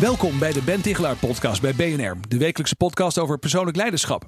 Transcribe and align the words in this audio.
Welkom 0.00 0.38
bij 0.38 0.52
de 0.52 0.62
Ben 0.62 0.80
Tichelaar 0.80 1.16
podcast 1.16 1.60
bij 1.60 1.74
BNR, 1.74 2.16
de 2.28 2.38
wekelijkse 2.38 2.76
podcast 2.76 3.18
over 3.18 3.38
persoonlijk 3.38 3.76
leiderschap. 3.76 4.24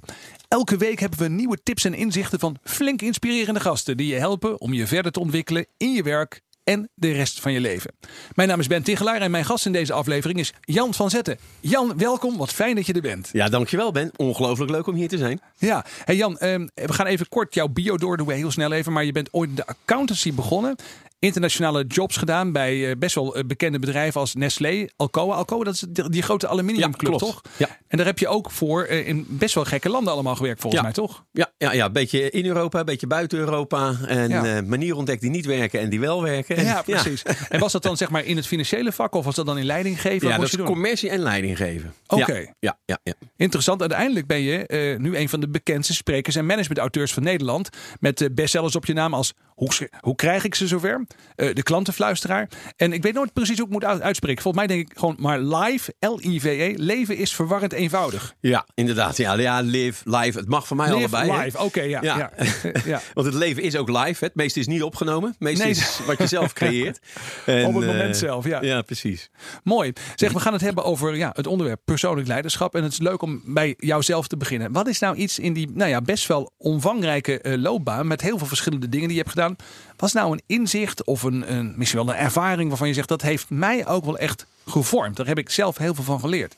Elke 0.48 0.76
week 0.76 1.00
hebben 1.00 1.18
we 1.18 1.28
nieuwe 1.28 1.58
tips 1.62 1.84
en 1.84 1.94
inzichten 1.94 2.38
van 2.38 2.56
flink 2.64 3.02
inspirerende 3.02 3.60
gasten 3.60 3.96
die 3.96 4.06
je 4.06 4.18
helpen 4.18 4.60
om 4.60 4.72
je 4.72 4.86
verder 4.86 5.12
te 5.12 5.20
ontwikkelen 5.20 5.66
in 5.76 5.92
je 5.92 6.02
werk 6.02 6.40
en 6.64 6.90
de 6.94 7.12
rest 7.12 7.40
van 7.40 7.52
je 7.52 7.60
leven. 7.60 7.94
Mijn 8.34 8.48
naam 8.48 8.60
is 8.60 8.66
Ben 8.66 8.82
Tichelaar 8.82 9.20
en 9.20 9.30
mijn 9.30 9.44
gast 9.44 9.66
in 9.66 9.72
deze 9.72 9.92
aflevering 9.92 10.38
is 10.38 10.52
Jan 10.60 10.94
van 10.94 11.10
Zetten. 11.10 11.38
Jan, 11.60 11.98
welkom. 11.98 12.36
Wat 12.36 12.52
fijn 12.52 12.74
dat 12.74 12.86
je 12.86 12.92
er 12.92 13.00
bent. 13.00 13.28
Ja, 13.32 13.48
dankjewel 13.48 13.92
Ben. 13.92 14.10
Ongelooflijk 14.16 14.70
leuk 14.70 14.86
om 14.86 14.94
hier 14.94 15.08
te 15.08 15.18
zijn. 15.18 15.40
Ja, 15.58 15.84
hey 16.04 16.16
Jan, 16.16 16.38
ehm, 16.38 16.66
we 16.74 16.92
gaan 16.92 17.06
even 17.06 17.28
kort 17.28 17.54
jouw 17.54 17.68
bio 17.68 17.96
door, 17.96 18.16
doen 18.16 18.26
we 18.26 18.34
heel 18.34 18.50
snel 18.50 18.72
even. 18.72 18.92
Maar 18.92 19.04
je 19.04 19.12
bent 19.12 19.32
ooit 19.32 19.56
de 19.56 19.66
accountancy 19.66 20.32
begonnen 20.32 20.76
internationale 21.20 21.84
jobs 21.84 22.16
gedaan 22.16 22.52
bij 22.52 22.90
eh, 22.90 22.96
best 22.98 23.14
wel 23.14 23.36
eh, 23.36 23.44
bekende 23.44 23.78
bedrijven 23.78 24.20
als 24.20 24.34
Nestlé, 24.34 24.88
Alcoa. 24.96 25.34
Alcoa, 25.34 25.64
dat 25.64 25.74
is 25.74 25.84
die, 26.10 26.22
grote 26.22 26.48
aluminiumclub, 26.48 27.18
toch? 27.18 27.40
Ja. 27.56 27.68
En 27.88 27.96
daar 27.96 28.06
heb 28.06 28.18
je 28.18 28.28
ook 28.28 28.50
voor 28.50 28.84
eh, 28.84 29.08
in 29.08 29.26
best 29.28 29.54
wel 29.54 29.64
gekke 29.64 29.88
landen 29.88 30.12
allemaal 30.12 30.36
gewerkt, 30.36 30.60
volgens 30.60 30.82
mij, 30.82 30.92
toch? 30.92 31.24
Ja, 31.32 31.52
ja, 31.58 31.72
ja, 31.72 31.84
een 31.84 31.92
beetje 31.92 32.30
in 32.30 32.46
Europa, 32.46 32.78
een 32.78 32.84
beetje 32.84 33.06
buiten 33.06 33.38
Europa. 33.38 33.96
En 34.06 34.28
ja. 34.28 34.62
manieren 34.62 34.96
ontdekt 34.96 35.20
die 35.20 35.30
niet 35.30 35.46
werken 35.46 35.80
en 35.80 35.90
die 35.90 36.00
wel 36.00 36.22
werken. 36.22 36.56
En, 36.56 36.64
ja, 36.64 36.82
precies. 36.82 37.22
En 37.48 37.60
was 37.60 37.72
dat 37.72 37.82
dan 37.82 37.96
zeg 37.96 38.10
maar 38.10 38.24
in 38.24 38.36
het 38.36 38.46
financiële 38.46 38.92
vak 38.92 39.14
of 39.14 39.24
was 39.24 39.34
dat 39.34 39.46
dan 39.46 39.58
in 39.58 39.64
leiding 39.64 40.00
geven? 40.00 40.28
Ja, 40.28 40.38
dat 40.38 40.46
is 40.46 40.56
commercie 40.56 41.10
en 41.10 41.18
leiding 41.18 41.56
geven. 41.56 41.94
Oké. 42.06 42.52
Ja, 42.58 42.78
ja, 42.84 42.98
ja, 43.02 43.14
Interessant. 43.36 43.80
Uiteindelijk 43.80 44.26
ben 44.26 44.40
je 44.40 44.94
nu 44.98 45.16
een 45.16 45.28
van 45.28 45.40
de 45.40 45.48
bekendste 45.48 45.94
sprekers 45.94 46.36
en 46.36 46.46
managementauteurs 46.46 47.12
van 47.12 47.22
Nederland. 47.22 47.68
Met 48.00 48.28
bestsellers 48.34 48.76
op 48.76 48.86
je 48.86 48.92
naam 48.92 49.14
als 49.14 49.34
Hoe, 49.60 49.90
hoe 50.00 50.14
krijg 50.14 50.44
ik 50.44 50.54
ze 50.54 50.66
zover? 50.66 51.06
de 51.36 51.62
klanten 51.62 51.92
fluisteraar. 51.92 52.48
En 52.76 52.92
ik 52.92 53.02
weet 53.02 53.14
nooit 53.14 53.32
precies 53.32 53.56
hoe 53.56 53.66
ik 53.66 53.72
moet 53.72 53.84
uitspreken. 53.84 54.42
Volgens 54.42 54.66
mij 54.66 54.76
denk 54.76 54.90
ik 54.90 54.98
gewoon 54.98 55.16
maar 55.18 55.40
live, 55.40 55.94
L-I-V-E. 55.98 56.74
Leven 56.76 57.16
is 57.16 57.34
verwarrend 57.34 57.72
eenvoudig. 57.72 58.34
Ja, 58.40 58.66
inderdaad. 58.74 59.16
Ja, 59.16 59.34
ja 59.38 59.60
live, 59.60 60.02
live. 60.04 60.38
Het 60.38 60.48
mag 60.48 60.66
voor 60.66 60.76
mij 60.76 60.94
live, 60.94 61.16
allebei. 61.16 61.44
live, 61.44 61.58
oké, 61.58 61.82
ja, 61.82 62.02
ja. 62.02 62.30
ja. 62.84 63.00
Want 63.14 63.26
het 63.26 63.36
leven 63.36 63.62
is 63.62 63.76
ook 63.76 63.88
live. 63.88 64.24
Het 64.24 64.34
meeste 64.34 64.60
is 64.60 64.66
niet 64.66 64.82
opgenomen. 64.82 65.30
Het 65.30 65.40
meeste 65.40 65.62
nee. 65.62 65.72
is 65.72 66.00
wat 66.06 66.18
je 66.18 66.26
zelf 66.26 66.52
creëert. 66.60 66.98
En, 67.46 67.66
Op 67.66 67.74
het 67.74 67.86
moment 67.86 68.14
uh, 68.14 68.20
zelf, 68.20 68.46
ja. 68.46 68.62
Ja, 68.62 68.82
precies. 68.82 69.30
Mooi. 69.64 69.92
Zeg, 70.14 70.32
we 70.32 70.40
gaan 70.40 70.52
het 70.52 70.62
hebben 70.62 70.84
over 70.84 71.16
ja, 71.16 71.30
het 71.34 71.46
onderwerp 71.46 71.80
persoonlijk 71.84 72.28
leiderschap. 72.28 72.74
En 72.74 72.82
het 72.82 72.92
is 72.92 72.98
leuk 72.98 73.22
om 73.22 73.42
bij 73.44 73.74
jouzelf 73.78 74.28
te 74.28 74.36
beginnen. 74.36 74.72
Wat 74.72 74.88
is 74.88 74.98
nou 74.98 75.16
iets 75.16 75.38
in 75.38 75.52
die 75.52 75.70
nou 75.74 75.90
ja, 75.90 76.00
best 76.00 76.26
wel 76.26 76.52
omvangrijke 76.56 77.40
uh, 77.42 77.56
loopbaan... 77.56 78.06
met 78.06 78.20
heel 78.20 78.38
veel 78.38 78.46
verschillende 78.46 78.88
dingen 78.88 79.08
die 79.08 79.16
je 79.16 79.22
hebt 79.22 79.34
gedaan... 79.34 79.49
Was 79.96 80.12
nou 80.12 80.32
een 80.32 80.42
inzicht 80.46 81.04
of 81.04 81.22
een, 81.22 81.52
een, 81.52 81.74
misschien 81.76 82.04
wel 82.04 82.14
een 82.14 82.20
ervaring 82.20 82.68
waarvan 82.68 82.88
je 82.88 82.94
zegt 82.94 83.08
dat 83.08 83.22
heeft 83.22 83.50
mij 83.50 83.86
ook 83.86 84.04
wel 84.04 84.18
echt 84.18 84.46
gevormd? 84.66 85.16
Daar 85.16 85.26
heb 85.26 85.38
ik 85.38 85.50
zelf 85.50 85.78
heel 85.78 85.94
veel 85.94 86.04
van 86.04 86.20
geleerd. 86.20 86.56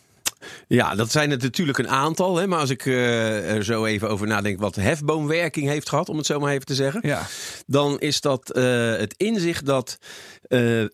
Ja, 0.66 0.94
dat 0.94 1.10
zijn 1.10 1.30
het 1.30 1.42
natuurlijk 1.42 1.78
een 1.78 1.88
aantal. 1.88 2.36
Hè? 2.36 2.46
Maar 2.46 2.58
als 2.58 2.70
ik 2.70 2.84
uh, 2.84 3.54
er 3.54 3.64
zo 3.64 3.84
even 3.84 4.08
over 4.08 4.26
nadenk 4.26 4.60
wat 4.60 4.74
hefboomwerking 4.74 5.68
heeft 5.68 5.88
gehad, 5.88 6.08
om 6.08 6.16
het 6.16 6.26
zo 6.26 6.40
maar 6.40 6.52
even 6.52 6.66
te 6.66 6.74
zeggen. 6.74 7.00
Ja. 7.04 7.26
Dan 7.66 7.98
is 7.98 8.20
dat 8.20 8.56
uh, 8.56 8.97
het 8.97 9.14
inzicht 9.16 9.66
dat 9.66 9.98
uh, 10.48 10.84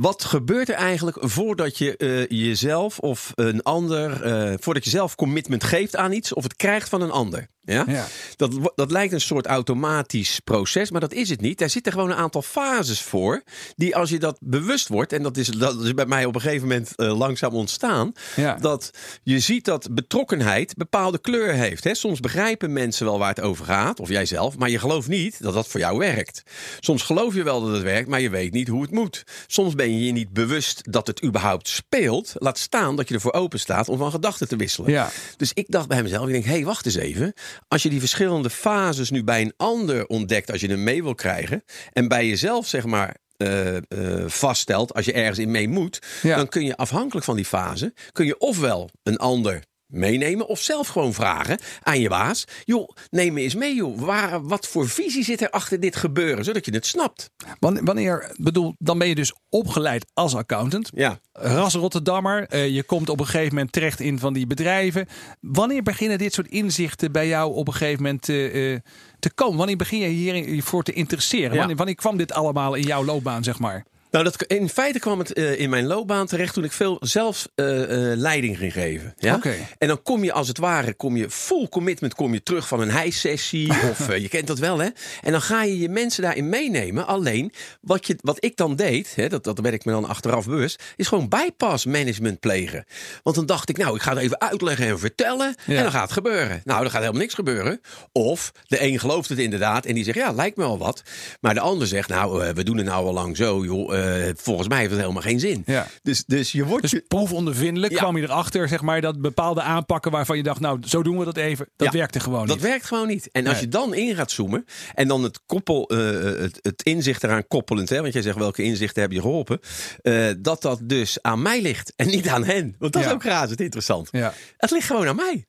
wat 0.00 0.24
gebeurt 0.24 0.68
er 0.68 0.74
eigenlijk 0.74 1.16
voordat 1.20 1.78
je 1.78 1.94
uh, 1.98 2.40
jezelf 2.40 2.98
of 2.98 3.32
een 3.34 3.62
ander, 3.62 4.26
uh, 4.26 4.54
voordat 4.60 4.84
je 4.84 4.90
zelf 4.90 5.14
commitment 5.14 5.64
geeft 5.64 5.96
aan 5.96 6.12
iets 6.12 6.32
of 6.32 6.42
het 6.42 6.56
krijgt 6.56 6.88
van 6.88 7.02
een 7.02 7.10
ander? 7.10 7.48
Ja? 7.66 7.84
ja? 7.88 8.06
Dat, 8.36 8.72
dat 8.74 8.90
lijkt 8.90 9.12
een 9.12 9.20
soort 9.20 9.46
automatisch 9.46 10.40
proces, 10.40 10.90
maar 10.90 11.00
dat 11.00 11.12
is 11.12 11.28
het 11.30 11.40
niet. 11.40 11.58
Daar 11.58 11.70
zitten 11.70 11.92
gewoon 11.92 12.10
een 12.10 12.16
aantal 12.16 12.42
fases 12.42 13.02
voor, 13.02 13.42
die 13.76 13.96
als 13.96 14.10
je 14.10 14.18
dat 14.18 14.38
bewust 14.40 14.88
wordt, 14.88 15.12
en 15.12 15.22
dat 15.22 15.36
is, 15.36 15.48
dat 15.48 15.82
is 15.82 15.94
bij 15.94 16.06
mij 16.06 16.24
op 16.24 16.34
een 16.34 16.40
gegeven 16.40 16.68
moment 16.68 16.92
uh, 16.96 17.18
langzaam 17.18 17.54
ontstaan, 17.54 18.12
ja. 18.36 18.54
dat 18.54 18.90
je 19.22 19.40
ziet 19.40 19.64
dat 19.64 19.88
betrokkenheid 19.90 20.74
bepaalde 20.76 21.18
kleur 21.18 21.52
heeft. 21.52 21.84
Hè? 21.84 21.94
Soms 21.94 22.20
begrijpen 22.20 22.72
mensen 22.72 23.06
wel 23.06 23.18
waar 23.18 23.28
het 23.28 23.40
over 23.40 23.64
gaat, 23.64 24.00
of 24.00 24.08
jijzelf, 24.08 24.58
maar 24.58 24.70
je 24.70 24.78
gelooft 24.78 25.08
niet 25.08 25.42
dat 25.42 25.54
dat 25.54 25.68
voor 25.68 25.80
jou 25.80 25.98
werkt. 25.98 26.42
Soms 26.80 27.02
geloof 27.02 27.34
je 27.34 27.42
wel 27.42 27.60
dat 27.60 27.72
het 27.72 27.82
werkt, 27.82 28.08
maar 28.08 28.20
je 28.20 28.30
weet 28.30 28.52
niet 28.52 28.68
hoe 28.68 28.82
het 28.82 28.90
moet. 28.90 29.24
Soms 29.46 29.74
ben 29.74 29.85
je 29.90 30.04
je 30.04 30.12
niet 30.12 30.32
bewust 30.32 30.92
dat 30.92 31.06
het 31.06 31.24
überhaupt 31.24 31.68
speelt. 31.68 32.34
Laat 32.38 32.58
staan 32.58 32.96
dat 32.96 33.08
je 33.08 33.14
ervoor 33.14 33.32
open 33.32 33.60
staat 33.60 33.88
om 33.88 33.98
van 33.98 34.10
gedachten 34.10 34.48
te 34.48 34.56
wisselen. 34.56 34.90
Ja. 34.90 35.10
Dus 35.36 35.50
ik 35.52 35.66
dacht 35.68 35.88
bij 35.88 36.02
mezelf, 36.02 36.26
ik 36.26 36.32
denk, 36.32 36.44
hé, 36.44 36.50
hey, 36.50 36.64
wacht 36.64 36.86
eens 36.86 36.94
even. 36.94 37.32
Als 37.68 37.82
je 37.82 37.88
die 37.88 38.00
verschillende 38.00 38.50
fases 38.50 39.10
nu 39.10 39.24
bij 39.24 39.40
een 39.40 39.54
ander 39.56 40.06
ontdekt, 40.06 40.50
als 40.50 40.60
je 40.60 40.68
hem 40.68 40.82
mee 40.82 41.02
wil 41.02 41.14
krijgen, 41.14 41.64
en 41.92 42.08
bij 42.08 42.28
jezelf 42.28 42.66
zeg 42.66 42.84
maar 42.84 43.16
uh, 43.36 43.74
uh, 43.74 44.24
vaststelt, 44.26 44.94
als 44.94 45.04
je 45.04 45.12
ergens 45.12 45.38
in 45.38 45.50
mee 45.50 45.68
moet, 45.68 45.98
ja. 46.22 46.36
dan 46.36 46.48
kun 46.48 46.64
je 46.64 46.76
afhankelijk 46.76 47.26
van 47.26 47.36
die 47.36 47.44
fase, 47.44 47.94
kun 48.12 48.26
je 48.26 48.38
ofwel 48.38 48.90
een 49.02 49.16
ander 49.16 49.62
meenemen 49.86 50.46
of 50.46 50.60
zelf 50.60 50.88
gewoon 50.88 51.14
vragen 51.14 51.58
aan 51.82 52.00
je 52.00 52.08
baas. 52.08 52.44
Joh, 52.64 52.88
neem 53.10 53.32
me 53.32 53.40
eens 53.40 53.54
mee, 53.54 53.74
joh. 53.74 54.00
Waar, 54.00 54.42
wat 54.42 54.66
voor 54.66 54.88
visie 54.88 55.24
zit 55.24 55.40
er 55.40 55.50
achter 55.50 55.80
dit 55.80 55.96
gebeuren, 55.96 56.44
zodat 56.44 56.64
je 56.64 56.72
het 56.72 56.86
snapt? 56.86 57.30
Wanneer, 57.58 58.34
bedoel, 58.36 58.74
dan 58.78 58.98
ben 58.98 59.08
je 59.08 59.14
dus 59.14 59.34
opgeleid 59.48 60.06
als 60.12 60.34
accountant. 60.34 60.90
Ja. 60.94 61.18
Ras 61.32 61.74
Rotterdammer. 61.74 62.54
Uh, 62.54 62.68
je 62.68 62.82
komt 62.82 63.08
op 63.08 63.20
een 63.20 63.26
gegeven 63.26 63.54
moment 63.54 63.72
terecht 63.72 64.00
in 64.00 64.18
van 64.18 64.32
die 64.32 64.46
bedrijven. 64.46 65.06
Wanneer 65.40 65.82
beginnen 65.82 66.18
dit 66.18 66.34
soort 66.34 66.48
inzichten 66.48 67.12
bij 67.12 67.28
jou 67.28 67.54
op 67.54 67.66
een 67.66 67.74
gegeven 67.74 68.02
moment 68.02 68.28
uh, 68.28 68.78
te 69.18 69.30
komen? 69.34 69.56
Wanneer 69.56 69.76
begin 69.76 69.98
je 69.98 70.08
hiervoor 70.08 70.82
te 70.82 70.92
interesseren? 70.92 71.52
Ja. 71.52 71.58
Wanneer, 71.58 71.76
wanneer 71.76 71.94
kwam 71.94 72.16
dit 72.16 72.32
allemaal 72.32 72.74
in 72.74 72.86
jouw 72.86 73.04
loopbaan, 73.04 73.44
zeg 73.44 73.58
maar? 73.58 73.84
Nou, 74.10 74.24
dat, 74.24 74.42
in 74.42 74.68
feite 74.68 74.98
kwam 74.98 75.18
het 75.18 75.38
uh, 75.38 75.60
in 75.60 75.70
mijn 75.70 75.86
loopbaan 75.86 76.26
terecht 76.26 76.54
toen 76.54 76.64
ik 76.64 76.72
veel 76.72 76.96
zelf 77.00 77.48
uh, 77.54 77.66
uh, 77.66 78.16
leiding 78.16 78.58
ging 78.58 78.72
geven. 78.72 79.14
Ja? 79.18 79.34
Okay. 79.34 79.68
En 79.78 79.88
dan 79.88 80.02
kom 80.02 80.24
je 80.24 80.32
als 80.32 80.48
het 80.48 80.58
ware, 80.58 80.94
kom 80.94 81.16
je 81.16 81.30
full 81.30 81.68
commitment, 81.68 82.14
kom 82.14 82.32
je 82.32 82.42
terug 82.42 82.68
van 82.68 82.80
een 82.80 82.90
hijsessie 82.90 83.70
of 83.90 84.16
je 84.16 84.28
kent 84.28 84.46
dat 84.46 84.58
wel 84.58 84.78
hè. 84.78 84.88
En 85.22 85.32
dan 85.32 85.42
ga 85.42 85.62
je 85.62 85.78
je 85.78 85.88
mensen 85.88 86.22
daarin 86.22 86.48
meenemen. 86.48 87.06
Alleen, 87.06 87.52
wat, 87.80 88.06
je, 88.06 88.16
wat 88.20 88.44
ik 88.44 88.56
dan 88.56 88.76
deed, 88.76 89.12
hè, 89.14 89.28
dat, 89.28 89.44
dat 89.44 89.58
werd 89.58 89.74
ik 89.74 89.84
me 89.84 89.92
dan 89.92 90.04
achteraf 90.04 90.46
bewust, 90.46 90.82
is 90.96 91.08
gewoon 91.08 91.28
bypass 91.28 91.84
management 91.84 92.40
plegen. 92.40 92.84
Want 93.22 93.36
dan 93.36 93.46
dacht 93.46 93.68
ik, 93.68 93.76
nou, 93.76 93.94
ik 93.94 94.02
ga 94.02 94.10
het 94.10 94.22
even 94.22 94.40
uitleggen 94.40 94.86
en 94.86 94.98
vertellen 94.98 95.54
ja. 95.64 95.76
en 95.76 95.82
dan 95.82 95.92
gaat 95.92 96.02
het 96.02 96.12
gebeuren. 96.12 96.60
Nou, 96.64 96.80
dan 96.80 96.90
gaat 96.90 97.00
helemaal 97.00 97.20
niks 97.20 97.34
gebeuren. 97.34 97.80
Of 98.12 98.52
de 98.66 98.82
een 98.82 98.98
gelooft 98.98 99.28
het 99.28 99.38
inderdaad 99.38 99.86
en 99.86 99.94
die 99.94 100.04
zegt, 100.04 100.18
ja, 100.18 100.32
lijkt 100.32 100.56
me 100.56 100.62
wel 100.62 100.78
wat. 100.78 101.02
Maar 101.40 101.54
de 101.54 101.60
ander 101.60 101.86
zegt, 101.86 102.08
nou, 102.08 102.52
we 102.54 102.64
doen 102.64 102.76
het 102.76 102.86
nou 102.86 103.06
al 103.06 103.12
lang 103.12 103.36
zo, 103.36 103.64
joh. 103.64 103.95
Uh, 103.96 104.32
volgens 104.36 104.68
mij 104.68 104.78
heeft 104.78 104.90
het 104.90 105.00
helemaal 105.00 105.22
geen 105.22 105.40
zin. 105.40 105.62
Ja. 105.66 105.86
Dus, 106.02 106.24
dus 106.26 106.52
je 106.52 106.64
wordt. 106.64 106.82
Dus 106.82 106.90
je... 106.90 107.04
proefondervindelijk 107.08 107.92
ja. 107.92 107.98
kwam 107.98 108.16
je 108.16 108.22
erachter, 108.22 108.68
zeg 108.68 108.82
maar, 108.82 109.00
dat 109.00 109.20
bepaalde 109.20 109.62
aanpakken 109.62 110.10
waarvan 110.10 110.36
je 110.36 110.42
dacht, 110.42 110.60
nou, 110.60 110.78
zo 110.86 111.02
doen 111.02 111.18
we 111.18 111.24
dat 111.24 111.36
even. 111.36 111.68
Dat 111.76 111.92
ja, 111.92 111.98
werkte 111.98 112.20
gewoon 112.20 112.40
niet. 112.40 112.48
Dat 112.48 112.60
werkt 112.60 112.84
gewoon 112.84 113.06
niet. 113.06 113.28
En 113.32 113.46
als 113.46 113.54
nee. 113.54 113.64
je 113.64 113.68
dan 113.68 113.94
in 113.94 114.14
gaat 114.14 114.30
zoomen 114.30 114.64
en 114.94 115.08
dan 115.08 115.22
het, 115.22 115.40
koppel, 115.46 115.92
uh, 115.92 115.98
het, 116.40 116.58
het, 116.62 116.82
inzicht 116.82 117.24
eraan 117.24 117.46
koppelend, 117.46 117.88
hè, 117.88 118.00
want 118.00 118.12
jij 118.12 118.22
zegt 118.22 118.36
welke 118.36 118.62
inzichten 118.62 119.02
heb 119.02 119.12
je 119.12 119.20
geholpen, 119.20 119.60
uh, 120.02 120.30
dat 120.38 120.62
dat 120.62 120.80
dus 120.82 121.22
aan 121.22 121.42
mij 121.42 121.62
ligt 121.62 121.92
en 121.96 122.06
niet 122.06 122.28
aan 122.28 122.44
hen. 122.44 122.74
Want 122.78 122.92
dat 122.92 123.04
is 123.04 123.10
ook 123.10 123.22
razend 123.22 123.60
interessant. 123.60 124.10
Het 124.56 124.70
ligt 124.70 124.86
gewoon 124.86 125.06
aan 125.06 125.16
mij. 125.16 125.46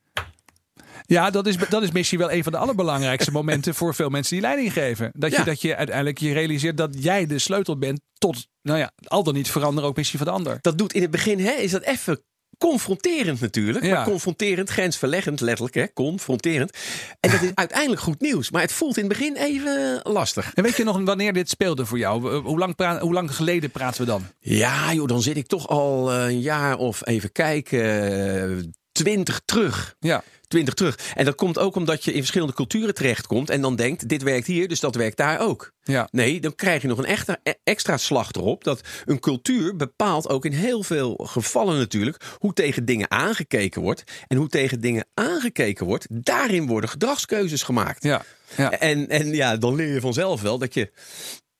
Ja, 1.08 1.30
dat 1.30 1.48
is, 1.48 1.58
dat 1.70 1.84
is 1.84 1.92
misschien 1.92 2.20
wel 2.20 2.32
een 2.32 2.44
van 2.44 2.52
de 2.52 2.58
allerbelangrijkste 2.58 3.32
momenten 3.32 3.76
voor 3.76 3.96
veel 3.96 4.10
mensen 4.10 4.34
die 4.34 4.42
leiding 4.42 4.74
geven. 4.74 5.12
Dat 5.14 5.36
je, 5.36 5.44
dat 5.44 5.62
je 5.62 5.76
uiteindelijk 5.76 6.18
je 6.18 6.34
realiseert 6.34 6.78
dat 6.78 7.04
jij 7.04 7.26
de 7.26 7.40
sleutel 7.40 7.78
bent 7.78 8.00
tot, 8.18 8.48
nou 8.62 8.80
ja, 8.80 8.92
al 9.04 9.24
dan 9.24 9.34
niet 9.34 9.52
veranderen 9.52 9.90
ook 9.90 9.96
misschien 9.96 10.20
van 10.20 10.28
de 10.28 10.34
ander. 10.34 10.58
Dat 10.62 10.78
doet 10.78 10.94
in 10.94 11.02
het 11.02 11.12
begin, 11.12 11.40
hè, 11.40 11.52
is 11.52 11.72
dat 11.72 11.82
even 11.82 12.22
confronterend 12.58 13.40
natuurlijk. 13.40 13.86
Ja. 13.86 13.94
Maar 13.94 14.06
confronterend, 14.06 14.70
grensverleggend 14.70 15.42
letterlijk, 15.42 15.76
hè, 15.76 15.94
confronterend. 15.94 16.78
En 17.20 17.32
dat 17.32 17.42
is 17.42 17.52
uiteindelijk 17.64 18.02
goed 18.02 18.22
nieuws. 18.22 18.52
Maar 18.52 18.62
het 18.62 18.72
voelt 18.72 18.98
in 18.98 19.04
het 19.04 19.18
begin 19.18 19.36
even 19.36 20.00
lastig. 20.04 20.52
En 20.54 20.64
weet 20.64 20.78
je 20.78 20.84
nog 20.84 21.02
wanneer 21.04 21.34
dit 21.34 21.50
speelde 21.50 21.86
voor 21.86 21.98
jou? 21.98 22.36
Hoe 22.38 22.58
lang, 22.58 22.76
praat, 22.76 23.02
hoe 23.02 23.14
lang 23.14 23.36
geleden 23.36 23.72
praten 23.72 24.02
we 24.02 24.08
dan? 24.08 24.26
Ja, 24.40 24.94
joh, 24.94 25.08
dan 25.08 25.22
zit 25.22 25.38
ik 25.38 25.48
toch 25.48 25.68
al 25.68 26.14
een 26.14 26.42
jaar 26.42 26.78
of 26.78 27.08
even 27.08 27.32
kijken, 27.32 28.74
twintig 28.92 29.42
terug. 29.46 29.96
Ja. 30.00 30.24
Twintig 30.48 30.74
terug. 30.74 31.00
En 31.16 31.26
dat 31.26 31.36
komt 31.36 31.60
ook 31.60 31.76
omdat 31.76 32.04
je 32.04 32.12
in 32.12 32.18
verschillende 32.20 32.54
culturen 32.54 32.94
terechtkomt 32.94 33.50
en 33.50 33.62
dan 33.62 33.76
denkt, 33.76 34.10
dit 34.10 34.24
werkt 34.24 34.48
hier, 34.48 34.68
dus 34.68 34.80
dat 34.80 34.96
werkt 34.96 35.18
daar 35.18 35.40
ook. 35.40 35.72
Ja. 35.84 36.08
Nee, 36.12 36.40
dan 36.40 36.56
krijg 36.56 36.82
je 36.82 36.88
nog 36.88 36.98
een 36.98 37.06
extra, 37.06 37.38
e- 37.44 37.54
extra 37.64 37.98
slag 37.98 38.32
erop. 38.32 38.64
Dat 38.64 38.82
een 39.06 39.20
cultuur 39.20 39.76
bepaalt 39.76 40.30
ook 40.30 40.46
in 40.46 40.52
heel 40.52 40.84
veel 40.84 41.16
gevallen 41.24 41.78
natuurlijk 41.78 42.36
hoe 42.38 42.54
tegen 42.54 42.86
dingen 42.86 43.12
aangekeken 43.12 43.82
wordt. 43.82 44.04
En 44.28 44.38
hoe 44.38 44.48
tegen 44.48 44.82
dingen 44.82 45.06
aangekeken 45.14 45.86
wordt, 45.86 46.08
daarin 46.10 46.68
worden 46.68 46.90
gedragskeuzes 46.90 47.64
gemaakt. 47.64 48.04
Ja. 48.04 48.26
Ja. 48.56 48.72
En, 48.72 49.10
en 49.10 49.28
ja, 49.34 49.58
dan 49.58 49.76
leer 49.76 49.94
je 49.94 50.02
vanzelf 50.02 50.42
wel 50.42 50.58
dat 50.58 50.74
je. 50.74 50.92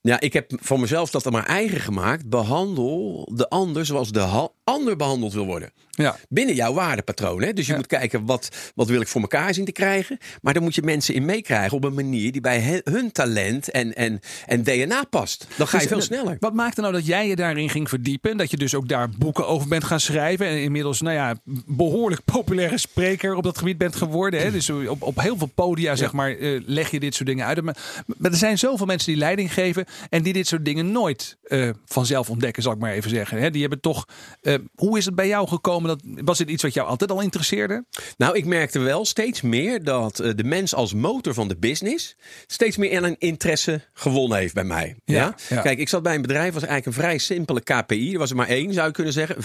Ja, 0.02 0.20
ik 0.20 0.34
heb 0.34 0.52
voor 0.56 0.80
mezelf 0.80 1.10
dat 1.10 1.24
dan 1.24 1.32
maar 1.32 1.46
eigen 1.46 1.80
gemaakt. 1.80 2.30
Behandel 2.30 3.30
de 3.34 3.50
ander 3.50 3.86
zoals 3.86 4.12
de 4.12 4.20
ander 4.68 4.96
behandeld 4.96 5.34
wil 5.34 5.46
worden. 5.46 5.72
ja. 5.92 6.16
Binnen 6.30 6.56
jouw 6.56 6.74
waardepatroon. 6.74 7.42
Hè? 7.42 7.54
Dus 7.54 7.66
je 7.66 7.72
Ja. 7.72 7.78
moet 7.78 7.88
kijken 7.88 8.26
wat, 8.26 8.50
wat 8.76 8.88
wil 8.88 9.02
ik 9.02 9.08
voor 9.08 9.22
elkaar 9.22 9.54
zien 9.54 9.66
te 9.66 9.72
krijgen. 9.72 10.18
Maar 10.42 10.54
dan 10.54 10.64
moet 10.64 10.76
je 10.76 10.82
mensen 10.82 11.14
in 11.14 11.26
meekrijgen 11.26 11.78
op 11.78 11.84
een 11.84 11.94
manier 11.94 12.32
die 12.32 12.42
bij 12.42 12.60
he- 12.60 12.82
hun 12.84 13.12
talent 13.12 13.72
en, 13.72 13.96
en, 13.96 14.20
en 14.46 14.64
DNA 14.64 15.04
past. 15.10 15.48
Dan 15.58 15.68
ga 15.68 15.78
je 15.78 15.84
Dus, 15.88 15.92
veel 15.92 16.02
sneller. 16.02 16.38
Wat 16.40 16.54
maakte 16.54 16.82
nou 16.82 16.94
dat 16.94 17.06
jij 17.06 17.28
je 17.28 17.36
daarin 17.36 17.70
ging 17.70 17.90
verdiepen? 17.90 18.32
En 18.32 18.38
dat 18.38 18.52
je 18.52 18.58
dus 18.58 18.76
ook 18.76 18.88
daar 18.88 19.10
boeken 19.10 19.48
over 19.48 19.68
bent 19.68 19.84
gaan 19.84 20.00
schrijven. 20.00 20.46
En 20.48 20.62
inmiddels, 20.62 21.02
nou 21.02 21.16
ja, 21.16 21.36
behoorlijk 21.66 22.22
populaire 22.26 22.78
spreker 22.78 23.36
op 23.36 23.44
dat 23.44 23.58
gebied 23.58 23.78
bent 23.78 23.96
geworden. 23.96 24.40
Hè? 24.42 24.52
Dus 24.52 24.70
op, 24.70 25.02
op 25.02 25.22
heel 25.22 25.38
veel 25.38 25.52
podia, 25.56 25.96
zeg 25.96 26.12
maar, 26.14 26.32
eh, 26.38 26.62
leg 26.66 26.92
je 26.92 27.00
dit 27.00 27.16
soort 27.16 27.30
dingen 27.30 27.46
uit. 27.46 27.62
Maar, 27.62 27.78
maar 28.18 28.32
er 28.32 28.38
zijn 28.38 28.58
zoveel 28.58 28.86
mensen 28.86 29.12
die 29.12 29.22
leiding 29.22 29.54
geven. 29.54 29.86
En 30.10 30.24
die 30.24 30.34
dit 30.34 30.48
soort 30.48 30.66
dingen 30.66 30.92
nooit 30.92 31.38
eh, 31.44 31.70
vanzelf 31.86 32.30
ontdekken, 32.30 32.64
zal 32.64 32.72
ik 32.74 32.80
maar 32.80 32.92
even 32.92 33.10
zeggen. 33.10 33.38
Hè? 33.42 33.52
Die 33.52 33.62
hebben 33.62 33.80
toch. 33.80 34.06
eh, 34.42 34.56
hoe 34.76 34.98
is 34.98 35.06
het 35.06 35.16
bij 35.16 35.28
jou 35.28 35.48
gekomen? 35.48 35.88
Dat, 35.88 36.24
was 36.26 36.38
dit 36.38 36.50
iets 36.50 36.64
wat 36.64 36.74
jou 36.74 36.88
altijd 36.88 37.12
al 37.12 37.22
interesseerde? 37.22 37.86
Nou, 38.18 38.36
ik 38.38 38.46
merkte 38.46 38.80
wel 38.80 39.06
steeds 39.06 39.42
meer 39.42 39.84
dat 39.84 40.20
eh, 40.20 40.32
de 40.36 40.44
mens 40.44 40.76
als 40.76 40.94
motor 40.94 41.34
van 41.34 41.48
de 41.48 41.58
business 41.58 42.16
steeds 42.48 42.78
meer 42.78 42.98
aan 42.98 43.04
een 43.04 43.16
interesse 43.20 43.82
gewonnen 43.94 44.38
heeft 44.38 44.54
bij 44.54 44.64
mij. 44.64 44.96
Ja, 45.06 45.16
Ja, 45.16 45.36
ja. 45.50 45.62
Kijk, 45.62 45.80
ik 45.80 45.90
zat 45.90 46.04
bij 46.04 46.16
een 46.16 46.22
bedrijf, 46.22 46.54
was 46.54 46.64
eigenlijk 46.64 46.86
een 46.98 47.04
vrij 47.04 47.18
simpele 47.18 47.62
KPI. 47.62 48.14
Er 48.14 48.20
was 48.20 48.30
er 48.30 48.36
maar 48.36 48.48
één, 48.48 48.74
zou 48.74 48.88
je 48.88 48.94
kunnen 48.94 49.14
zeggen. 49.14 49.36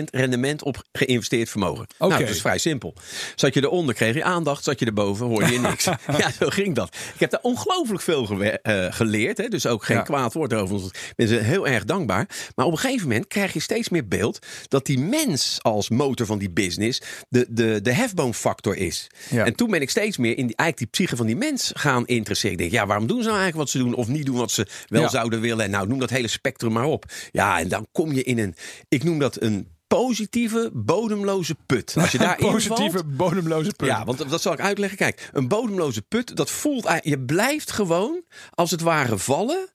15% 0.00 0.04
rendement 0.10 0.62
op 0.62 0.82
geïnvesteerd 0.92 1.48
vermogen. 1.48 1.86
Nou, 1.98 2.10
dat 2.18 2.28
is 2.28 2.40
vrij 2.40 2.58
simpel. 2.58 2.94
Zat 3.34 3.54
je 3.54 3.62
eronder, 3.62 3.94
kreeg 3.94 4.14
je 4.14 4.24
aandacht. 4.24 4.64
Zat 4.64 4.78
je 4.78 4.86
erboven, 4.86 5.26
hoorde 5.26 5.52
je 5.52 5.58
niks. 5.58 5.84
ja, 6.18 6.30
zo 6.40 6.48
ging 6.48 6.74
dat. 6.74 6.96
Ik 7.14 7.20
heb 7.20 7.30
daar 7.30 7.40
ongelooflijk 7.42 8.02
veel 8.02 8.40
eh, 8.42 8.86
geleerd. 8.92 9.38
Hè? 9.38 9.48
Dus 9.48 9.66
ook 9.66 9.84
geen 9.84 9.96
Ja. 9.96 10.02
kwaad 10.02 10.32
woord 10.32 10.54
over. 10.54 10.74
ons. 10.74 10.84
Ik 10.86 11.12
ben 11.16 11.28
ze 11.28 11.34
heel 11.34 11.66
erg 11.66 11.84
dankbaar. 11.84 12.28
Maar 12.54 12.66
op 12.66 12.72
een 12.72 12.78
gegeven 12.78 13.08
moment 13.08 13.26
krijg 13.26 13.52
je 13.52 13.60
steeds 13.60 13.88
meer 13.88 14.08
beeld 14.08 14.31
dat 14.68 14.86
die 14.86 14.98
mens 14.98 15.58
als 15.62 15.88
motor 15.88 16.26
van 16.26 16.38
die 16.38 16.50
business 16.50 17.00
de, 17.28 17.46
de, 17.50 17.80
de 17.82 17.92
hefboomfactor 17.92 18.76
is. 18.76 19.06
Ja. 19.30 19.44
En 19.44 19.54
toen 19.54 19.70
ben 19.70 19.80
ik 19.80 19.90
steeds 19.90 20.16
meer 20.16 20.38
in 20.38 20.46
die, 20.46 20.56
eigenlijk 20.56 20.78
die 20.78 20.86
psyche 20.86 21.16
van 21.16 21.26
die 21.26 21.36
mens 21.36 21.70
gaan 21.74 22.06
interesseren. 22.06 22.52
Ik 22.52 22.58
denk, 22.58 22.72
ja, 22.72 22.86
waarom 22.86 23.06
doen 23.06 23.22
ze 23.22 23.28
nou 23.28 23.40
eigenlijk 23.40 23.56
wat 23.56 23.70
ze 23.70 23.78
doen 23.78 23.94
of 23.94 24.08
niet 24.08 24.26
doen 24.26 24.36
wat 24.36 24.50
ze 24.50 24.66
wel 24.86 25.02
Ja. 25.02 25.08
zouden 25.08 25.40
willen? 25.40 25.64
En 25.64 25.70
nou, 25.70 25.88
noem 25.88 25.98
dat 25.98 26.10
hele 26.10 26.28
spectrum 26.28 26.72
maar 26.72 26.84
op. 26.84 27.04
Ja, 27.30 27.58
en 27.60 27.68
dan 27.68 27.86
kom 27.92 28.12
je 28.12 28.22
in 28.22 28.38
een, 28.38 28.54
ik 28.88 29.04
noem 29.04 29.18
dat 29.18 29.42
een 29.42 29.68
positieve, 29.96 30.70
bodemloze 30.72 31.54
put. 31.66 31.94
Als 31.96 32.12
je 32.12 32.18
daar 32.18 32.36
Positieve, 32.50 33.04
bodemloze 33.04 33.72
punt. 33.76 33.90
ja, 33.90 34.04
want 34.04 34.30
dat 34.30 34.42
zal 34.42 34.52
ik 34.52 34.60
uitleggen. 34.60 34.98
Kijk, 34.98 35.30
een 35.32 35.48
bodemloze 35.48 36.02
put, 36.02 36.36
dat 36.36 36.50
voelt 36.50 36.88
je 37.02 37.20
blijft 37.20 37.70
gewoon 37.70 38.22
als 38.50 38.70
het 38.70 38.80
ware 38.80 39.18
vallen, 39.18 39.68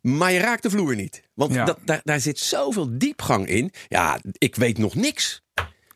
maar 0.00 0.32
je 0.32 0.38
raakt 0.38 0.62
de 0.62 0.70
vloer 0.70 0.94
niet. 0.94 1.22
Want 1.34 1.54
Ja. 1.54 1.64
dat, 1.64 1.78
daar, 1.84 2.00
daar 2.04 2.20
zit 2.20 2.38
zoveel 2.38 2.98
diepgang 2.98 3.46
in. 3.48 3.72
Ja, 3.88 4.20
ik 4.38 4.56
weet 4.56 4.78
nog 4.78 4.94
niks. 4.94 5.42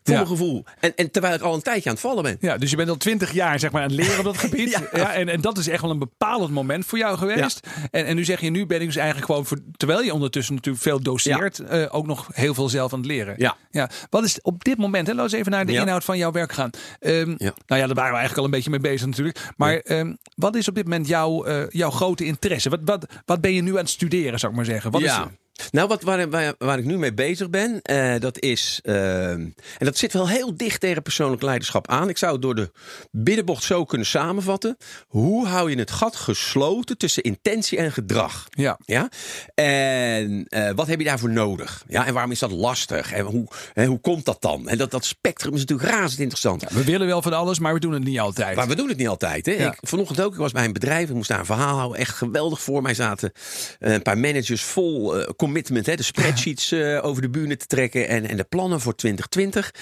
Voor 0.06 0.14
Ja. 0.14 0.20
mijn 0.20 0.36
gevoel. 0.36 0.64
En, 0.80 0.92
en 0.96 1.10
terwijl 1.10 1.34
ik 1.34 1.40
al 1.40 1.54
een 1.54 1.62
tijdje 1.62 1.88
aan 1.88 1.94
het 1.94 2.04
vallen 2.04 2.22
ben. 2.22 2.36
Ja, 2.40 2.56
dus 2.58 2.70
je 2.70 2.76
bent 2.76 2.88
al 2.88 2.96
twintig 2.96 3.32
jaar 3.32 3.58
zeg 3.58 3.70
maar, 3.70 3.82
aan 3.82 3.88
het 3.88 3.96
leren 3.96 4.18
op 4.18 4.24
dat 4.24 4.36
gebied. 4.46 4.70
ja. 4.70 4.82
Ja. 4.92 5.14
en, 5.14 5.28
en 5.28 5.40
dat 5.40 5.58
is 5.58 5.68
echt 5.68 5.82
wel 5.82 5.90
een 5.90 5.98
bepalend 5.98 6.50
moment 6.50 6.86
voor 6.86 6.98
jou 6.98 7.18
geweest. 7.18 7.66
En, 7.90 8.06
en 8.06 8.16
nu 8.16 8.24
zeg 8.24 8.40
je, 8.40 8.50
nu 8.50 8.66
ben 8.66 8.80
ik 8.80 8.86
dus 8.86 8.96
eigenlijk 8.96 9.26
gewoon, 9.26 9.46
voor, 9.46 9.58
terwijl 9.76 10.02
je 10.02 10.12
ondertussen 10.12 10.54
natuurlijk 10.54 10.84
veel 10.84 11.00
doseert, 11.02 11.58
eh, 11.58 11.84
ook 11.90 12.06
nog 12.06 12.28
heel 12.32 12.54
veel 12.54 12.68
zelf 12.68 12.92
aan 12.92 12.98
het 12.98 13.08
leren. 13.08 13.34
Ja. 13.38 13.56
ja. 13.70 13.90
Wat 14.10 14.24
is 14.24 14.40
op 14.42 14.64
dit 14.64 14.76
moment, 14.78 15.06
hè, 15.06 15.12
laten 15.12 15.30
we 15.30 15.36
eens 15.36 15.40
even 15.46 15.52
naar 15.52 15.66
de 15.66 15.72
inhoud 15.72 16.04
van 16.04 16.18
jouw 16.18 16.30
werk 16.32 16.52
gaan. 16.52 16.70
Ja. 17.00 17.24
Nou 17.26 17.80
ja, 17.80 17.86
daar 17.86 17.94
waren 17.94 17.94
we 17.94 18.18
eigenlijk 18.18 18.36
al 18.38 18.44
een 18.44 18.50
beetje 18.50 18.70
mee 18.70 18.80
bezig 18.80 19.06
natuurlijk. 19.06 19.38
Maar 19.56 19.76
ehm, 19.76 20.14
wat 20.34 20.54
is 20.56 20.68
op 20.68 20.74
dit 20.74 20.84
moment 20.84 21.08
jouw, 21.08 21.44
eh, 21.44 21.62
jouw 21.68 21.90
grote 21.90 22.24
interesse? 22.24 22.68
Wat, 22.68 22.80
wat, 22.84 23.06
wat 23.24 23.40
ben 23.40 23.52
je 23.54 23.62
nu 23.62 23.70
aan 23.70 23.76
het 23.76 23.88
studeren, 23.88 24.38
zou 24.38 24.52
ik 24.52 24.58
maar 24.58 24.66
zeggen? 24.66 24.90
Wat 24.90 25.00
ja. 25.00 25.20
is, 25.22 25.28
Nou, 25.70 25.88
wat, 25.88 26.02
waar, 26.02 26.30
waar, 26.30 26.54
waar 26.58 26.78
ik 26.78 26.84
nu 26.84 26.98
mee 26.98 27.14
bezig 27.14 27.50
ben, 27.50 27.82
eh, 27.82 28.20
dat 28.20 28.40
is. 28.40 28.80
eh, 28.82 29.30
en 29.30 29.54
dat 29.78 29.96
zit 29.98 30.12
wel 30.12 30.28
heel 30.28 30.56
dicht 30.56 30.80
tegen 30.80 31.02
persoonlijk 31.02 31.42
leiderschap 31.42 31.88
aan. 31.88 32.08
Ik 32.08 32.18
zou 32.18 32.32
het 32.32 32.42
door 32.42 32.54
de 32.54 32.70
binnenbocht 33.10 33.62
zo 33.62 33.84
kunnen 33.84 34.06
samenvatten. 34.06 34.76
Hoe 35.06 35.46
hou 35.46 35.70
je 35.70 35.78
het 35.78 35.90
gat 35.90 36.16
gesloten 36.16 36.98
tussen 36.98 37.22
intentie 37.22 37.78
en 37.78 37.92
gedrag? 37.92 38.48
ja. 38.50 38.78
Ja? 38.84 39.08
En 39.54 40.44
eh, 40.48 40.70
wat 40.74 40.86
heb 40.86 40.98
je 40.98 41.04
daarvoor 41.04 41.30
nodig? 41.30 41.84
Ja, 41.88 42.06
en 42.06 42.12
waarom 42.12 42.30
is 42.30 42.38
dat 42.38 42.50
lastig? 42.50 43.12
En 43.12 43.24
hoe, 43.24 43.48
hè, 43.72 43.86
hoe 43.86 44.00
komt 44.00 44.24
dat 44.24 44.42
dan? 44.42 44.68
En 44.68 44.78
dat, 44.78 44.90
dat 44.90 45.04
spectrum 45.04 45.54
is 45.54 45.60
natuurlijk 45.60 45.88
razend 45.90 46.20
interessant. 46.20 46.64
We 46.70 46.84
willen 46.84 47.06
wel 47.06 47.22
van 47.22 47.32
alles, 47.32 47.58
maar 47.58 47.74
we 47.74 47.80
doen 47.80 47.92
het 47.92 48.04
niet 48.04 48.18
altijd. 48.18 48.56
Maar 48.56 48.68
we 48.68 48.74
doen 48.74 48.88
het 48.88 48.96
niet 48.96 49.08
altijd. 49.08 49.46
Hè? 49.46 49.52
Ja. 49.52 49.72
Ik, 49.72 49.78
vanochtend 49.80 50.20
ook, 50.20 50.32
ik 50.32 50.38
was 50.38 50.52
bij 50.52 50.64
een 50.64 50.72
bedrijf, 50.72 51.08
ik 51.08 51.14
moest 51.14 51.28
daar 51.28 51.38
een 51.38 51.44
verhaal 51.46 51.76
houden. 51.76 51.98
Echt 51.98 52.14
geweldig 52.16 52.60
voor 52.60 52.82
mij 52.82 52.94
zaten 52.94 53.32
eh, 53.78 53.92
een 53.92 54.02
paar 54.02 54.18
managers 54.18 54.62
vol 54.62 55.14
commitment. 55.46 55.86
Hè? 55.86 55.94
De 55.94 56.02
spreadsheets 56.02 56.72
eh, 56.72 57.04
over 57.04 57.22
de 57.22 57.30
bühne 57.30 57.56
te 57.56 57.66
trekken 57.66 58.08
en, 58.08 58.28
en 58.28 58.36
de 58.36 58.44
plannen 58.44 58.80
voor 58.80 58.94
2020. 58.94 59.74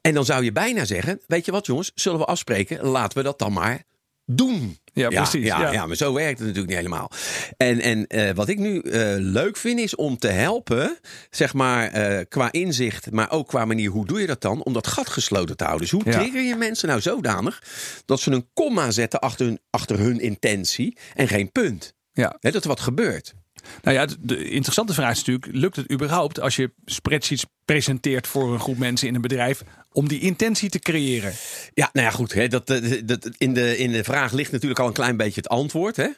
En 0.00 0.14
dan 0.14 0.24
zou 0.24 0.44
je 0.44 0.52
bijna 0.52 0.84
zeggen, 0.84 1.20
weet 1.26 1.44
je 1.44 1.52
wat 1.52 1.66
jongens, 1.66 1.90
zullen 1.94 2.18
we 2.18 2.24
afspreken? 2.24 2.86
Laten 2.86 3.18
we 3.18 3.24
dat 3.24 3.38
dan 3.38 3.52
maar 3.52 3.82
doen. 4.24 4.78
Ja, 4.92 5.08
precies, 5.08 5.44
Ja, 5.44 5.60
ja. 5.60 5.72
ja. 5.72 5.86
maar 5.86 5.96
zo 5.96 6.12
werkt 6.12 6.38
het 6.38 6.46
natuurlijk 6.46 6.66
niet 6.66 6.76
helemaal. 6.76 7.10
En, 7.56 7.80
en 7.80 8.06
eh, 8.06 8.34
wat 8.34 8.48
ik 8.48 8.58
nu 8.58 8.80
eh, 8.80 9.14
leuk 9.18 9.56
vind 9.56 9.78
is 9.78 9.94
om 9.94 10.18
te 10.18 10.28
helpen, 10.28 10.98
zeg 11.30 11.54
maar 11.54 11.90
qua 12.26 12.52
inzicht, 12.52 13.10
maar 13.10 13.30
ook 13.30 13.48
qua 13.48 13.64
manier 13.64 13.90
hoe 13.90 14.06
doe 14.06 14.20
je 14.20 14.26
dat 14.26 14.40
dan, 14.40 14.62
om 14.62 14.72
dat 14.72 14.86
gat 14.86 15.08
gesloten 15.08 15.56
te 15.56 15.64
houden. 15.64 15.88
Dus 15.88 16.02
hoe 16.02 16.12
trigger 16.12 16.42
je 16.42 16.56
mensen 16.56 16.88
nou 16.88 17.00
zodanig 17.00 17.62
dat 18.04 18.20
ze 18.20 18.30
een 18.30 18.48
komma 18.52 18.90
zetten 18.90 19.20
achter 19.20 19.46
hun, 19.46 19.60
achter 19.70 19.98
hun 19.98 20.20
intentie 20.20 20.96
en 21.14 21.28
geen 21.28 21.52
punt? 21.52 21.94
ja. 22.12 22.36
Hè, 22.40 22.50
dat 22.50 22.62
er 22.62 22.68
wat 22.68 22.80
gebeurt. 22.80 23.34
Nou 23.82 23.96
ja, 23.96 24.06
de 24.20 24.48
interessante 24.48 24.94
vraag 24.94 25.10
is 25.10 25.24
natuurlijk: 25.24 25.46
lukt 25.52 25.76
het 25.76 25.92
überhaupt 25.92 26.40
als 26.40 26.56
je 26.56 26.70
spreadsheets 26.84 27.46
presenteert 27.64 28.26
voor 28.26 28.52
een 28.52 28.60
groep 28.60 28.78
mensen 28.78 29.08
in 29.08 29.14
een 29.14 29.20
bedrijf 29.20 29.62
om 29.92 30.08
die 30.08 30.20
intentie 30.20 30.70
te 30.70 30.78
creëren? 30.78 31.32
Ja, 31.74 31.90
nou 31.92 32.06
ja, 32.06 32.12
goed. 32.12 32.32
Hè, 32.32 32.48
dat, 32.48 32.66
dat, 32.66 32.82
dat, 33.04 33.30
in, 33.38 33.54
de, 33.54 33.78
in 33.78 33.92
de 33.92 34.04
vraag 34.04 34.32
ligt 34.32 34.52
natuurlijk 34.52 34.80
al 34.80 34.86
een 34.86 34.92
klein 34.92 35.16
beetje 35.16 35.40
het 35.40 35.48
antwoord. 35.48 35.96
Hè. 35.96 36.08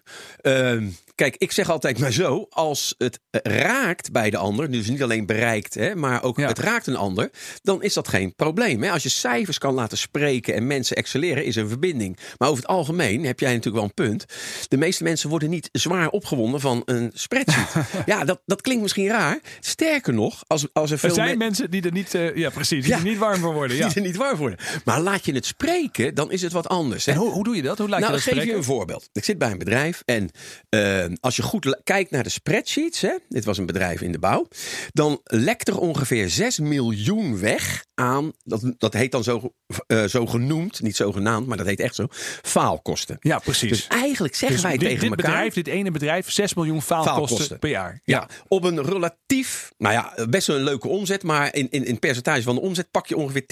Ehm, 0.40 0.88
kijk, 1.14 1.36
ik 1.36 1.52
zeg 1.52 1.70
altijd 1.70 1.98
maar 1.98 2.12
zo: 2.12 2.46
als 2.50 2.94
het 2.98 3.20
raakt 3.30 4.12
bij 4.12 4.30
de 4.30 4.36
ander, 4.36 4.70
dus 4.70 4.88
niet 4.88 5.02
alleen 5.02 5.26
bereikt, 5.26 5.74
hè, 5.74 5.94
maar 5.94 6.22
ook 6.22 6.38
Ja. 6.38 6.46
het 6.48 6.58
raakt 6.58 6.86
een 6.86 6.96
ander, 6.96 7.30
dan 7.62 7.82
is 7.82 7.94
dat 7.94 8.08
geen 8.08 8.34
probleem. 8.34 8.82
Hè. 8.82 8.90
Als 8.90 9.02
je 9.02 9.08
cijfers 9.08 9.58
kan 9.58 9.74
laten 9.74 9.98
spreken 9.98 10.54
en 10.54 10.66
mensen 10.66 10.96
excelleren, 10.96 11.44
is 11.44 11.56
er 11.56 11.62
een 11.62 11.68
verbinding. 11.68 12.18
Maar 12.38 12.48
over 12.48 12.62
het 12.62 12.72
algemeen 12.72 13.24
heb 13.24 13.40
jij 13.40 13.48
natuurlijk 13.54 13.76
wel 13.76 13.84
een 13.84 14.08
punt. 14.08 14.24
De 14.68 14.76
meeste 14.76 15.02
mensen 15.02 15.28
worden 15.30 15.50
niet 15.50 15.68
zwaar 15.72 16.08
opgewonden 16.08 16.60
van 16.60 16.82
een 16.84 17.10
spreadsheet. 17.14 17.66
ja, 18.06 18.24
dat, 18.24 18.40
dat 18.46 18.60
klinkt 18.60 18.82
misschien 18.82 19.08
raar. 19.08 19.40
Sterker 19.60 20.14
nog, 20.14 20.42
als, 20.46 20.66
als 20.72 20.90
er 20.90 20.98
veel 20.98 21.08
Er 21.08 21.14
zijn 21.14 21.28
men- 21.28 21.38
mensen 21.38 21.70
die 21.70 21.82
er 21.82 21.92
niet, 21.92 22.14
eh, 22.14 22.36
ja, 22.36 22.50
precies, 22.50 22.82
die 22.84 22.92
Ja. 22.92 22.98
er 22.98 23.04
niet 23.04 23.18
warm 23.18 23.40
voor 23.40 23.52
worden. 23.52 23.76
Ja. 23.84 23.86
die 23.86 23.96
er 23.96 24.02
niet 24.02 24.16
warm 24.16 24.36
worden. 24.38 24.58
Maar 24.84 25.00
laat 25.00 25.24
je 25.24 25.32
het 25.32 25.46
spreken, 25.46 26.14
dan 26.14 26.30
is 26.30 26.42
het 26.42 26.52
wat 26.52 26.68
anders. 26.68 27.06
Hè. 27.06 27.12
En 27.12 27.18
hoe, 27.18 27.30
hoe 27.30 27.44
doe 27.44 27.56
je 27.56 27.62
dat? 27.62 27.78
Hoe 27.78 27.88
laat 27.88 28.00
Nou, 28.00 28.12
je 28.12 28.18
dat 28.24 28.34
geef 28.34 28.44
je 28.44 28.52
een 28.54 28.64
voorbeeld. 28.64 29.08
Ik 29.12 29.24
zit 29.24 29.38
bij 29.38 29.50
een 29.50 29.58
bedrijf 29.58 30.02
en 30.04 30.30
eh, 30.68 31.03
als 31.20 31.36
je 31.36 31.42
goed 31.42 31.80
kijkt 31.84 32.10
naar 32.10 32.22
de 32.22 32.28
spreadsheets, 32.28 33.00
hè, 33.00 33.14
dit 33.28 33.44
was 33.44 33.58
een 33.58 33.66
bedrijf 33.66 34.00
in 34.00 34.12
de 34.12 34.18
bouw, 34.18 34.48
dan 34.92 35.20
lekt 35.24 35.68
er 35.68 35.78
ongeveer 35.78 36.30
6 36.30 36.58
miljoen 36.58 37.38
weg 37.38 37.84
aan, 37.94 38.32
dat, 38.44 38.72
dat 38.78 38.92
heet 38.92 39.12
dan 39.12 39.24
zo, 39.24 39.52
eh, 39.86 40.04
zo 40.04 40.26
genoemd, 40.26 40.80
niet 40.82 40.96
zogenaamd, 40.96 41.46
maar 41.46 41.56
dat 41.56 41.66
heet 41.66 41.80
echt 41.80 41.94
zo, 41.94 42.06
faalkosten. 42.42 43.16
Ja, 43.20 43.38
precies. 43.38 43.68
Dus 43.68 43.86
eigenlijk 43.86 44.34
zeggen 44.34 44.56
Dus 44.56 44.66
wij 44.66 44.76
dit, 44.76 44.88
tegen 44.88 45.00
dit 45.00 45.10
elkaar. 45.10 45.30
bedrijf, 45.30 45.54
dit 45.54 45.66
ene 45.66 45.90
bedrijf, 45.90 46.30
6 46.30 46.54
miljoen 46.54 46.82
faalkosten, 46.82 47.26
Faalkosten. 47.26 47.58
per 47.58 47.70
jaar. 47.70 48.00
Ja, 48.04 48.28
op 48.48 48.64
een 48.64 48.82
relatief, 48.84 49.72
nou 49.78 49.94
ja, 49.94 50.26
best 50.28 50.46
wel 50.46 50.56
een 50.56 50.62
leuke 50.64 50.88
omzet, 50.88 51.22
maar 51.22 51.54
in, 51.54 51.70
in, 51.70 51.84
in 51.84 51.98
percentage 51.98 52.42
van 52.42 52.54
de 52.54 52.60
omzet 52.60 52.90
pak 52.90 53.06
je 53.06 53.16
ongeveer 53.16 53.44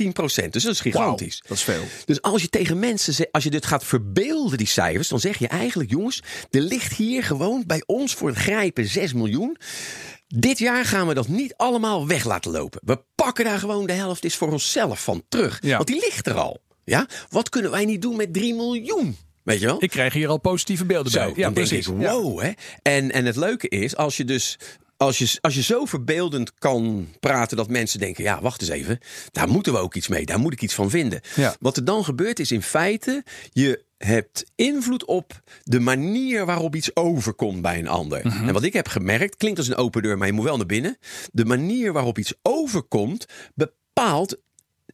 10%. 0.44 0.48
Dus 0.50 0.62
dat 0.62 0.72
is 0.72 0.80
gigantisch. 0.80 1.42
Dat 1.48 1.56
is 1.56 1.62
veel. 1.62 1.82
Dus 2.04 2.22
als 2.22 2.42
je 2.42 2.48
tegen 2.48 2.78
mensen 2.78 3.28
als 3.30 3.44
je 3.44 3.50
dit 3.50 3.66
gaat 3.66 3.84
verbeelden, 3.84 4.58
die 4.58 4.66
cijfers, 4.66 5.08
dan 5.08 5.20
zeg 5.20 5.38
je 5.38 5.48
eigenlijk, 5.48 5.90
jongens, 5.90 6.22
er 6.50 6.60
ligt 6.60 6.92
hier 6.92 7.22
gewoon 7.22 7.41
bij 7.66 7.82
ons 7.86 8.14
voor 8.14 8.28
het 8.28 8.38
grijpen 8.38 8.86
6 8.86 9.12
miljoen. 9.12 9.56
Dit 10.26 10.58
jaar 10.58 10.84
gaan 10.84 11.06
we 11.06 11.14
dat 11.14 11.28
niet 11.28 11.54
allemaal 11.56 12.06
weg 12.06 12.24
laten 12.24 12.50
lopen. 12.50 12.80
We 12.84 13.02
pakken 13.14 13.44
daar 13.44 13.58
gewoon 13.58 13.86
de 13.86 13.92
helft 13.92 14.24
is 14.24 14.36
voor 14.36 14.52
onszelf 14.52 15.04
van 15.04 15.22
terug. 15.28 15.58
Ja. 15.62 15.76
Want 15.76 15.88
die 15.88 16.00
ligt 16.00 16.26
er 16.26 16.34
al. 16.34 16.60
Ja? 16.84 17.06
Wat 17.28 17.48
kunnen 17.48 17.70
wij 17.70 17.84
niet 17.84 18.02
doen 18.02 18.16
met 18.16 18.32
3 18.32 18.54
miljoen? 18.54 19.16
Weet 19.42 19.60
je 19.60 19.66
wel? 19.66 19.76
Ik 19.82 19.90
krijg 19.90 20.12
hier 20.12 20.28
al 20.28 20.38
positieve 20.38 20.84
beelden 20.84 21.12
Zo, 21.12 21.18
bij. 21.18 21.32
Ja, 21.36 21.42
dan 21.42 21.52
precies. 21.52 21.86
denk 21.86 22.00
ik, 22.00 22.06
wow. 22.08 22.40
Hè? 22.40 22.50
En, 22.82 23.12
en 23.12 23.24
het 23.24 23.36
leuke 23.36 23.68
is, 23.68 23.96
als 23.96 24.16
je 24.16 24.24
dus 24.24 24.58
als 24.96 25.18
je, 25.18 25.38
als 25.40 25.54
je 25.54 25.62
zo 25.62 25.84
verbeeldend 25.84 26.54
kan 26.54 27.08
praten 27.20 27.56
dat 27.56 27.68
mensen 27.68 27.98
denken: 27.98 28.24
ja, 28.24 28.40
wacht 28.40 28.60
eens 28.60 28.70
even, 28.70 28.98
daar 29.30 29.48
moeten 29.48 29.72
we 29.72 29.78
ook 29.78 29.94
iets 29.94 30.08
mee, 30.08 30.26
daar 30.26 30.38
moet 30.38 30.52
ik 30.52 30.62
iets 30.62 30.74
van 30.74 30.90
vinden. 30.90 31.20
Ja. 31.34 31.54
Wat 31.60 31.76
er 31.76 31.84
dan 31.84 32.04
gebeurt 32.04 32.38
is 32.38 32.52
in 32.52 32.62
feite, 32.62 33.24
je 33.52 33.84
hebt 34.04 34.44
invloed 34.54 35.04
op 35.04 35.42
de 35.62 35.80
manier 35.80 36.46
waarop 36.46 36.74
iets 36.74 36.96
overkomt 36.96 37.62
bij 37.62 37.78
een 37.78 37.88
ander. 37.88 38.20
En 38.20 38.52
wat 38.52 38.62
ik 38.62 38.72
heb 38.72 38.88
gemerkt, 38.88 39.36
klinkt 39.36 39.58
als 39.58 39.68
een 39.68 39.76
open 39.76 40.02
deur, 40.02 40.18
maar 40.18 40.26
je 40.26 40.32
moet 40.32 40.44
wel 40.44 40.56
naar 40.56 40.66
binnen. 40.66 40.98
De 41.32 41.44
manier 41.44 41.92
waarop 41.92 42.18
iets 42.18 42.34
overkomt 42.42 43.26
bepaalt 43.54 44.40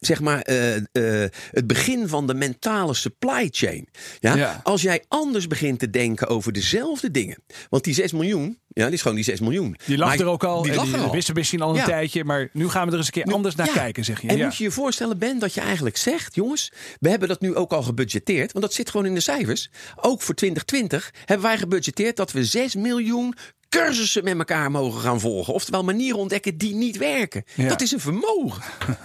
zeg 0.01 0.21
maar, 0.21 0.41
eh, 0.41 0.77
eh, 0.77 1.31
het 1.51 1.67
begin 1.67 2.09
van 2.09 2.27
de 2.27 2.35
mentale 2.35 2.95
supply 2.95 3.49
chain. 3.51 3.89
Ja? 4.21 4.35
Ja. 4.37 4.61
Als 4.63 4.83
jij 4.83 5.05
anders 5.09 5.47
begint 5.47 5.79
te 5.79 5.91
denken 5.91 6.29
over 6.29 6.53
dezelfde 6.53 7.11
dingen. 7.11 7.39
Want 7.69 7.85
die 7.85 7.95
6 7.95 8.13
miljoen, 8.13 8.59
ja, 8.69 8.85
die 8.85 8.95
is 8.95 9.01
gewoon 9.01 9.17
die 9.17 9.25
6 9.25 9.41
miljoen. 9.41 9.77
Die 9.87 9.99
lag 9.99 10.09
Maar 10.09 10.19
er 10.21 10.27
ook 10.27 10.45
al. 10.45 10.63
Die 10.63 10.73
die 10.73 10.93
er 10.95 11.01
al. 11.01 11.13
wisten 11.13 11.35
misschien 11.35 11.61
al 11.61 11.71
een 11.71 11.77
Ja. 11.77 11.85
tijdje. 11.85 12.25
Maar 12.25 12.49
nu 12.53 12.69
gaan 12.69 12.85
we 12.87 12.93
er 12.93 12.97
eens 12.99 13.07
een 13.07 13.13
keer 13.23 13.33
anders 13.33 13.55
naar 13.55 13.67
Ja. 13.67 13.73
kijken, 13.73 14.05
zeg 14.05 14.21
je. 14.23 14.29
En 14.29 14.39
moet 14.39 14.57
je 14.57 14.65
je 14.65 14.71
voorstellen, 14.71 15.19
Ben, 15.19 15.39
dat 15.39 15.55
je 15.55 15.61
eigenlijk 15.61 15.97
zegt: 15.97 16.35
jongens, 16.35 16.73
we 17.01 17.09
hebben 17.09 17.29
dat 17.29 17.41
nu 17.41 17.55
ook 17.55 17.73
al 17.73 17.83
gebudgeteerd. 17.83 18.53
Want 18.53 18.65
dat 18.65 18.75
zit 18.75 18.91
gewoon 18.91 19.07
in 19.07 19.15
de 19.15 19.21
cijfers. 19.21 19.71
Ook 19.97 20.23
voor 20.23 20.35
2020 20.35 21.11
hebben 21.25 21.47
wij 21.47 21.59
gebudgeteerd 21.59 22.17
dat 22.17 22.33
we 22.33 22.45
6 22.45 22.75
miljoen 22.75 23.35
cursussen 23.69 24.25
met 24.25 24.39
elkaar 24.39 24.71
mogen 24.71 25.01
gaan 25.01 25.21
volgen. 25.21 25.55
Oftewel 25.55 25.85
manieren 25.85 26.19
ontdekken 26.19 26.59
die 26.59 26.75
niet 26.75 26.97
werken. 26.97 27.45
Ja. 27.55 27.69
Dat 27.69 27.81
is 27.81 27.93
een 27.93 28.01
vermogen. 28.01 28.63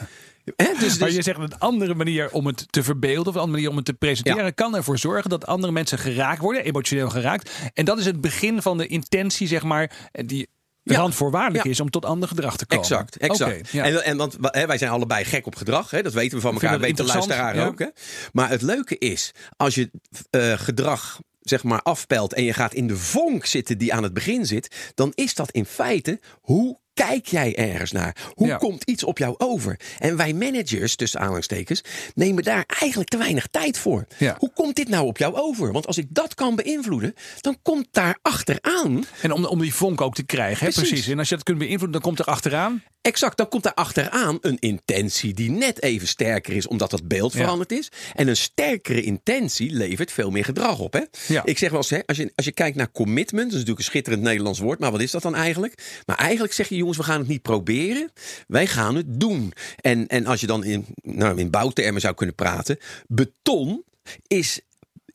Dus, 0.79 0.97
Maar 0.97 1.07
dus- 1.07 1.15
je 1.17 1.21
zegt 1.21 1.39
een 1.39 1.59
andere 1.59 1.93
manier 1.93 2.31
om 2.31 2.45
het 2.47 2.71
te 2.71 2.83
verbeelden, 2.83 3.27
of 3.27 3.33
een 3.33 3.39
andere 3.41 3.51
manier 3.51 3.69
om 3.69 3.75
het 3.75 3.85
te 3.85 3.93
presenteren, 3.93 4.43
Ja. 4.43 4.49
kan 4.49 4.75
ervoor 4.75 4.97
zorgen 4.97 5.29
dat 5.29 5.45
andere 5.45 5.73
mensen 5.73 5.97
geraakt 5.97 6.39
worden, 6.41 6.63
emotioneel 6.63 7.09
geraakt. 7.09 7.51
En 7.73 7.85
dat 7.85 7.99
is 7.99 8.05
het 8.05 8.21
begin 8.21 8.61
van 8.61 8.77
de 8.77 8.87
intentie, 8.87 9.47
zeg 9.47 9.63
maar, 9.63 10.09
die 10.11 10.47
Ja. 10.83 10.95
randvoorwaardelijk 10.95 11.63
Ja. 11.63 11.69
is 11.71 11.79
om 11.79 11.89
tot 11.89 12.05
ander 12.05 12.27
gedrag 12.27 12.57
te 12.57 12.65
komen. 12.65 12.83
Exact, 12.85 13.17
exact. 13.17 13.69
Ja. 13.69 13.83
en, 13.83 14.03
en 14.03 14.17
want 14.17 14.37
hè, 14.41 14.65
wij 14.65 14.77
zijn 14.77 14.91
allebei 14.91 15.25
gek 15.25 15.45
op 15.45 15.55
gedrag, 15.55 15.91
hè, 15.91 16.01
dat 16.01 16.13
weten 16.13 16.35
we 16.35 16.41
van 16.43 16.53
elkaar, 16.53 16.79
weet 16.79 16.97
de 16.97 17.03
luisteraar 17.03 17.67
ook. 17.67 17.79
Hè. 17.79 17.87
Maar 18.31 18.49
het 18.49 18.61
leuke 18.61 18.97
is, 18.97 19.31
als 19.57 19.75
je 19.75 19.91
eh, 20.29 20.53
gedrag 20.53 21.19
zeg 21.41 21.63
maar 21.63 21.81
afpelt 21.81 22.33
en 22.33 22.43
je 22.43 22.53
gaat 22.53 22.73
in 22.73 22.87
de 22.87 22.97
vonk 22.97 23.45
zitten 23.45 23.77
die 23.77 23.93
aan 23.93 24.03
het 24.03 24.13
begin 24.13 24.45
zit, 24.45 24.91
dan 24.95 25.11
is 25.15 25.33
dat 25.33 25.51
in 25.51 25.65
feite 25.65 26.19
hoe 26.41 26.79
kijk 26.93 27.25
jij 27.27 27.55
ergens 27.55 27.91
naar? 27.91 28.15
Hoe 28.33 28.47
Ja. 28.47 28.57
komt 28.57 28.83
iets 28.83 29.03
op 29.03 29.17
jou 29.17 29.35
over? 29.37 29.79
En 29.99 30.17
wij 30.17 30.33
managers, 30.33 30.95
tussen 30.95 31.19
aanhalingstekens, 31.19 31.81
nemen 32.15 32.43
daar 32.43 32.63
eigenlijk 32.79 33.09
te 33.09 33.17
weinig 33.17 33.47
tijd 33.47 33.77
voor. 33.77 34.05
Ja. 34.17 34.35
Hoe 34.39 34.51
komt 34.53 34.75
dit 34.75 34.89
nou 34.89 35.05
op 35.05 35.17
jou 35.17 35.35
over? 35.35 35.71
Want 35.71 35.87
als 35.87 35.97
ik 35.97 36.05
dat 36.09 36.33
kan 36.35 36.55
beïnvloeden, 36.55 37.13
dan 37.41 37.57
komt 37.61 37.87
daar 37.91 38.17
achteraan 38.21 39.05
En 39.21 39.31
om, 39.31 39.45
om 39.45 39.59
die 39.59 39.73
vonk 39.75 40.01
ook 40.01 40.15
te 40.15 40.23
krijgen, 40.23 40.65
hè? 40.65 40.71
Precies. 40.71 40.89
precies. 40.89 41.07
En 41.11 41.19
als 41.19 41.29
je 41.29 41.35
dat 41.35 41.43
kunt 41.43 41.57
beïnvloeden, 41.57 41.91
dan 41.91 42.01
komt 42.01 42.19
er 42.19 42.25
achteraan. 42.25 42.83
Exact, 43.01 43.37
dan 43.37 43.47
komt 43.47 43.63
daar 43.63 43.73
achteraan 43.73 44.37
een 44.41 44.57
intentie 44.59 45.33
die 45.33 45.49
net 45.51 45.81
even 45.81 46.07
sterker 46.07 46.53
is, 46.53 46.67
omdat 46.67 46.89
dat 46.91 47.07
beeld 47.07 47.33
Ja. 47.33 47.39
veranderd 47.39 47.71
is. 47.71 47.89
En 48.13 48.27
een 48.27 48.37
sterkere 48.37 49.01
intentie 49.03 49.71
levert 49.73 50.11
veel 50.11 50.29
meer 50.31 50.43
gedrag 50.45 50.79
op. 50.79 50.93
Hè? 50.93 51.01
Ja. 51.27 51.41
Ik 51.45 51.57
zeg 51.57 51.69
wel 51.69 51.79
eens, 51.79 51.89
hè, 51.89 51.99
als, 52.05 52.17
je, 52.17 52.31
als 52.35 52.45
je 52.45 52.51
kijkt 52.51 52.77
naar 52.77 52.91
commitment, 52.91 53.33
dat 53.43 53.45
is 53.45 53.51
natuurlijk 53.51 53.79
een 53.79 53.83
schitterend 53.85 54.23
Nederlands 54.23 54.59
woord, 54.59 54.79
maar 54.79 54.91
wat 54.91 55.01
is 55.01 55.11
dat 55.11 55.21
dan 55.21 55.35
eigenlijk? 55.35 56.01
Maar 56.05 56.17
eigenlijk 56.17 56.53
zeg 56.53 56.69
je, 56.69 56.75
jongens, 56.83 56.97
we 57.05 57.11
gaan 57.11 57.19
het 57.19 57.27
niet 57.27 57.41
proberen, 57.41 58.11
wij 58.47 58.67
gaan 58.67 58.95
het 58.95 59.19
doen. 59.19 59.53
En, 59.81 60.07
en 60.07 60.25
als 60.25 60.41
je 60.41 60.47
dan 60.47 60.63
in, 60.63 60.85
nou, 61.01 61.37
in 61.37 61.49
bouwtermen 61.49 62.01
zou 62.01 62.13
kunnen 62.13 62.35
praten, 62.35 62.77
beton 63.07 63.83
is. 64.27 64.59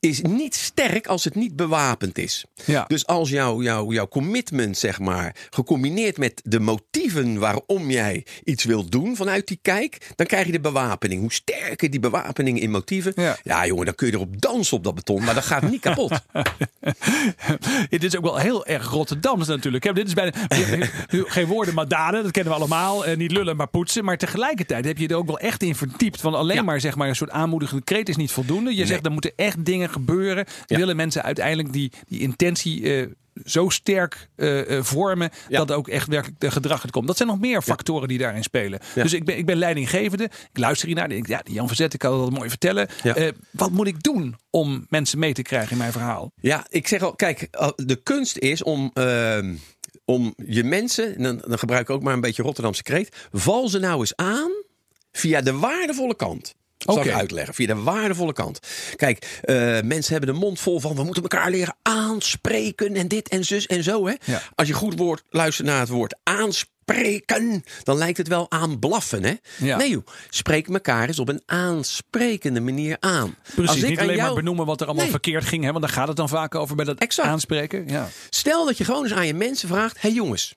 Is 0.00 0.20
niet 0.22 0.54
sterk 0.54 1.06
als 1.06 1.24
het 1.24 1.34
niet 1.34 1.56
bewapend 1.56 2.18
is. 2.18 2.44
Ja. 2.64 2.84
Dus 2.88 3.06
als 3.06 3.30
jouw 3.30 3.62
jouw 3.62 3.92
jouw 3.92 4.08
commitment, 4.08 4.78
zeg 4.78 4.98
maar, 4.98 5.36
gecombineerd 5.50 6.18
met 6.18 6.40
de 6.44 6.60
motieven 6.60 7.38
waarom 7.38 7.90
jij 7.90 8.26
iets 8.44 8.64
wilt 8.64 8.90
doen 8.92 9.16
vanuit 9.16 9.46
die 9.46 9.58
kijk, 9.62 10.12
dan 10.16 10.26
krijg 10.26 10.46
je 10.46 10.52
de 10.52 10.60
bewapening. 10.60 11.20
Hoe 11.20 11.32
sterker 11.32 11.90
die 11.90 12.00
bewapening 12.00 12.60
in 12.60 12.70
motieven, 12.70 13.12
Ja. 13.16 13.36
ja, 13.42 13.66
jongen, 13.66 13.84
dan 13.84 13.94
kun 13.94 14.06
je 14.06 14.12
erop 14.12 14.40
dansen 14.40 14.76
op 14.76 14.84
dat 14.84 14.94
beton, 14.94 15.24
maar 15.24 15.34
dat 15.34 15.44
gaat 15.44 15.70
niet 15.70 15.80
kapot. 15.80 16.12
Dit 17.88 18.04
is 18.04 18.16
ook 18.16 18.22
wel 18.24 18.36
heel 18.36 18.66
erg 18.66 18.90
Rotterdams 18.90 19.46
natuurlijk. 19.46 19.84
hè. 19.84 19.92
Dit 19.92 20.06
is 20.06 20.14
bijna 20.14 20.32
geen 21.08 21.46
woorden, 21.46 21.74
maar 21.74 21.88
daden. 21.88 22.22
Dat 22.22 22.32
kennen 22.32 22.52
we 22.52 22.58
allemaal. 22.58 23.04
Eh, 23.04 23.16
niet 23.16 23.32
lullen, 23.32 23.56
maar 23.56 23.68
poetsen. 23.68 24.04
Maar 24.04 24.18
tegelijkertijd 24.18 24.84
heb 24.84 24.98
je 24.98 25.08
er 25.08 25.16
ook 25.16 25.26
wel 25.26 25.38
echt 25.38 25.62
in 25.62 25.74
verdiept. 25.74 26.20
Van 26.20 26.34
alleen 26.34 26.56
Ja. 26.56 26.62
maar, 26.62 26.80
zeg 26.80 26.96
maar 26.96 27.08
een 27.08 27.16
soort 27.16 27.30
aanmoedigende 27.30 27.84
kreet 27.84 28.08
is 28.08 28.16
niet 28.16 28.30
voldoende. 28.32 28.74
Je 28.74 28.86
zegt 28.86 29.04
er 29.06 29.12
moeten 29.12 29.32
echt 29.36 29.64
dingen 29.64 29.87
gebeuren. 29.88 30.44
Ja. 30.66 30.76
Willen 30.76 30.96
mensen 30.96 31.22
uiteindelijk 31.22 31.72
die, 31.72 31.92
die 32.08 32.20
intentie 32.20 32.94
eh, 32.94 33.06
zo 33.44 33.68
sterk 33.68 34.28
eh, 34.36 34.76
eh, 34.76 34.84
vormen 34.84 35.30
Ja. 35.48 35.58
dat 35.58 35.72
ook 35.72 35.88
echt 35.88 36.08
werkelijk 36.08 36.40
de 36.40 36.50
gedrag 36.50 36.82
het 36.82 36.90
komt. 36.90 37.06
Dat 37.06 37.16
zijn 37.16 37.28
nog 37.28 37.38
meer 37.38 37.62
factoren 37.62 38.08
die 38.08 38.18
daarin 38.18 38.42
spelen. 38.42 38.80
Ja. 38.94 39.02
Dus 39.02 39.12
ik 39.12 39.24
ben, 39.24 39.38
ik 39.38 39.46
ben 39.46 39.56
leidinggevende. 39.56 40.24
Ik 40.24 40.58
luister 40.58 40.86
hiernaar. 40.86 41.04
Ik 41.04 41.10
denk, 41.10 41.26
ja, 41.26 41.40
die 41.44 41.54
Jan 41.54 41.66
Verzet, 41.66 41.92
ik 41.92 41.98
kan 41.98 42.18
dat 42.18 42.30
mooi 42.30 42.48
vertellen. 42.48 42.88
Wat 43.50 43.70
moet 43.70 43.86
ik 43.86 44.02
doen 44.02 44.36
om 44.50 44.86
mensen 44.88 45.18
mee 45.18 45.32
te 45.32 45.42
krijgen 45.42 45.70
in 45.72 45.78
mijn 45.78 45.92
verhaal? 45.92 46.32
Ja, 46.40 46.66
ik 46.68 46.88
zeg 46.88 47.02
al, 47.02 47.14
kijk, 47.14 47.48
de 47.76 47.96
kunst 48.02 48.36
is 48.36 48.62
om, 48.62 48.90
ehm, 48.94 49.54
om 50.04 50.34
je 50.46 50.64
mensen, 50.64 51.16
en 51.16 51.22
dan, 51.22 51.42
dan 51.46 51.58
gebruik 51.58 51.82
ik 51.82 51.90
ook 51.90 52.02
maar 52.02 52.14
een 52.14 52.20
beetje 52.20 52.42
Rotterdamse 52.42 52.82
kreet, 52.82 53.16
val 53.32 53.68
ze 53.68 53.78
nou 53.78 54.00
eens 54.00 54.16
aan 54.16 54.50
via 55.12 55.40
de 55.40 55.52
waardevolle 55.52 56.16
kant. 56.16 56.54
Zal 56.94 57.04
ik 57.04 57.12
uitleggen, 57.12 57.54
via 57.54 57.66
de 57.66 57.82
waardevolle 57.82 58.32
kant. 58.32 58.58
Kijk, 58.96 59.40
eh, 59.42 59.54
mensen 59.80 60.12
hebben 60.12 60.34
de 60.34 60.40
mond 60.40 60.60
vol 60.60 60.80
van 60.80 60.94
we 60.96 61.02
moeten 61.04 61.22
elkaar 61.22 61.50
leren 61.50 61.76
aanspreken 61.82 62.94
en 62.96 63.08
dit 63.08 63.28
en 63.28 63.44
zus 63.44 63.66
en 63.66 63.82
zo. 63.82 64.06
Hè? 64.06 64.14
Ja. 64.24 64.42
Als 64.54 64.68
je 64.68 64.74
goed 64.74 64.98
woord, 64.98 65.22
luistert 65.30 65.66
naar 65.66 65.80
het 65.80 65.88
woord 65.88 66.16
aanspreken, 66.22 67.64
dan 67.82 67.96
lijkt 67.96 68.18
het 68.18 68.28
wel 68.28 68.50
aan 68.50 68.78
blaffen. 68.78 69.24
Hè? 69.24 69.34
Ja. 69.58 69.76
Nee 69.76 69.90
joh, 69.90 70.06
spreek 70.30 70.68
elkaar 70.68 71.06
eens 71.08 71.18
op 71.18 71.28
een 71.28 71.42
aansprekende 71.46 72.60
manier 72.60 72.96
aan. 73.00 73.36
Precies, 73.54 73.68
Als 73.68 73.76
ik 73.82 73.88
niet 73.88 73.98
alleen 73.98 74.16
maar 74.16 74.24
jou- 74.24 74.34
benoemen 74.36 74.66
wat 74.66 74.80
er 74.80 74.86
allemaal 74.86 75.02
Nee. 75.04 75.12
verkeerd 75.12 75.44
ging. 75.44 75.64
Hè, 75.64 75.70
want 75.70 75.84
daar 75.84 75.92
gaat 75.92 76.08
het 76.08 76.16
dan 76.16 76.28
vaak 76.28 76.54
over 76.54 76.76
bij 76.76 76.84
dat 76.84 76.98
Exact. 76.98 77.28
aanspreken. 77.28 77.88
Ja. 77.88 78.08
Stel 78.30 78.64
dat 78.64 78.78
je 78.78 78.84
gewoon 78.84 79.02
eens 79.04 79.12
aan 79.12 79.26
je 79.26 79.34
mensen 79.34 79.68
vraagt: 79.68 80.00
hey 80.00 80.12
jongens, 80.12 80.54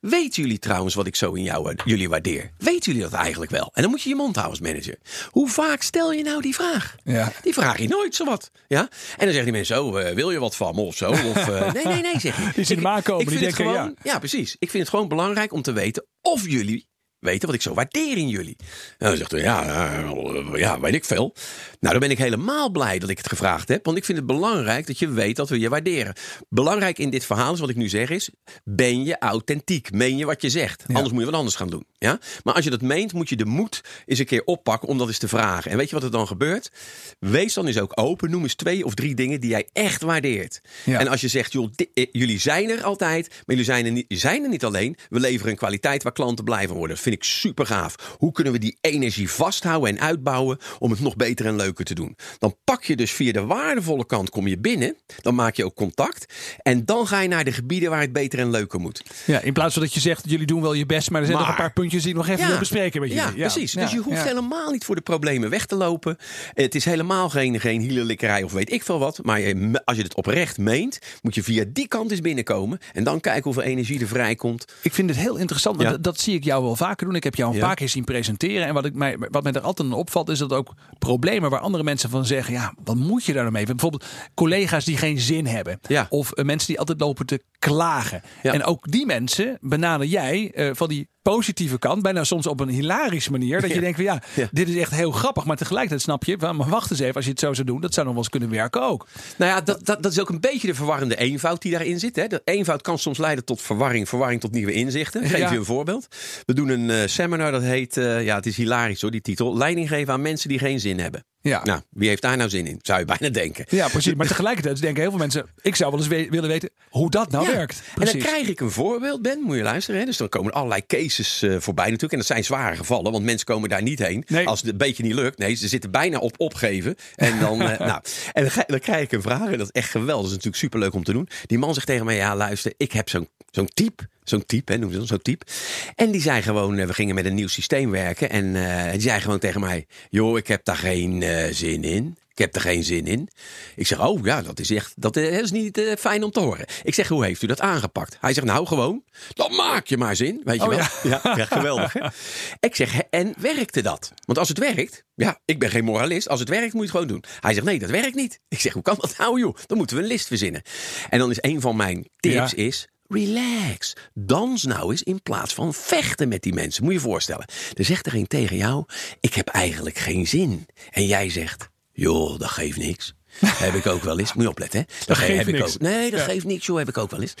weten 0.00 0.42
jullie 0.42 0.58
trouwens 0.58 0.94
wat 0.94 1.06
ik 1.06 1.16
zo 1.16 1.32
in 1.32 1.42
jou, 1.42 1.74
jullie 1.84 2.08
waardeer? 2.08 2.50
Weten 2.58 2.92
jullie 2.92 3.08
dat 3.10 3.20
eigenlijk 3.20 3.50
wel? 3.50 3.70
En 3.72 3.82
dan 3.82 3.90
moet 3.90 4.02
je 4.02 4.08
je 4.08 4.14
mond 4.14 4.36
houden 4.36 4.58
als 4.60 4.68
manager. 4.68 4.98
Hoe 5.30 5.48
vaak 5.48 5.82
stel 5.82 6.12
je 6.12 6.22
nou 6.22 6.42
die 6.42 6.54
vraag? 6.54 6.96
Ja. 7.04 7.32
Die 7.42 7.52
vraag 7.52 7.78
je 7.78 7.88
nooit 7.88 8.14
zo 8.14 8.24
wat. 8.24 8.50
Ja? 8.68 8.80
En 8.80 8.88
dan 9.18 9.28
zeggen 9.28 9.44
die 9.44 9.52
mensen: 9.52 9.84
oh, 9.84 10.00
eh, 10.00 10.14
wil 10.14 10.30
je 10.30 10.38
wat 10.38 10.56
van 10.56 10.74
me 10.74 10.80
of 10.80 10.96
zo? 10.96 11.10
Of, 11.10 11.48
eh, 11.48 11.72
nee, 11.82 11.84
nee, 11.84 12.02
nee, 12.02 12.20
zeg 12.20 12.36
je. 12.36 12.50
Die 12.54 12.64
zien 12.64 12.86
aankomen, 12.86 13.22
ik 13.22 13.28
die 13.28 13.38
denken, 13.38 13.66
gewoon, 13.66 13.96
ja. 14.02 14.18
precies. 14.18 14.56
Ik 14.58 14.70
vind 14.70 14.82
het 14.82 14.92
gewoon 14.92 15.08
belangrijk 15.08 15.52
om 15.52 15.62
te 15.62 15.72
weten 15.72 16.06
of 16.22 16.48
jullie 16.48 16.88
weten 17.18 17.46
wat 17.46 17.54
ik 17.54 17.62
zo 17.62 17.74
waardeer 17.74 18.16
in 18.16 18.28
jullie. 18.28 18.56
En 18.98 19.08
dan 19.08 19.16
zegt 19.16 19.30
hij, 19.30 19.40
ja, 19.40 19.92
eh, 19.92 20.54
ja, 20.54 20.80
weet 20.80 20.94
ik 20.94 21.04
veel. 21.04 21.34
Nou, 21.80 21.92
dan 21.92 22.00
ben 22.00 22.10
ik 22.10 22.18
helemaal 22.18 22.70
blij 22.70 22.98
dat 22.98 23.08
ik 23.08 23.16
het 23.16 23.28
gevraagd 23.28 23.68
heb. 23.68 23.84
Want 23.84 23.96
ik 23.96 24.04
vind 24.04 24.18
het 24.18 24.26
belangrijk 24.26 24.86
dat 24.86 24.98
je 24.98 25.10
weet 25.10 25.36
dat 25.36 25.48
we 25.48 25.58
je 25.58 25.68
waarderen. 25.68 26.14
Belangrijk 26.48 26.98
in 26.98 27.10
dit 27.10 27.24
verhaal 27.24 27.52
is 27.52 27.60
wat 27.60 27.68
ik 27.68 27.76
nu 27.76 27.88
zeg 27.88 28.10
is... 28.10 28.30
ben 28.64 29.04
je 29.04 29.18
authentiek? 29.18 29.92
Meen 29.92 30.16
je 30.16 30.26
wat 30.26 30.42
je 30.42 30.50
zegt? 30.50 30.84
Anders 30.86 31.10
moet 31.10 31.20
je 31.20 31.26
wat 31.26 31.34
anders 31.34 31.56
gaan 31.56 31.70
doen. 31.70 31.84
Ja? 31.98 32.18
Maar 32.44 32.54
als 32.54 32.64
je 32.64 32.70
dat 32.70 32.82
meent, 32.82 33.12
moet 33.12 33.28
je 33.28 33.36
de 33.36 33.44
moed 33.44 33.80
eens 34.06 34.18
een 34.18 34.26
keer 34.26 34.44
oppakken... 34.44 34.88
om 34.88 34.98
dat 34.98 35.08
eens 35.08 35.18
te 35.18 35.28
vragen. 35.28 35.70
En 35.70 35.76
weet 35.76 35.88
je 35.88 35.94
wat 35.94 36.04
er 36.04 36.10
dan 36.10 36.26
gebeurt? 36.26 36.70
Wees 37.18 37.54
dan 37.54 37.66
eens 37.66 37.78
ook 37.78 37.92
open. 37.94 38.30
Noem 38.30 38.42
eens 38.42 38.54
twee 38.54 38.84
of 38.84 38.94
drie 38.94 39.14
dingen 39.14 39.40
die 39.40 39.50
jij 39.50 39.68
echt 39.72 40.02
waardeert. 40.02 40.60
Ja. 40.84 40.98
En 41.00 41.08
als 41.08 41.20
je 41.20 41.28
zegt, 41.28 41.52
joh, 41.52 41.70
eh, 41.94 42.06
jullie 42.12 42.38
zijn 42.38 42.70
er 42.70 42.82
altijd... 42.82 43.28
maar 43.28 43.42
jullie 43.46 43.64
zijn 43.64 43.86
er, 43.86 43.92
niet, 43.92 44.06
zijn 44.08 44.42
er 44.42 44.48
niet 44.48 44.64
alleen. 44.64 44.96
We 45.08 45.20
leveren 45.20 45.50
een 45.50 45.58
kwaliteit 45.58 46.02
waar 46.02 46.12
klanten 46.12 46.44
blij 46.44 46.66
van 46.66 46.76
worden. 46.76 46.94
Dat 46.94 47.04
vind 47.04 47.14
ik 47.14 47.24
super 47.24 47.66
gaaf. 47.66 48.16
Hoe 48.18 48.32
kunnen 48.32 48.52
we 48.52 48.58
die 48.58 48.78
energie 48.80 49.30
vasthouden 49.30 49.90
en 49.90 50.00
uitbouwen... 50.00 50.58
om 50.78 50.90
het 50.90 51.00
nog 51.00 51.16
beter 51.16 51.46
en 51.46 51.56
leuker 51.56 51.67
te 51.76 51.94
doen? 51.94 52.16
Dan 52.38 52.56
pak 52.64 52.84
je 52.84 52.96
dus 52.96 53.12
via 53.12 53.32
de 53.32 53.44
waardevolle 53.44 54.06
kant 54.06 54.30
kom 54.30 54.46
je 54.46 54.58
binnen. 54.58 54.96
Dan 55.20 55.34
maak 55.34 55.54
je 55.54 55.64
ook 55.64 55.74
contact. 55.74 56.34
En 56.62 56.84
dan 56.84 57.06
ga 57.06 57.20
je 57.20 57.28
naar 57.28 57.44
de 57.44 57.52
gebieden 57.52 57.90
waar 57.90 58.00
het 58.00 58.12
beter 58.12 58.38
en 58.38 58.50
leuker 58.50 58.80
moet. 58.80 59.02
Ja, 59.26 59.40
in 59.40 59.52
plaats 59.52 59.72
van 59.74 59.82
dat 59.82 59.94
je 59.94 60.00
zegt, 60.00 60.30
jullie 60.30 60.46
doen 60.46 60.60
wel 60.62 60.72
je 60.72 60.86
best, 60.86 61.10
maar 61.10 61.20
er 61.20 61.26
zijn 61.26 61.38
nog 61.38 61.48
een 61.48 61.54
paar 61.54 61.72
puntjes 61.72 62.02
die 62.02 62.10
ik 62.10 62.16
nog 62.16 62.28
even 62.28 62.46
wil 62.46 62.58
bespreken 62.58 63.00
met 63.00 63.12
ja, 63.12 63.24
jullie. 63.24 63.40
precies. 63.40 63.72
Ja, 63.72 63.80
Dus 63.82 63.90
je 63.92 63.98
hoeft 63.98 64.16
ja. 64.16 64.24
helemaal 64.24 64.70
niet 64.70 64.84
voor 64.84 64.94
de 64.94 65.00
problemen 65.00 65.50
weg 65.50 65.66
te 65.66 65.74
lopen. 65.76 66.16
Het 66.54 66.74
is 66.74 66.84
helemaal 66.84 67.28
geen, 67.30 67.60
geen 67.60 67.80
hielerlikkerij 67.80 68.42
of 68.42 68.52
weet 68.52 68.72
ik 68.72 68.82
veel 68.82 68.98
wat. 68.98 69.18
Maar 69.22 69.40
je- 69.40 69.82
als 69.84 69.96
je 69.96 70.02
het 70.02 70.14
oprecht 70.14 70.58
meent, 70.58 70.98
moet 71.22 71.34
je 71.34 71.42
via 71.42 71.64
die 71.68 71.88
kant 71.88 72.10
eens 72.10 72.20
binnenkomen. 72.20 72.78
En 72.92 73.04
dan 73.04 73.20
kijken 73.20 73.42
hoeveel 73.42 73.62
energie 73.62 74.00
er 74.00 74.08
vrijkomt. 74.08 74.64
Ik 74.82 74.94
vind 74.94 75.10
het 75.10 75.18
heel 75.18 75.36
interessant, 75.36 75.80
Ja. 75.80 75.90
dat, 75.90 76.02
dat 76.04 76.20
zie 76.20 76.34
ik 76.34 76.44
jou 76.44 76.62
wel 76.64 76.76
vaker 76.76 77.06
doen. 77.06 77.14
Ik 77.14 77.24
heb 77.24 77.34
jou 77.34 77.50
een 77.50 77.56
Ja. 77.58 77.66
paar 77.66 77.74
keer 77.74 77.88
zien 77.88 78.04
presenteren. 78.04 78.66
En 78.66 78.74
wat, 78.74 78.84
ik 78.84 78.94
mij, 78.94 79.16
wat 79.30 79.42
mij 79.42 79.52
er 79.52 79.60
altijd 79.60 79.88
aan 79.88 79.94
opvalt, 79.94 80.28
is 80.28 80.38
dat 80.38 80.52
ook 80.52 80.74
problemen 80.98 81.50
waar 81.58 81.66
andere 81.66 81.84
mensen 81.84 82.10
van 82.10 82.26
zeggen: 82.26 82.54
ja, 82.54 82.74
wat 82.84 82.96
moet 82.96 83.24
je 83.24 83.32
daar 83.32 83.42
nou 83.42 83.54
mee? 83.54 83.66
Bijvoorbeeld 83.66 84.04
collega's 84.34 84.84
die 84.84 84.96
geen 84.96 85.18
zin 85.18 85.46
hebben. 85.46 85.78
Ja. 85.88 86.06
Of 86.10 86.32
eh, 86.32 86.44
mensen 86.44 86.68
die 86.68 86.78
altijd 86.78 87.00
lopen 87.00 87.26
te 87.26 87.42
klagen. 87.58 88.22
Ja. 88.42 88.52
En 88.52 88.64
ook 88.64 88.90
die 88.90 89.06
mensen 89.06 89.58
benader 89.60 90.06
jij 90.06 90.50
eh, 90.54 90.70
van 90.72 90.88
die 90.88 91.08
positieve 91.22 91.78
kant, 91.78 92.02
bijna 92.02 92.24
soms 92.24 92.46
op 92.46 92.60
een 92.60 92.68
hilarische 92.68 93.30
manier. 93.30 93.60
Dat 93.60 93.68
je 93.70 93.74
Ja. 93.76 93.80
denkt 93.80 93.96
van 93.96 94.04
ja, 94.04 94.22
Ja. 94.34 94.48
dit 94.52 94.68
is 94.68 94.76
echt 94.76 94.90
heel 94.94 95.10
grappig. 95.10 95.44
Maar 95.44 95.56
tegelijkertijd 95.56 96.02
snap 96.02 96.24
je, 96.24 96.36
van, 96.38 96.56
maar 96.56 96.68
wacht 96.68 96.90
eens 96.90 97.00
even, 97.00 97.14
als 97.14 97.24
je 97.24 97.30
het 97.30 97.40
zo 97.40 97.54
zou 97.54 97.66
doen, 97.66 97.80
dat 97.80 97.94
zou 97.94 98.06
nog 98.06 98.14
wel 98.14 98.22
eens 98.24 98.32
kunnen 98.32 98.50
werken 98.50 98.82
ook. 98.82 99.06
Nou 99.38 99.50
ja, 99.52 99.60
dat, 99.60 99.86
dat, 99.86 100.02
dat 100.02 100.12
is 100.12 100.20
ook 100.20 100.28
een 100.28 100.40
beetje 100.40 100.66
de 100.66 100.74
verwarrende 100.74 101.16
eenvoud 101.16 101.62
die 101.62 101.72
daarin 101.72 101.98
zit. 101.98 102.16
Hè. 102.16 102.26
De 102.26 102.40
eenvoud 102.44 102.82
kan 102.82 102.98
soms 102.98 103.18
leiden 103.18 103.44
tot 103.44 103.60
verwarring, 103.62 104.08
verwarring 104.08 104.40
tot 104.40 104.52
nieuwe 104.52 104.72
inzichten. 104.72 105.22
Ik 105.22 105.28
Geef 105.30 105.38
Ja. 105.38 105.50
je 105.52 105.58
een 105.58 105.64
voorbeeld. 105.64 106.06
We 106.46 106.54
doen 106.54 106.68
een 106.68 106.90
eh, 106.90 107.06
seminar 107.06 107.50
dat 107.52 107.62
heet, 107.62 107.94
ja, 107.94 108.34
het 108.34 108.46
is 108.46 108.56
hilarisch 108.56 109.00
hoor, 109.00 109.10
die 109.10 109.20
titel. 109.20 109.56
Leiding 109.56 109.88
geven 109.88 110.12
aan 110.12 110.22
mensen 110.22 110.48
die 110.48 110.58
geen 110.58 110.80
zin 110.80 110.98
hebben. 110.98 111.24
Ja. 111.40 111.64
Nou, 111.64 111.80
wie 111.90 112.08
heeft 112.08 112.22
daar 112.22 112.36
nou 112.36 112.48
zin 112.50 112.66
in? 112.66 112.78
Zou 112.82 112.98
je 112.98 113.04
bijna 113.04 113.28
denken. 113.28 113.64
Ja, 113.68 113.88
precies. 113.88 114.14
Maar 114.14 114.26
tegelijkertijd 114.26 114.80
denken 114.80 115.00
heel 115.00 115.10
veel 115.10 115.18
mensen, 115.18 115.46
ik 115.62 115.76
zou 115.76 115.90
wel 115.90 115.98
eens 116.00 116.08
we- 116.08 116.26
willen 116.30 116.48
weten 116.48 116.70
hoe 116.88 117.10
dat 117.10 117.30
nou 117.30 117.46
Ja. 117.46 117.52
werkt. 117.52 117.82
En 117.86 117.94
Precies. 117.94 118.12
dan 118.12 118.22
krijg 118.22 118.48
ik 118.48 118.60
een 118.60 118.70
voorbeeld, 118.70 119.22
Ben, 119.22 119.40
moet 119.40 119.56
je 119.56 119.62
luisteren. 119.62 120.00
Hè? 120.00 120.06
Dus 120.06 120.16
dan 120.16 120.28
komen 120.28 120.50
er 120.50 120.56
allerlei 120.56 120.86
cases 120.86 121.42
eh, 121.42 121.56
voorbij 121.58 121.84
natuurlijk. 121.84 122.12
En 122.12 122.18
dat 122.18 122.26
zijn 122.26 122.44
zware 122.44 122.76
gevallen, 122.76 123.12
want 123.12 123.24
mensen 123.24 123.46
komen 123.46 123.68
daar 123.68 123.82
niet 123.82 123.98
heen. 123.98 124.24
Nee. 124.26 124.46
Als 124.46 124.60
het 124.60 124.70
een 124.70 124.76
beetje 124.76 125.02
niet 125.02 125.14
lukt. 125.14 125.38
Nee, 125.38 125.54
ze 125.54 125.68
zitten 125.68 125.90
bijna 125.90 126.18
op 126.18 126.34
opgeven. 126.40 126.94
En 127.14 127.38
dan, 127.40 127.62
eh, 127.62 127.78
nou, 127.90 128.00
en 128.32 128.50
dan 128.66 128.80
krijg 128.80 129.02
ik 129.02 129.12
een 129.12 129.22
vraag. 129.22 129.50
En 129.50 129.58
dat 129.58 129.66
is 129.72 129.80
echt 129.80 129.90
geweldig. 129.90 130.14
Dat 130.16 130.24
is 130.24 130.30
natuurlijk 130.30 130.56
superleuk 130.62 130.94
om 130.94 131.04
te 131.04 131.12
doen. 131.12 131.28
Die 131.46 131.58
man 131.58 131.74
zegt 131.74 131.86
tegen 131.86 132.04
mij, 132.04 132.16
ja 132.16 132.36
luister, 132.36 132.72
ik 132.76 132.92
heb 132.92 133.08
zo'n 133.08 133.28
zo'n 133.50 133.68
type. 133.74 134.08
Zo'n 134.28 134.46
type, 134.46 134.72
hè, 134.72 134.78
noemen 134.78 134.94
ze 134.94 135.00
dat, 135.00 135.08
zo'n 135.08 135.22
type. 135.22 135.46
En 135.94 136.10
die 136.10 136.20
zei 136.20 136.42
gewoon, 136.42 136.78
eh, 136.78 136.86
we 136.86 136.94
gingen 136.94 137.14
met 137.14 137.24
een 137.24 137.34
nieuw 137.34 137.48
systeem 137.48 137.90
werken. 137.90 138.30
En 138.30 138.56
eh, 138.56 138.92
die 138.92 139.00
zei 139.00 139.20
gewoon 139.20 139.38
tegen 139.38 139.60
mij, 139.60 139.86
joh, 140.10 140.38
ik 140.38 140.46
heb 140.46 140.64
daar 140.64 140.76
geen 140.76 141.22
eh, 141.22 141.52
zin 141.52 141.84
in. 141.84 142.16
Ik 142.32 142.44
heb 142.44 142.54
er 142.54 142.60
geen 142.60 142.84
zin 142.84 143.06
in. 143.06 143.28
Ik 143.76 143.86
zeg, 143.86 144.00
oh 144.06 144.24
ja, 144.24 144.42
dat 144.42 144.60
is 144.60 144.70
echt, 144.70 144.92
dat 144.96 145.16
is 145.16 145.50
niet 145.50 145.94
fijn 145.98 146.22
om 146.22 146.30
te 146.30 146.40
horen. 146.40 146.64
Ik 146.82 146.94
zeg, 146.94 147.08
hoe 147.08 147.24
heeft 147.24 147.42
u 147.42 147.46
dat 147.46 147.60
aangepakt? 147.60 148.16
Hij 148.20 148.32
zegt, 148.32 148.46
nou 148.46 148.66
gewoon, 148.66 149.02
dan 149.28 149.54
maak 149.54 149.86
je 149.86 149.96
maar 149.96 150.16
zin. 150.16 150.40
Weet 150.44 150.56
je 150.56 150.62
Oh, 150.62 150.68
wel? 150.68 150.78
ja. 150.78 150.90
Ja, 151.24 151.36
ja, 151.36 151.44
geweldig. 151.44 151.92
Hè? 151.92 152.00
Ik 152.68 152.74
zeg, 152.76 153.00
en 153.10 153.34
werkte 153.38 153.82
dat? 153.82 154.12
Want 154.24 154.38
als 154.38 154.48
het 154.48 154.58
werkt, 154.58 155.04
ja, 155.14 155.40
ik 155.44 155.58
ben 155.58 155.70
geen 155.70 155.84
moralist. 155.84 156.28
Als 156.28 156.40
het 156.40 156.48
werkt, 156.48 156.72
moet 156.72 156.72
je 156.74 156.80
het 156.80 156.90
gewoon 156.90 157.06
doen. 157.06 157.24
Hij 157.40 157.54
zegt, 157.54 157.66
nee, 157.66 157.78
dat 157.78 157.90
werkt 157.90 158.14
niet. 158.14 158.40
Ik 158.48 158.60
zeg, 158.60 158.72
hoe 158.72 158.82
kan 158.82 158.96
dat 159.00 159.14
nou, 159.18 159.40
joh? 159.40 159.56
Dan 159.66 159.76
moeten 159.78 159.96
we 159.96 160.02
een 160.02 160.08
list 160.08 160.26
verzinnen. 160.26 160.62
En 161.10 161.18
dan 161.18 161.30
is 161.30 161.38
een 161.40 161.60
van 161.60 161.76
mijn 161.76 162.08
tips 162.16 162.34
Ja. 162.50 162.50
is, 162.54 162.88
relax. 163.08 163.96
Dans 164.14 164.64
nou 164.64 164.90
eens 164.90 165.02
in 165.02 165.22
plaats 165.22 165.54
van 165.54 165.74
vechten 165.74 166.28
met 166.28 166.42
die 166.42 166.54
mensen. 166.54 166.82
Moet 166.82 166.92
je 166.92 166.98
je 166.98 167.04
voorstellen. 167.04 167.46
Er 167.74 167.84
zegt 167.84 168.06
er 168.06 168.14
een 168.14 168.26
tegen 168.26 168.56
jou, 168.56 168.84
ik 169.20 169.34
heb 169.34 169.48
eigenlijk 169.48 169.98
geen 169.98 170.26
zin. 170.26 170.66
En 170.90 171.06
jij 171.06 171.30
zegt, 171.30 171.68
joh, 171.92 172.38
dat 172.38 172.50
geeft 172.50 172.78
niks. 172.78 173.14
heb 173.64 173.74
ik 173.74 173.86
ook 173.86 174.02
wel 174.02 174.18
eens. 174.18 174.32
Moet 174.32 174.42
je 174.42 174.48
opletten, 174.50 174.78
hè? 174.80 174.84
Dat, 175.06 175.16
geeft 175.16 175.38
heb 175.38 175.48
ik 175.48 175.62
ook. 175.66 175.78
Nee, 175.78 176.10
dat 176.10 176.20
Ja. 176.20 176.26
geeft 176.26 176.44
niks, 176.44 176.66
joh, 176.66 176.78
heb 176.78 176.88
ik 176.88 176.98
ook 176.98 177.10
wel 177.10 177.20
eens. 177.20 177.34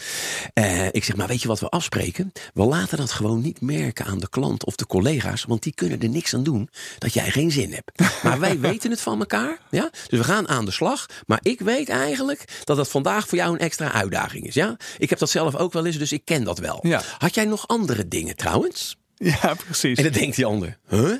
Eh, 0.54 0.86
ik 0.86 1.04
zeg, 1.04 1.16
maar 1.16 1.26
weet 1.26 1.42
je 1.42 1.48
wat 1.48 1.60
we 1.60 1.68
afspreken? 1.68 2.32
We 2.54 2.62
laten 2.64 2.96
dat 2.98 3.10
gewoon 3.12 3.40
niet 3.40 3.60
merken 3.60 4.04
aan 4.04 4.18
de 4.18 4.28
klant 4.28 4.64
of 4.64 4.74
de 4.74 4.86
collega's, 4.86 5.44
want 5.44 5.62
die 5.62 5.74
kunnen 5.74 6.00
er 6.00 6.08
niks 6.08 6.34
aan 6.34 6.42
doen 6.42 6.68
dat 6.98 7.14
jij 7.14 7.30
geen 7.30 7.50
zin 7.50 7.72
hebt. 7.72 7.90
Maar 8.22 8.38
wij 8.40 8.58
weten 8.60 8.90
het 8.90 9.00
van 9.00 9.18
elkaar, 9.18 9.58
ja? 9.70 9.90
Dus 10.08 10.18
we 10.18 10.24
gaan 10.24 10.48
aan 10.48 10.64
de 10.64 10.70
slag. 10.70 11.06
Maar 11.26 11.38
ik 11.42 11.60
weet 11.60 11.88
eigenlijk 11.88 12.44
dat 12.64 12.76
het 12.76 12.88
vandaag 12.88 13.28
voor 13.28 13.38
jou 13.38 13.52
een 13.52 13.58
extra 13.58 13.92
uitdaging 13.92 14.46
is, 14.46 14.54
ja? 14.54 14.76
Ik 14.98 15.10
heb 15.10 15.18
dat 15.18 15.30
zelf 15.30 15.54
ook 15.56 15.72
wel 15.72 15.86
eens, 15.86 15.98
dus 15.98 16.12
ik 16.12 16.24
ken 16.24 16.44
dat 16.44 16.58
wel. 16.58 16.78
Ja. 16.82 17.02
Had 17.18 17.34
jij 17.34 17.44
nog 17.44 17.66
andere 17.68 18.08
dingen 18.08 18.36
trouwens? 18.36 18.96
Ja, 19.42 19.54
precies. 19.64 19.98
En 19.98 20.04
dan 20.04 20.12
denkt 20.12 20.36
die 20.36 20.44
ander, 20.44 20.78
huh? 20.88 21.12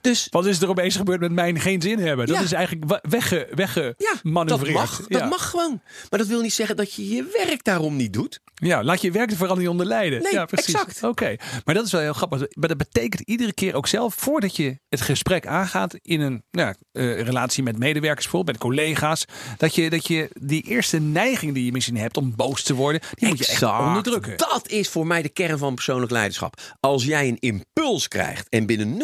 Dus 0.00 0.26
Wat 0.30 0.46
is 0.46 0.60
er 0.62 0.68
opeens 0.68 0.96
gebeurd 0.96 1.20
met 1.20 1.32
mijn 1.32 1.60
geen 1.60 1.82
zin 1.82 1.98
hebben? 1.98 2.26
Dat 2.26 2.36
Ja. 2.36 2.42
is 2.42 2.52
eigenlijk 2.52 2.84
wa- 2.90 3.00
wegge, 3.08 3.94
ja, 3.96 4.14
dat 4.44 4.68
mag, 4.72 5.06
dat 5.06 5.28
mag 5.28 5.50
gewoon. 5.50 5.80
Maar 6.10 6.18
dat 6.18 6.28
wil 6.28 6.40
niet 6.40 6.52
zeggen 6.54 6.76
dat 6.76 6.92
je 6.94 7.08
je 7.08 7.42
werk 7.46 7.64
daarom 7.64 7.96
niet 7.96 8.12
doet. 8.12 8.40
Ja, 8.54 8.82
laat 8.84 9.00
je 9.00 9.10
werk 9.10 9.30
er 9.30 9.36
vooral 9.36 9.56
niet 9.56 9.68
onder 9.68 9.86
lijden. 9.86 10.22
Nee, 10.22 10.32
ja, 10.32 10.44
precies. 10.44 10.74
exact. 10.74 11.02
Oké, 11.02 11.36
maar 11.64 11.74
dat 11.74 11.86
is 11.86 11.92
wel 11.92 12.00
heel 12.00 12.12
grappig. 12.12 12.38
Maar 12.54 12.68
dat 12.68 12.76
betekent 12.76 13.20
iedere 13.28 13.52
keer 13.52 13.74
ook 13.74 13.86
zelf, 13.86 14.14
voordat 14.14 14.56
je 14.56 14.78
het 14.88 15.00
gesprek 15.00 15.46
aangaat 15.46 15.94
in 16.02 16.20
een 16.20 16.42
nou, 16.50 16.74
eh, 16.92 17.20
relatie 17.22 17.62
met 17.62 17.78
medewerkers, 17.78 18.24
bijvoorbeeld 18.24 18.56
met 18.58 18.66
collega's, 18.70 19.24
dat 19.56 19.74
je, 19.74 19.90
dat 19.90 20.06
je 20.06 20.30
die 20.40 20.62
eerste 20.62 20.98
neiging 21.00 21.54
die 21.54 21.64
je 21.64 21.72
misschien 21.72 21.96
hebt 21.96 22.16
om 22.16 22.36
boos 22.36 22.62
te 22.62 22.74
worden, 22.74 23.00
die 23.14 23.28
moet 23.28 23.38
je 23.38 23.46
echt 23.46 23.62
onderdrukken. 23.62 24.36
Dat 24.36 24.68
is 24.68 24.88
voor 24.88 25.06
mij 25.06 25.22
de 25.22 25.28
kern 25.28 25.58
van 25.58 25.74
persoonlijk 25.74 26.12
leiderschap. 26.12 26.76
Als 26.80 27.04
jij 27.04 27.28
een 27.28 27.36
impuls 27.44 28.08
krijgt 28.08 28.48
en 28.48 28.66
binnen 28.66 28.98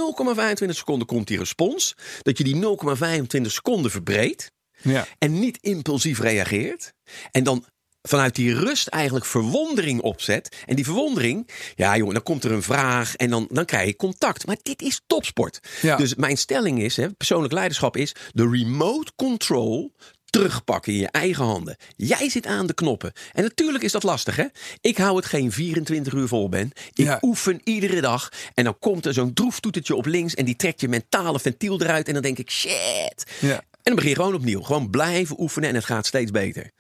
0,25 0.65 0.69
seconden 0.69 1.07
komt 1.07 1.27
die 1.27 1.39
respons, 1.39 1.95
dat 2.23 2.39
je 2.39 2.45
die 2.45 2.55
0,25 2.55 3.41
seconden 3.47 3.91
verbreedt 3.91 4.51
Ja. 4.83 5.07
en 5.19 5.39
niet 5.41 5.59
impulsief 5.61 6.21
reageert. 6.21 6.93
En 7.31 7.45
dan 7.45 7.65
vanuit 8.09 8.35
die 8.35 8.55
rust 8.55 8.87
eigenlijk 8.87 9.25
verwondering 9.25 10.01
opzet. 10.01 10.57
En 10.67 10.77
die 10.77 10.85
verwondering, 10.85 11.49
ja 11.75 11.97
jongen, 11.97 12.15
dan 12.15 12.23
komt 12.23 12.45
er 12.45 12.53
een 12.53 12.63
vraag 12.63 13.17
en 13.17 13.31
dan, 13.31 13.49
dan 13.51 13.65
krijg 13.65 13.87
je 13.87 13.97
contact. 13.97 14.47
Maar 14.47 14.57
dit 14.63 14.83
is 14.83 15.01
topsport. 15.07 15.61
Ja. 15.83 15.97
Dus 15.97 16.15
mijn 16.15 16.37
stelling 16.37 16.83
is, 16.83 16.97
hè, 16.97 17.11
persoonlijk 17.13 17.53
leiderschap 17.53 17.97
is 17.97 18.15
de 18.33 18.49
remote 18.49 19.13
control 19.17 19.95
terugpakken 20.31 20.93
in 20.93 20.99
je 20.99 21.09
eigen 21.11 21.45
handen. 21.45 21.77
Jij 21.97 22.29
zit 22.29 22.47
aan 22.47 22.67
de 22.67 22.75
knoppen. 22.75 23.13
En 23.33 23.43
natuurlijk 23.43 23.85
is 23.85 23.93
dat 23.93 24.03
lastig, 24.03 24.37
hè? 24.37 24.45
Ik 24.81 24.97
hou 24.97 25.17
het 25.17 25.27
geen 25.27 25.53
24 25.53 26.13
uur 26.13 26.29
vol, 26.29 26.49
Ben. 26.49 26.71
Ik 26.93 27.05
Ja. 27.05 27.19
oefen 27.23 27.61
iedere 27.65 28.01
dag. 28.01 28.33
En 28.55 28.65
dan 28.65 28.79
komt 28.79 29.07
er 29.07 29.15
zo'n 29.15 29.33
droeftoetertje 29.33 29.95
op 29.95 30.07
links... 30.07 30.35
en 30.35 30.45
die 30.45 30.57
trekt 30.57 30.81
je 30.81 30.89
mentale 30.89 31.41
ventiel 31.41 31.81
eruit. 31.83 32.07
En 32.09 32.13
dan 32.13 32.23
denk 32.23 32.39
ik, 32.39 32.51
shit. 32.51 33.25
Ja. 33.41 33.55
En 33.57 33.63
dan 33.83 33.95
begin 33.95 34.11
je 34.11 34.17
gewoon 34.17 34.35
opnieuw. 34.35 34.63
Gewoon 34.63 34.91
blijven 34.91 35.41
oefenen 35.41 35.69
en 35.69 35.75
het 35.75 35.85
gaat 35.85 36.07
steeds 36.07 36.31
beter. 36.31 36.71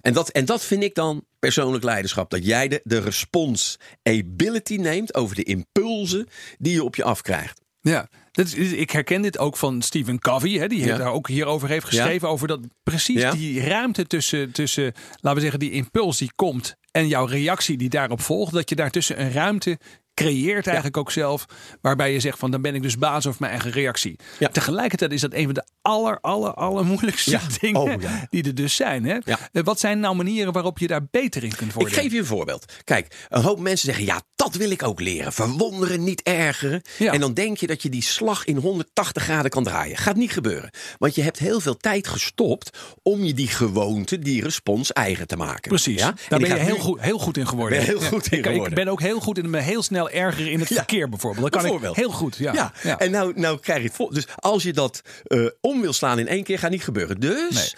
En 0.00 0.12
dat, 0.12 0.28
en 0.30 0.44
dat 0.44 0.64
vind 0.64 0.82
ik 0.82 0.94
dan 0.94 1.24
persoonlijk 1.38 1.84
leiderschap. 1.84 2.30
Dat 2.30 2.44
jij 2.46 2.68
de, 2.68 2.80
de 2.84 2.98
responsibility 3.00 4.76
neemt 4.76 5.14
over 5.14 5.36
de 5.36 5.42
impulsen 5.42 6.28
die 6.58 6.72
je 6.72 6.84
op 6.84 6.96
je 6.96 7.04
afkrijgt. 7.04 7.60
Ja, 7.80 8.08
is, 8.38 8.72
ik 8.72 8.90
herken 8.90 9.22
dit 9.22 9.38
ook 9.38 9.56
van 9.56 9.82
Stephen 9.82 10.18
Covey. 10.18 10.50
Hè, 10.50 10.66
die 10.66 10.84
Ja. 10.86 10.96
daar 10.96 11.12
ook 11.12 11.28
hierover 11.28 11.68
heeft 11.68 11.86
geschreven. 11.86 12.28
Over 12.28 12.48
dat 12.48 12.60
precies 12.82 13.20
Ja. 13.20 13.30
die 13.30 13.60
ruimte 13.66 14.06
tussen, 14.06 14.52
tussen, 14.52 14.92
laten 15.20 15.34
we 15.34 15.40
zeggen, 15.40 15.58
die 15.58 15.70
impuls 15.70 16.18
die 16.18 16.32
komt 16.36 16.74
en 16.90 17.08
jouw 17.08 17.24
reactie 17.24 17.76
die 17.76 17.88
daarop 17.88 18.20
volgt. 18.20 18.52
Dat 18.52 18.68
je 18.68 18.74
daartussen 18.74 19.20
een 19.20 19.32
ruimte 19.32 19.78
creëert 20.14 20.66
eigenlijk 20.66 20.96
ook 20.96 21.10
zelf. 21.10 21.44
Waarbij 21.80 22.12
je 22.12 22.20
zegt 22.20 22.38
van 22.38 22.50
dan 22.50 22.62
ben 22.62 22.74
ik 22.74 22.82
dus 22.82 22.98
baas 22.98 23.26
over 23.26 23.40
mijn 23.40 23.52
eigen 23.52 23.70
reactie. 23.70 24.18
Tegelijkertijd 24.52 25.12
is 25.12 25.20
dat 25.20 25.34
een 25.34 25.44
van 25.44 25.54
de 25.54 25.64
aller, 25.84 26.18
aller, 26.20 26.54
aller 26.54 26.84
moeilijkste 26.84 27.30
Ja. 27.30 27.40
dingen 27.60 27.80
Oh, 27.80 28.02
ja. 28.02 28.26
die 28.30 28.44
er 28.44 28.54
dus 28.54 28.76
zijn. 28.76 29.04
Hè? 29.04 29.18
Ja. 29.24 29.38
Eh, 29.52 29.62
Wat 29.62 29.80
zijn 29.80 30.00
nou 30.00 30.14
manieren 30.16 30.52
waarop 30.52 30.78
je 30.78 30.86
daar 30.86 31.06
beter 31.10 31.44
in 31.44 31.54
kunt 31.56 31.72
worden? 31.72 31.92
Ik 31.92 31.98
geef 31.98 32.12
je 32.12 32.18
een 32.18 32.26
voorbeeld. 32.26 32.72
Kijk, 32.84 33.26
een 33.28 33.42
hoop 33.42 33.60
mensen 33.60 33.86
zeggen: 33.86 34.04
ja, 34.04 34.22
dat 34.34 34.54
wil 34.54 34.70
ik 34.70 34.82
ook 34.82 35.00
leren. 35.00 35.32
Verwonderen, 35.32 36.04
niet 36.04 36.22
ergeren. 36.22 36.82
En 36.98 37.20
dan 37.20 37.34
denk 37.34 37.56
je 37.56 37.66
dat 37.66 37.82
je 37.82 37.88
die 37.88 38.02
slag 38.02 38.44
in 38.44 38.56
180 38.56 39.22
graden 39.22 39.50
kan 39.50 39.64
draaien. 39.64 39.96
Gaat 39.96 40.16
niet 40.16 40.32
gebeuren. 40.32 40.70
Want 40.98 41.14
je 41.14 41.22
hebt 41.22 41.38
heel 41.38 41.60
veel 41.60 41.76
tijd 41.76 42.06
gestopt 42.08 42.78
om 43.02 43.24
je 43.24 43.34
die 43.34 43.48
gewoonte, 43.48 44.18
die 44.18 44.42
respons 44.42 44.92
eigen 44.92 45.26
te 45.26 45.36
maken. 45.36 45.68
Precies, 45.68 46.00
Ja? 46.00 46.14
daar 46.28 46.40
En 46.40 46.48
ben 46.48 46.56
je 46.56 46.62
heel 46.62 46.74
nu- 46.74 46.80
goed, 46.80 47.00
heel 47.00 47.18
goed 47.18 47.36
in 47.36 47.46
geworden. 47.48 47.78
Ben 47.78 47.86
heel 47.86 48.00
goed 48.00 48.26
in 48.26 48.38
ik, 48.38 48.44
ik 48.44 48.50
geworden. 48.52 48.74
ben 48.74 48.88
ook 48.88 49.00
heel 49.00 49.20
goed 49.20 49.38
in 49.38 49.50
me 49.50 49.60
heel 49.60 49.82
snel 49.82 50.10
ergeren 50.10 50.52
in 50.52 50.58
het 50.60 50.68
verkeer 50.72 51.08
bijvoorbeeld. 51.08 51.42
Dat 51.42 51.50
kan 51.52 51.60
Bijvoorbeeld. 51.62 51.96
ik 51.96 52.02
heel 52.02 52.12
goed. 52.12 52.36
Ja. 52.36 52.72
En 52.98 53.10
nou, 53.10 53.32
nou 53.40 53.58
krijg 53.60 53.78
je 53.80 53.86
het 53.86 53.96
vol. 53.96 54.10
Dus 54.10 54.26
als 54.36 54.62
je 54.62 54.72
dat 54.72 55.00
eh, 55.24 55.46
om 55.74 55.80
wil 55.80 55.92
slaan 55.92 56.18
in 56.18 56.28
één 56.28 56.44
keer, 56.44 56.58
gaat 56.58 56.70
niet 56.70 56.84
gebeuren. 56.84 57.20
Dus 57.20 57.54
Nee. 57.54 57.72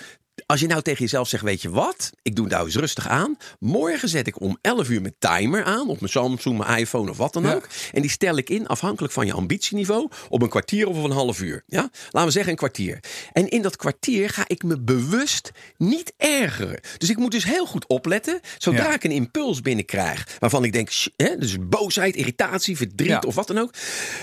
als 0.46 0.60
je 0.60 0.66
nou 0.66 0.82
tegen 0.82 1.00
jezelf 1.02 1.28
zegt: 1.28 1.42
Weet 1.42 1.62
je 1.62 1.70
wat, 1.70 2.10
ik 2.22 2.36
doe 2.36 2.46
nou 2.46 2.64
eens 2.66 2.76
rustig 2.76 3.08
aan. 3.08 3.36
Morgen 3.58 4.08
zet 4.08 4.26
ik 4.26 4.40
om 4.40 4.58
11 4.60 4.88
uur 4.88 5.00
mijn 5.00 5.14
timer 5.18 5.64
aan 5.64 5.88
op 5.88 6.00
mijn 6.00 6.12
Samsung, 6.12 6.58
mijn 6.58 6.78
iPhone 6.78 7.10
of 7.10 7.16
wat 7.16 7.32
dan 7.32 7.42
Ja. 7.42 7.54
ook. 7.54 7.68
En 7.92 8.00
die 8.02 8.10
stel 8.10 8.36
ik 8.36 8.50
in 8.50 8.66
afhankelijk 8.66 9.12
van 9.12 9.26
je 9.26 9.32
ambitieniveau 9.32 10.08
op 10.28 10.42
een 10.42 10.48
kwartier 10.48 10.88
of 10.88 11.02
een 11.04 11.10
half 11.10 11.40
uur. 11.40 11.62
Ja? 11.66 11.90
Laten 12.10 12.24
we 12.26 12.30
zeggen 12.30 12.50
een 12.50 12.56
kwartier. 12.58 13.00
En 13.32 13.48
in 13.48 13.62
dat 13.62 13.76
kwartier 13.76 14.30
ga 14.30 14.44
ik 14.46 14.62
me 14.62 14.80
bewust 14.80 15.50
niet 15.76 16.12
ergeren. 16.16 16.80
Dus 16.98 17.10
ik 17.10 17.16
moet 17.16 17.30
dus 17.30 17.44
heel 17.44 17.66
goed 17.66 17.86
opletten. 17.86 18.40
Zodra 18.58 18.84
Ja. 18.84 18.94
ik 18.94 19.04
een 19.04 19.10
impuls 19.10 19.60
binnenkrijg 19.60 20.36
waarvan 20.38 20.64
ik 20.64 20.72
denk, 20.72 20.90
hè, 21.16 21.36
dus 21.38 21.56
boosheid, 21.60 22.16
irritatie, 22.16 22.76
verdriet 22.76 23.08
Ja. 23.08 23.22
of 23.26 23.34
wat 23.34 23.46
dan 23.46 23.58
ook. 23.58 23.72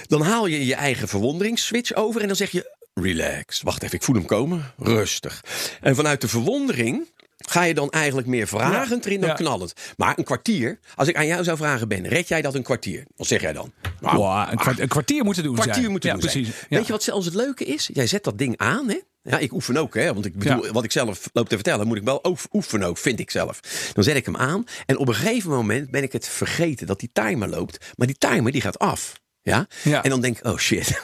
Dan 0.07 0.21
haal 0.21 0.45
je 0.47 0.65
je 0.65 0.75
eigen 0.75 1.07
verwonderingsswitch 1.07 1.93
over 1.93 2.21
en 2.21 2.27
dan 2.27 2.35
zeg 2.35 2.51
je, 2.51 2.81
relax, 2.93 3.61
wacht 3.61 3.83
even, 3.83 3.95
ik 3.95 4.03
voel 4.03 4.15
hem 4.15 4.25
komen, 4.25 4.73
rustig. 4.77 5.43
En 5.81 5.95
vanuit 5.95 6.21
de 6.21 6.27
verwondering 6.27 7.11
ga 7.37 7.63
je 7.63 7.73
dan 7.73 7.89
eigenlijk 7.89 8.27
meer 8.27 8.47
vragend 8.47 9.05
erin 9.05 9.19
dan 9.19 9.29
Ja. 9.29 9.35
knallend. 9.35 9.73
Maar 9.97 10.17
een 10.17 10.23
kwartier, 10.23 10.79
als 10.95 11.07
ik 11.07 11.15
aan 11.15 11.25
jou 11.27 11.43
zou 11.43 11.57
vragen 11.57 11.87
ben, 11.87 12.07
red 12.07 12.27
jij 12.27 12.41
dat 12.41 12.55
een 12.55 12.63
kwartier? 12.63 13.03
Wat 13.15 13.27
zeg 13.27 13.41
jij 13.41 13.53
dan? 13.53 13.73
Nou, 14.01 14.17
Wow, 14.17 14.47
een, 14.51 14.57
kwart- 14.57 14.79
een 14.79 14.87
kwartier 14.87 15.23
moeten 15.23 15.43
doen 15.43 15.53
kwartier 15.53 15.75
zijn. 15.75 15.91
moeten 15.91 16.09
ja, 16.09 16.15
doen 16.15 16.29
zijn. 16.29 16.43
precies. 16.43 16.61
Ja. 16.69 16.77
Weet 16.77 16.85
je 16.85 16.91
wat 16.91 17.03
zelfs 17.03 17.25
het 17.25 17.35
leuke 17.35 17.65
is? 17.65 17.89
Jij 17.93 18.07
zet 18.07 18.23
dat 18.23 18.37
ding 18.37 18.57
aan, 18.57 18.89
hè? 18.89 18.99
Ja, 19.21 19.37
ik 19.37 19.53
oefen 19.53 19.77
ook, 19.77 19.93
hè? 19.95 20.13
Want 20.13 20.25
ik 20.25 20.37
bedoel, 20.37 20.65
Ja. 20.65 20.71
wat 20.71 20.83
ik 20.83 20.91
zelf 20.91 21.29
loop 21.33 21.49
te 21.49 21.55
vertellen, 21.55 21.87
moet 21.87 21.97
ik 21.97 22.03
wel 22.03 22.19
oef- 22.23 22.47
oefenen 22.51 22.87
ook, 22.87 22.97
vind 22.97 23.19
ik 23.19 23.31
zelf. 23.31 23.59
Dan 23.93 24.03
zet 24.03 24.15
ik 24.15 24.25
hem 24.25 24.37
aan 24.37 24.63
en 24.85 24.97
op 24.97 25.07
een 25.07 25.15
gegeven 25.15 25.49
moment 25.49 25.91
ben 25.91 26.03
ik 26.03 26.11
het 26.11 26.27
vergeten 26.27 26.87
dat 26.87 26.99
die 26.99 27.09
timer 27.13 27.49
loopt. 27.49 27.85
Maar 27.95 28.07
die 28.07 28.17
timer 28.17 28.51
die 28.51 28.61
gaat 28.61 28.79
af. 28.79 29.13
Ja? 29.41 29.67
Ja. 29.83 30.03
En 30.03 30.09
dan 30.09 30.21
denk 30.21 30.37
ik, 30.37 30.45
oh 30.45 30.57
shit. 30.57 31.01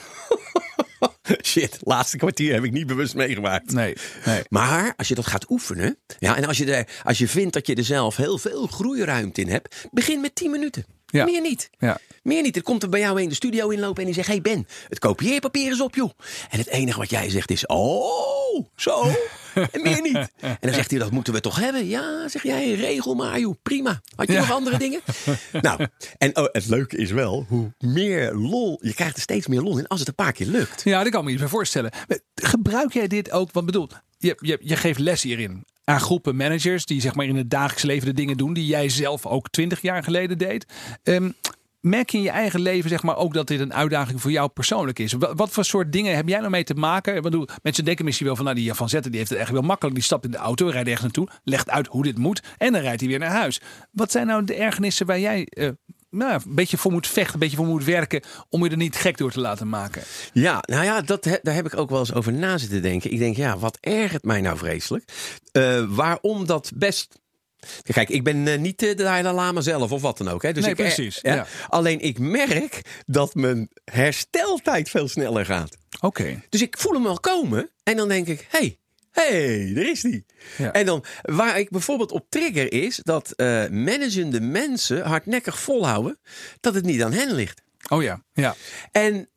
Shit, 1.42 1.78
laatste 1.80 2.16
kwartier 2.16 2.54
heb 2.54 2.64
ik 2.64 2.72
niet 2.72 2.86
bewust 2.86 3.14
meegemaakt. 3.14 3.72
Nee, 3.72 3.94
nee. 4.24 4.42
Maar 4.48 4.94
als 4.96 5.08
je 5.08 5.14
dat 5.14 5.26
gaat 5.26 5.50
oefenen, 5.50 5.98
ja, 6.18 6.36
en 6.36 6.44
als 6.44 6.58
je, 6.58 6.72
er, 6.74 6.88
als 7.02 7.18
je 7.18 7.28
vindt 7.28 7.52
dat 7.52 7.66
je 7.66 7.74
er 7.74 7.84
zelf 7.84 8.16
heel 8.16 8.38
veel 8.38 8.66
groeiruimte 8.66 9.40
in 9.40 9.48
hebt, 9.48 9.88
begin 9.90 10.20
met 10.20 10.34
10 10.34 10.50
minuten. 10.50 10.84
Ja. 11.06 11.24
Meer 11.24 11.40
niet. 11.40 11.70
Ja. 11.78 11.98
Meer 12.22 12.42
niet. 12.42 12.56
Er 12.56 12.62
komt 12.62 12.82
er 12.82 12.88
bij 12.88 13.00
jou 13.00 13.22
in 13.22 13.28
de 13.28 13.34
studio 13.34 13.68
inlopen 13.68 13.98
en 13.98 14.04
die 14.04 14.14
zegt: 14.14 14.28
Hey 14.28 14.40
Ben, 14.40 14.66
het 14.88 14.98
kopieerpapier 14.98 15.70
is 15.70 15.80
op, 15.80 15.94
joh. 15.94 16.10
En 16.50 16.58
het 16.58 16.68
enige 16.68 16.98
wat 16.98 17.10
jij 17.10 17.30
zegt 17.30 17.50
is: 17.50 17.66
Oh, 17.66 18.66
zo. 18.76 19.12
En 19.54 19.82
meer 19.82 20.02
niet. 20.02 20.28
En 20.40 20.56
dan 20.60 20.72
zegt 20.74 20.90
hij: 20.90 20.98
Dat 20.98 21.10
moeten 21.10 21.32
we 21.32 21.40
toch 21.40 21.58
hebben? 21.58 21.86
Ja, 21.86 22.28
zeg 22.28 22.42
jij, 22.42 22.72
regel 22.74 23.14
maar, 23.14 23.40
joh. 23.40 23.54
Prima. 23.62 24.00
Had 24.16 24.26
je 24.26 24.32
Ja. 24.32 24.38
nog 24.40 24.52
andere 24.52 24.78
dingen? 24.78 25.00
nou, 25.62 25.86
en 26.18 26.36
oh, 26.36 26.46
het 26.52 26.66
leuke 26.66 26.96
is 26.96 27.10
wel 27.10 27.44
hoe 27.48 27.72
meer 27.78 28.32
lol. 28.34 28.78
Je 28.82 28.94
krijgt 28.94 29.16
er 29.16 29.22
steeds 29.22 29.46
meer 29.46 29.60
lol 29.60 29.78
in 29.78 29.86
als 29.86 29.98
het 29.98 30.08
een 30.08 30.14
paar 30.14 30.32
keer 30.32 30.46
lukt. 30.46 30.82
Ja, 30.84 31.02
dat 31.02 31.12
kan 31.12 31.24
me 31.24 31.30
iets 31.30 31.40
bij 31.40 31.48
voorstellen. 31.48 31.90
Maar 32.08 32.18
Gebruik 32.34 32.92
jij 32.92 33.06
dit 33.06 33.30
ook? 33.30 33.52
Want 33.52 33.66
bedoel, 33.66 33.88
je, 34.18 34.36
je, 34.40 34.58
je 34.62 34.76
geeft 34.76 34.98
les 34.98 35.22
hierin 35.22 35.64
aan 35.84 36.00
groepen 36.00 36.36
managers 36.36 36.86
die 36.86 37.00
zeg 37.00 37.14
maar 37.14 37.26
in 37.26 37.36
het 37.36 37.50
dagelijks 37.50 37.82
leven 37.82 38.06
de 38.06 38.14
dingen 38.14 38.36
doen 38.36 38.52
die 38.52 38.66
jij 38.66 38.88
zelf 38.88 39.26
ook 39.26 39.50
twintig 39.50 39.80
jaar 39.82 40.02
geleden 40.04 40.38
deed. 40.38 40.66
Ehm, 41.02 41.30
merk 41.80 42.10
je 42.10 42.16
in 42.16 42.22
je 42.22 42.30
eigen 42.30 42.60
leven 42.60 42.90
zeg 42.90 43.02
maar 43.02 43.16
ook 43.16 43.34
dat 43.34 43.46
dit 43.46 43.60
een 43.60 43.74
uitdaging 43.74 44.20
voor 44.20 44.30
jou 44.30 44.48
persoonlijk 44.48 44.98
is? 44.98 45.12
Wat, 45.12 45.50
voor 45.50 45.64
soort 45.64 45.92
dingen 45.92 46.16
heb 46.16 46.28
jij 46.28 46.38
nou 46.38 46.50
mee 46.50 46.64
te 46.64 46.74
maken? 46.74 47.22
Bedoel, 47.22 47.48
mensen 47.62 47.84
denken 47.84 48.04
misschien 48.04 48.26
wel 48.26 48.36
van 48.36 48.44
nou 48.44 48.56
die 48.56 48.64
Jan 48.64 48.76
van 48.76 48.88
Zetten 48.88 49.10
die 49.10 49.20
heeft 49.20 49.32
het 49.32 49.40
echt 49.40 49.50
wel 49.50 49.62
makkelijk. 49.62 49.94
Die 49.94 50.04
stapt 50.04 50.24
in 50.24 50.30
de 50.30 50.36
auto, 50.36 50.66
rijdt 50.66 50.88
ergens 50.88 51.02
naartoe, 51.02 51.28
legt 51.44 51.70
uit 51.70 51.86
hoe 51.86 52.02
dit 52.02 52.18
moet 52.18 52.42
en 52.58 52.72
dan 52.72 52.80
rijdt 52.80 53.00
hij 53.00 53.08
weer 53.08 53.18
naar 53.18 53.30
huis. 53.30 53.60
Wat 53.90 54.10
zijn 54.10 54.26
nou 54.26 54.44
de 54.44 54.54
ergernissen 54.54 55.06
waar 55.06 55.20
jij 55.20 55.44
eh, 55.44 55.68
nou, 56.10 56.32
een 56.32 56.54
beetje 56.54 56.76
voor 56.76 56.92
moet 56.92 57.06
vechten, 57.06 57.34
een 57.34 57.40
beetje 57.40 57.56
voor 57.56 57.66
moet 57.66 57.84
werken 57.84 58.22
om 58.48 58.64
je 58.64 58.70
er 58.70 58.76
niet 58.76 58.96
gek 58.96 59.18
door 59.18 59.30
te 59.30 59.40
laten 59.40 59.68
maken? 59.68 60.02
Ja, 60.32 60.62
nou 60.66 60.84
ja, 60.84 61.00
dat, 61.00 61.24
daar 61.42 61.54
heb 61.54 61.66
ik 61.66 61.76
ook 61.76 61.90
wel 61.90 61.98
eens 61.98 62.14
over 62.14 62.32
na 62.32 62.58
zitten 62.58 62.82
denken. 62.82 63.12
Ik 63.12 63.18
denk, 63.18 63.36
ja, 63.36 63.58
wat 63.58 63.78
ergert 63.80 64.24
mij 64.24 64.40
nou 64.40 64.58
vreselijk? 64.58 65.04
Eh, 65.52 65.84
waarom 65.88 66.46
dat 66.46 66.72
best. 66.74 67.19
Kijk, 67.82 68.08
ik 68.08 68.24
ben 68.24 68.48
eh, 68.48 68.58
niet 68.58 68.78
de 68.78 68.94
Dalai 68.94 69.22
Lama 69.22 69.60
zelf 69.60 69.92
of 69.92 70.02
wat 70.02 70.18
dan 70.18 70.28
ook. 70.28 70.42
Hè. 70.42 70.52
Dus 70.52 70.62
Nee, 70.62 70.72
ik, 70.72 70.78
eh, 70.78 70.84
precies, 70.84 71.18
ja. 71.22 71.34
ja. 71.34 71.46
Alleen 71.68 72.00
ik 72.00 72.18
merk 72.18 72.80
dat 73.06 73.34
mijn 73.34 73.68
hersteltijd 73.84 74.90
veel 74.90 75.08
sneller 75.08 75.44
gaat. 75.44 75.76
Oké. 76.00 76.42
Dus 76.48 76.62
ik 76.62 76.78
voel 76.78 76.92
hem 76.92 77.02
wel 77.02 77.20
komen 77.20 77.70
en 77.82 77.96
dan 77.96 78.08
denk 78.08 78.26
ik, 78.26 78.46
hey, 78.48 78.78
hey, 79.10 79.72
daar 79.74 79.84
is 79.84 80.00
die. 80.00 80.24
Ja. 80.58 80.72
En 80.72 80.86
dan, 80.86 81.04
waar 81.22 81.58
ik 81.58 81.70
bijvoorbeeld 81.70 82.12
op 82.12 82.26
trigger 82.28 82.72
is 82.72 83.00
dat 83.02 83.32
eh 83.32 83.68
managende 83.68 84.40
mensen 84.40 85.02
hardnekkig 85.06 85.60
volhouden 85.60 86.18
dat 86.60 86.74
het 86.74 86.84
niet 86.84 87.02
aan 87.02 87.12
hen 87.12 87.32
ligt. 87.34 87.62
Oh 87.88 88.02
ja, 88.02 88.22
ja. 88.32 88.54
En 88.92 89.28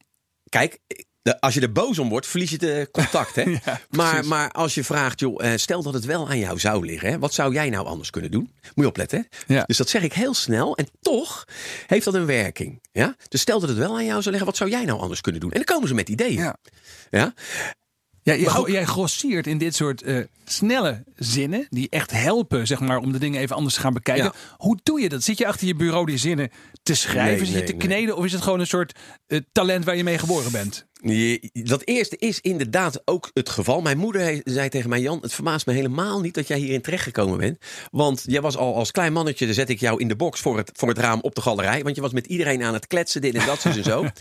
kijk, 0.50 0.80
de- 1.24 1.40
als 1.40 1.54
je 1.54 1.62
er 1.62 1.72
boos 1.72 2.00
om 2.00 2.10
wordt, 2.10 2.28
verlies 2.28 2.50
je 2.50 2.66
het 2.66 2.92
contact. 2.92 3.36
Hè? 3.36 3.44
Ja, 3.66 3.80
maar, 3.90 4.26
maar 4.26 4.52
als 4.52 4.74
je 4.76 4.84
vraagt, 4.84 5.20
joh, 5.20 5.46
eh, 5.46 5.58
stel 5.58 5.84
dat 5.84 5.94
het 5.94 6.06
wel 6.06 6.30
aan 6.30 6.40
jou 6.40 6.60
zou 6.60 6.86
liggen. 6.86 7.10
Hè? 7.10 7.20
Wat 7.20 7.34
zou 7.34 7.54
jij 7.54 7.70
nou 7.70 7.86
anders 7.88 8.10
kunnen 8.10 8.32
doen? 8.32 8.52
Moet 8.62 8.72
je 8.76 8.88
opletten. 8.88 9.28
Hè? 9.48 9.54
Ja. 9.54 9.64
Dus 9.64 9.78
dat 9.78 9.90
zeg 9.90 10.04
ik 10.04 10.14
heel 10.14 10.34
snel. 10.34 10.78
En 10.78 10.88
toch 11.02 11.48
heeft 11.88 12.06
dat 12.06 12.14
een 12.14 12.26
werking. 12.26 12.82
Ja? 12.92 13.16
Dus 13.30 13.42
stel 13.42 13.60
dat 13.60 13.70
het 13.70 13.78
wel 13.78 13.96
aan 13.96 14.06
jou 14.06 14.18
zou 14.22 14.30
liggen. 14.30 14.46
Wat 14.46 14.58
zou 14.58 14.70
jij 14.70 14.86
nou 14.86 15.00
anders 15.00 15.22
kunnen 15.22 15.42
doen? 15.42 15.52
En 15.52 15.56
dan 15.58 15.76
komen 15.76 15.88
ze 15.88 15.94
met 15.94 16.10
ideeën. 16.10 16.34
Ja. 16.34 16.56
Ja? 17.10 17.34
Ook- 18.56 18.68
jij 18.70 18.86
grossiert 18.86 19.48
in 19.48 19.58
dit 19.58 19.76
soort 19.76 20.02
eh, 20.02 20.18
snelle 20.46 21.04
zinnen 21.16 21.68
die 21.70 21.88
echt 21.90 22.12
helpen 22.12 22.68
zeg 22.68 22.80
maar, 22.80 22.98
om 22.98 23.12
de 23.12 23.18
dingen 23.20 23.42
even 23.42 23.56
anders 23.56 23.76
te 23.76 23.82
gaan 23.82 23.94
bekijken. 23.94 24.24
Ja. 24.26 24.34
Hoe 24.58 24.80
doe 24.84 25.02
je 25.02 25.10
dat? 25.10 25.24
Zit 25.24 25.38
je 25.38 25.48
achter 25.48 25.68
je 25.68 25.76
bureau 25.76 26.06
die 26.06 26.18
zinnen 26.18 26.50
te 26.84 26.96
schrijven, 26.96 27.38
Nee, 27.38 27.38
zit 27.38 27.48
je 27.48 27.54
nee, 27.54 27.64
te 27.64 27.72
nee. 27.72 27.88
kneden 27.88 28.16
of 28.18 28.26
is 28.26 28.32
het 28.32 28.42
gewoon 28.42 28.60
een 28.60 28.68
soort 28.68 29.00
eh, 29.28 29.40
talent 29.52 29.86
waar 29.86 29.96
je 29.96 30.04
mee 30.04 30.18
geboren 30.18 30.52
bent? 30.52 30.86
Dat 31.52 31.82
eerste 31.86 32.18
is 32.18 32.40
inderdaad 32.40 33.02
ook 33.06 33.30
het 33.34 33.50
geval. 33.50 33.82
Mijn 33.82 33.98
moeder 33.98 34.42
zei 34.44 34.70
tegen 34.70 34.90
mij: 34.90 35.00
Jan, 35.00 35.20
het 35.22 35.34
verbaast 35.34 35.66
me 35.66 35.74
helemaal 35.74 36.22
niet 36.22 36.34
dat 36.34 36.48
jij 36.48 36.58
hierin 36.58 36.82
terechtgekomen 36.82 37.38
bent. 37.38 37.58
Want 37.92 38.24
jij 38.26 38.42
was 38.42 38.58
al 38.58 38.76
als 38.76 38.92
klein 38.92 39.14
mannetje, 39.14 39.46
dan 39.46 39.54
zet 39.54 39.70
ik 39.70 39.80
jou 39.80 40.00
in 40.00 40.08
de 40.08 40.16
box 40.16 40.40
voor 40.40 40.58
het, 40.58 40.72
voor 40.74 40.90
het 40.90 40.98
raam 40.98 41.20
op 41.22 41.36
de 41.36 41.42
galerij. 41.42 41.84
Want 41.84 41.96
je 41.96 42.02
was 42.02 42.12
met 42.14 42.26
iedereen 42.26 42.64
aan 42.64 42.74
het 42.74 42.88
kletsen, 42.88 43.22
dit 43.22 43.36
en 43.36 43.46
dat, 43.46 43.66
en 43.66 43.84
zo. 43.84 44.06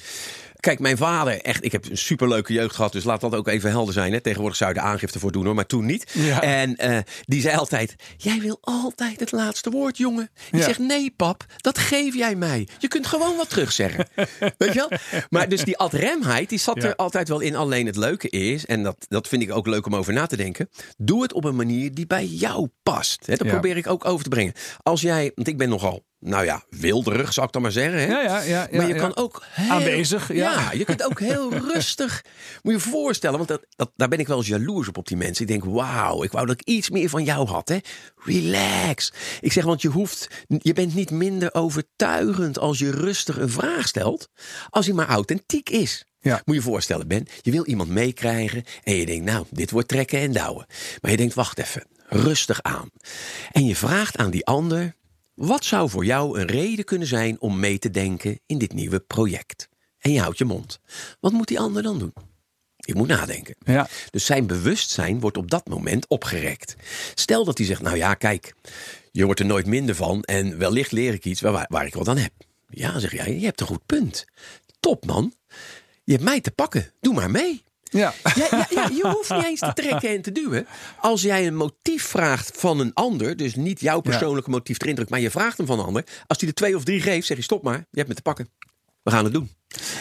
Kijk, 0.60 0.78
mijn 0.78 0.96
vader, 0.96 1.40
echt, 1.40 1.64
ik 1.64 1.72
heb 1.72 1.90
een 1.90 1.96
superleuke 1.98 2.52
jeugd 2.52 2.74
gehad. 2.74 2.92
Dus 2.92 3.04
laat 3.04 3.20
dat 3.20 3.34
ook 3.34 3.48
even 3.48 3.70
helder 3.70 3.94
zijn. 3.94 4.12
Hè. 4.12 4.20
Tegenwoordig 4.20 4.56
zou 4.58 4.70
je 4.72 4.78
de 4.80 4.84
aangifte 4.84 5.18
voor 5.18 5.32
doen 5.32 5.44
hoor, 5.44 5.54
maar 5.54 5.66
toen 5.66 5.86
niet. 5.86 6.10
Ja. 6.12 6.42
En 6.42 6.76
eh, 6.76 6.98
die 7.24 7.40
zei 7.40 7.56
altijd: 7.56 7.94
Jij 8.16 8.40
wil 8.40 8.58
altijd 8.60 9.20
het 9.20 9.32
laatste 9.32 9.70
woord, 9.70 9.98
jongen. 9.98 10.30
Ik 10.50 10.58
Ja. 10.58 10.64
zeg: 10.64 10.78
Nee, 10.78 11.12
pap, 11.16 11.44
dat 11.56 11.78
geef 11.78 12.14
jij 12.14 12.34
mij. 12.34 12.51
Je 12.78 12.88
kunt 12.88 13.06
gewoon 13.06 13.36
wat 13.36 13.48
terugzeggen. 13.48 14.06
Weet 14.58 14.72
je 14.72 14.86
wel? 14.88 15.20
Maar 15.30 15.48
dus 15.48 15.64
die 15.64 15.76
adremheid, 15.78 16.48
die 16.48 16.58
zat 16.58 16.82
Ja. 16.82 16.88
er 16.88 16.96
altijd 16.96 17.28
wel 17.28 17.40
in. 17.40 17.56
Alleen 17.56 17.86
het 17.86 17.96
leuke 17.96 18.28
is, 18.28 18.66
en 18.66 18.82
dat, 18.82 18.96
dat 19.08 19.28
vind 19.28 19.42
ik 19.42 19.52
ook 19.54 19.66
leuk 19.66 19.86
om 19.86 19.94
over 19.94 20.12
na 20.12 20.26
te 20.26 20.36
denken. 20.36 20.68
Doe 20.96 21.22
het 21.22 21.32
op 21.32 21.44
een 21.44 21.56
manier 21.56 21.94
die 21.94 22.06
bij 22.06 22.26
jou 22.26 22.68
past. 22.82 23.26
Dat 23.26 23.44
Ja. 23.44 23.50
probeer 23.50 23.76
ik 23.76 23.86
ook 23.86 24.04
over 24.04 24.22
te 24.24 24.28
brengen. 24.30 24.52
Als 24.82 25.00
jij, 25.00 25.32
want 25.34 25.48
ik 25.48 25.56
ben 25.58 25.68
nogal, 25.68 26.04
nou 26.24 26.44
ja, 26.44 26.62
wilderig, 26.70 27.32
zou 27.32 27.46
ik 27.46 27.52
dan 27.52 27.62
maar 27.62 27.72
zeggen. 27.72 27.98
Hè? 27.98 28.06
Ja, 28.06 28.20
ja, 28.20 28.40
ja. 28.40 28.68
ja, 28.70 28.76
maar 28.76 28.88
je 28.88 28.94
kan 28.94 29.16
ook 29.16 29.44
heel, 29.50 29.70
Aanwezig, 29.70 30.32
ja. 30.32 30.72
Je 30.72 30.84
kunt 30.84 31.04
ook 31.04 31.20
heel 31.20 31.52
rustig. 31.72 32.24
Moet 32.62 32.72
je 32.72 32.78
je 32.78 32.84
voorstellen, 32.90 33.36
want 33.36 33.48
dat, 33.48 33.66
dat, 33.76 33.90
daar 33.96 34.08
ben 34.08 34.18
ik 34.18 34.26
wel 34.26 34.36
eens 34.36 34.46
jaloers 34.46 34.88
op 34.88 34.98
op 34.98 35.08
die 35.08 35.16
mensen. 35.16 35.42
Ik 35.42 35.50
denk, 35.50 35.64
wauw, 35.64 36.22
ik 36.22 36.32
wou 36.32 36.46
dat 36.46 36.60
ik 36.60 36.66
iets 36.68 36.90
meer 36.90 37.08
van 37.08 37.24
jou 37.24 37.48
had. 37.48 37.68
Hè? 37.68 37.78
Relax. 38.16 39.12
Ik 39.40 39.52
zeg, 39.52 39.64
want 39.64 39.82
je 39.82 39.88
hoeft, 39.88 40.28
je 40.46 40.72
bent 40.72 40.94
niet 40.94 41.10
minder 41.10 41.54
overtuigend 41.54 42.58
als 42.58 42.78
je 42.78 42.90
rustig 42.90 43.38
een 43.38 43.50
vraag 43.50 43.88
stelt, 43.88 44.28
als 44.70 44.86
hij 44.86 44.94
maar 44.94 45.08
authentiek 45.08 45.70
is. 45.70 46.04
Ja. 46.20 46.42
Moet 46.44 46.54
je 46.54 46.60
je 46.62 46.66
voorstellen, 46.68 47.08
Ben, 47.08 47.26
je 47.40 47.50
wil 47.50 47.66
iemand 47.66 47.88
meekrijgen 47.88 48.64
en 48.84 48.94
je 48.94 49.06
denkt, 49.06 49.24
nou, 49.24 49.46
dit 49.50 49.70
wordt 49.70 49.88
trekken 49.88 50.18
en 50.18 50.32
douwen. 50.32 50.66
Maar 51.00 51.10
je 51.10 51.16
denkt, 51.16 51.34
wacht 51.34 51.58
even, 51.58 51.86
rustig 52.08 52.62
aan. 52.62 52.90
En 53.52 53.64
je 53.64 53.76
vraagt 53.76 54.16
aan 54.16 54.30
die 54.30 54.46
ander, 54.46 54.94
wat 55.34 55.64
zou 55.64 55.90
voor 55.90 56.04
jou 56.04 56.40
een 56.40 56.46
reden 56.46 56.84
kunnen 56.84 57.08
zijn 57.08 57.40
om 57.40 57.60
mee 57.60 57.78
te 57.78 57.90
denken 57.90 58.40
in 58.46 58.58
dit 58.58 58.72
nieuwe 58.72 59.00
project? 59.00 59.68
En 59.98 60.12
je 60.12 60.20
houdt 60.20 60.38
je 60.38 60.44
mond. 60.44 60.80
Wat 61.20 61.32
moet 61.32 61.48
die 61.48 61.60
ander 61.60 61.82
dan 61.82 61.98
doen? 61.98 62.12
Je 62.76 62.94
moet 62.94 63.08
nadenken. 63.08 63.56
Ja. 63.58 63.88
Dus 64.10 64.26
zijn 64.26 64.46
bewustzijn 64.46 65.20
wordt 65.20 65.36
op 65.36 65.50
dat 65.50 65.68
moment 65.68 66.08
opgerekt. 66.08 66.76
Stel 67.14 67.44
dat 67.44 67.58
hij 67.58 67.66
zegt, 67.66 67.82
nou 67.82 67.96
ja, 67.96 68.14
kijk, 68.14 68.54
je 69.10 69.24
wordt 69.24 69.40
er 69.40 69.46
nooit 69.46 69.66
minder 69.66 69.94
van 69.94 70.22
en 70.22 70.58
wellicht 70.58 70.92
leer 70.92 71.14
ik 71.14 71.24
iets 71.24 71.40
waar, 71.40 71.66
waar 71.68 71.86
ik 71.86 71.94
wat 71.94 72.08
aan 72.08 72.16
heb. 72.16 72.32
Ja, 72.68 72.98
zeg 72.98 73.12
jij, 73.12 73.38
je 73.38 73.44
hebt 73.44 73.60
een 73.60 73.66
goed 73.66 73.86
punt. 73.86 74.24
Top 74.80 75.06
man, 75.06 75.34
je 76.04 76.12
hebt 76.12 76.24
mij 76.24 76.40
te 76.40 76.50
pakken, 76.50 76.92
doe 77.00 77.14
maar 77.14 77.30
mee. 77.30 77.62
Ja. 77.92 78.14
Ja, 78.34 78.46
ja, 78.50 78.66
ja, 78.70 78.88
je 78.92 79.08
hoeft 79.14 79.30
niet 79.30 79.44
eens 79.44 79.60
te 79.60 79.72
trekken 79.72 80.08
en 80.10 80.22
te 80.22 80.32
duwen. 80.32 80.66
Als 81.00 81.22
jij 81.22 81.46
een 81.46 81.56
motief 81.56 82.04
vraagt 82.04 82.50
van 82.60 82.80
een 82.80 82.94
ander, 82.94 83.36
dus 83.36 83.54
niet 83.54 83.80
jouw 83.80 84.00
persoonlijke 84.00 84.50
motief 84.50 84.80
erin 84.82 84.94
drukt, 84.94 85.10
maar 85.10 85.20
je 85.20 85.30
vraagt 85.30 85.56
hem 85.56 85.66
van 85.66 85.78
een 85.78 85.84
ander. 85.84 86.04
Als 86.26 86.38
hij 86.40 86.48
er 86.48 86.54
twee 86.54 86.76
of 86.76 86.84
drie 86.84 87.00
geeft, 87.00 87.26
zeg 87.26 87.36
je 87.36 87.42
stop 87.42 87.62
maar, 87.62 87.76
je 87.76 87.96
hebt 87.98 88.08
me 88.08 88.14
te 88.14 88.22
pakken. 88.22 88.48
We 89.02 89.10
gaan 89.10 89.24
het 89.24 89.32
doen. 89.32 89.50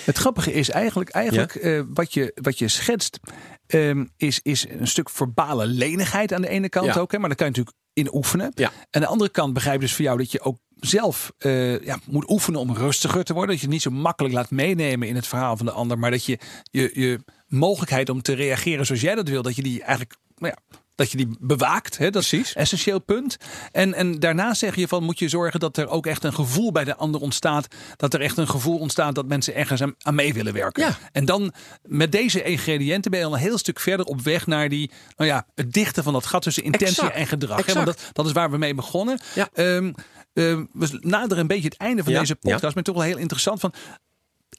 Het 0.06 0.18
grappige 0.18 0.54
is 0.54 0.70
eigenlijk, 0.70 1.10
eigenlijk 1.10 1.56
eh, 1.56 1.82
wat, 1.94 2.14
je, 2.14 2.32
wat 2.42 2.60
je 2.60 2.68
schetst, 2.68 3.20
ehm, 3.68 4.06
is, 4.18 4.40
is 4.44 4.66
een 4.70 4.88
stuk 4.88 5.10
verbale 5.10 5.66
lenigheid 5.66 6.34
aan 6.34 6.42
de 6.42 6.50
ene 6.50 6.70
kant 6.70 6.86
Ja. 6.94 7.00
ook. 7.00 7.12
Hè, 7.12 7.18
maar 7.20 7.28
daar 7.28 7.38
kan 7.38 7.48
je 7.48 7.52
natuurlijk 7.52 7.78
in 7.94 8.16
oefenen. 8.16 8.52
Ja. 8.56 8.72
Aan 8.90 9.02
de 9.02 9.08
andere 9.08 9.30
kant 9.30 9.54
begrijp 9.54 9.76
ik 9.76 9.82
dus 9.82 9.94
voor 9.94 10.06
jou 10.06 10.18
dat 10.18 10.32
je 10.32 10.42
ook 10.42 10.58
zelf 10.76 11.32
eh, 11.38 11.80
ja, 11.80 12.00
moet 12.10 12.30
oefenen 12.30 12.60
om 12.60 12.76
rustiger 12.76 13.24
te 13.24 13.34
worden. 13.34 13.52
Dat 13.52 13.60
je 13.60 13.66
het 13.66 13.74
niet 13.74 13.82
zo 13.84 13.90
makkelijk 13.92 14.34
laat 14.34 14.50
meenemen 14.52 15.08
in 15.08 15.16
het 15.16 15.28
verhaal 15.28 15.58
van 15.58 15.66
de 15.66 15.72
ander. 15.72 16.00
Maar 16.00 16.12
dat 16.12 16.26
je 16.26 16.40
je, 16.64 16.92
je 16.94 17.20
mogelijkheid 17.52 18.10
om 18.10 18.22
te 18.22 18.34
reageren 18.34 18.86
zoals 18.86 19.02
jij 19.02 19.16
dat 19.16 19.28
wil, 19.28 19.42
dat 19.42 19.56
je 19.56 19.62
die 19.62 19.82
eigenlijk 19.84 20.16
nou 20.38 20.54
ja, 20.56 20.78
dat 20.96 21.12
je 21.12 21.18
die 21.18 21.36
bewaakt. 21.40 21.98
Hè? 21.98 22.10
Dat 22.10 22.22
is 22.24 22.32
een 22.32 22.46
essentieel 22.54 23.00
punt. 23.00 23.38
En, 23.72 23.94
en 23.94 24.20
daarna 24.20 24.54
zeg 24.54 24.76
je 24.76 24.88
van 24.88 25.04
moet 25.04 25.20
je 25.20 25.30
zorgen 25.30 25.60
dat 25.60 25.78
er 25.78 25.88
ook 25.88 26.06
echt 26.06 26.24
een 26.24 26.34
gevoel 26.34 26.72
bij 26.72 26.84
de 26.84 26.96
ander 26.96 27.22
ontstaat. 27.22 27.68
Dat 27.96 28.14
er 28.14 28.22
echt 28.22 28.38
een 28.38 28.48
gevoel 28.48 28.78
ontstaat 28.78 29.16
dat 29.16 29.28
mensen 29.28 29.56
ergens 29.56 29.82
aan, 29.82 29.96
aan 29.98 30.16
mee 30.16 30.34
willen 30.34 30.54
werken. 30.54 30.84
Ja. 30.84 30.98
En 31.12 31.26
dan 31.26 31.54
met 31.84 32.12
deze 32.12 32.44
ingrediënten 32.44 33.12
ben 33.12 33.20
je 33.20 33.26
al 33.26 33.34
een 33.34 33.40
heel 33.40 33.58
stuk 33.58 33.80
verder 33.80 34.06
op 34.06 34.22
weg 34.22 34.48
naar 34.48 34.70
die, 34.70 34.92
nou 35.16 35.30
ja, 35.30 35.48
het 35.56 35.74
dichten 35.74 36.04
van 36.04 36.14
dat 36.14 36.26
gat 36.26 36.42
tussen 36.42 36.64
intentie 36.64 36.98
Exact. 36.98 37.16
en 37.16 37.28
gedrag. 37.28 37.66
Hè? 37.66 37.74
Want 37.74 37.86
dat, 37.86 38.10
dat 38.14 38.26
is 38.26 38.32
waar 38.32 38.52
we 38.52 38.58
mee 38.58 38.74
begonnen. 38.74 39.20
Ja. 39.36 39.50
Ehm, 39.54 39.92
ehm, 40.34 40.66
we 40.72 40.98
naderen 41.02 41.38
een 41.38 41.48
beetje 41.48 41.70
het 41.70 41.78
einde 41.78 42.04
van 42.04 42.14
Ja, 42.14 42.20
deze 42.20 42.36
podcast. 42.36 42.76
Maar 42.76 42.84
toch 42.84 42.96
wel 42.96 43.04
heel 43.04 43.18
interessant 43.18 43.60
van. 43.60 43.74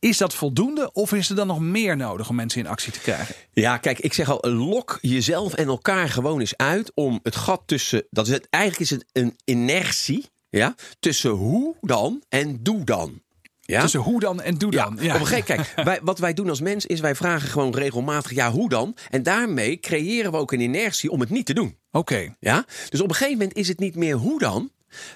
Is 0.03 0.19
dat 0.19 0.35
voldoende 0.35 0.93
of 0.93 1.13
is 1.13 1.29
er 1.31 1.37
dan 1.37 1.47
nog 1.47 1.61
meer 1.61 1.97
nodig 1.97 2.29
om 2.29 2.35
mensen 2.35 2.61
in 2.61 2.67
actie 2.67 2.93
te 2.93 3.01
krijgen? 3.01 3.35
Ja, 3.53 3.77
kijk, 3.77 3.99
ik 3.99 4.13
zeg 4.13 4.31
al, 4.31 4.51
lok 4.51 4.99
jezelf 5.01 5.55
en 5.55 5.67
elkaar 5.67 6.09
gewoon 6.09 6.41
eens 6.41 6.57
uit 6.57 6.93
om 6.95 7.21
het 7.23 7.37
gat 7.37 7.63
tussen, 7.67 8.05
dat 8.11 8.27
is 8.27 8.33
het, 8.33 8.47
eigenlijk 8.51 8.83
is 8.83 8.91
het 8.91 9.05
een 9.13 9.37
inertie, 9.45 10.27
ja, 10.49 10.75
tussen 11.01 11.31
hoe 11.31 11.75
dan 11.81 12.23
en 12.29 12.63
doe 12.63 12.85
dan. 12.85 13.21
Ja? 13.61 13.81
Tussen 13.81 14.01
hoe 14.01 14.21
dan 14.21 14.41
en 14.41 14.55
doe 14.55 14.73
Ja, 14.73 14.85
dan. 14.85 14.93
op 14.93 15.01
een 15.01 15.27
gegeven 15.27 15.45
kijk, 15.45 15.73
wij, 15.89 16.01
wat 16.03 16.19
wij 16.19 16.35
doen 16.35 16.49
als 16.49 16.61
mens 16.61 16.87
is 16.87 17.01
wij 17.01 17.15
vragen 17.15 17.49
gewoon 17.49 17.75
regelmatig 17.75 18.35
ja, 18.35 18.51
hoe 18.51 18.69
dan? 18.69 18.97
En 19.11 19.23
daarmee 19.23 19.81
creëren 19.81 20.31
we 20.33 20.37
ook 20.39 20.53
een 20.53 20.61
inertie 20.61 21.11
om 21.11 21.21
het 21.21 21.31
niet 21.31 21.47
te 21.47 21.55
doen. 21.55 21.77
Oké. 21.91 22.35
Ja? 22.41 22.65
Dus 22.89 23.01
op 23.01 23.09
een 23.09 23.15
gegeven 23.15 23.39
moment 23.39 23.57
is 23.57 23.69
het 23.69 23.79
niet 23.79 23.97
meer 23.97 24.17
hoe 24.17 24.39
dan, 24.39 24.71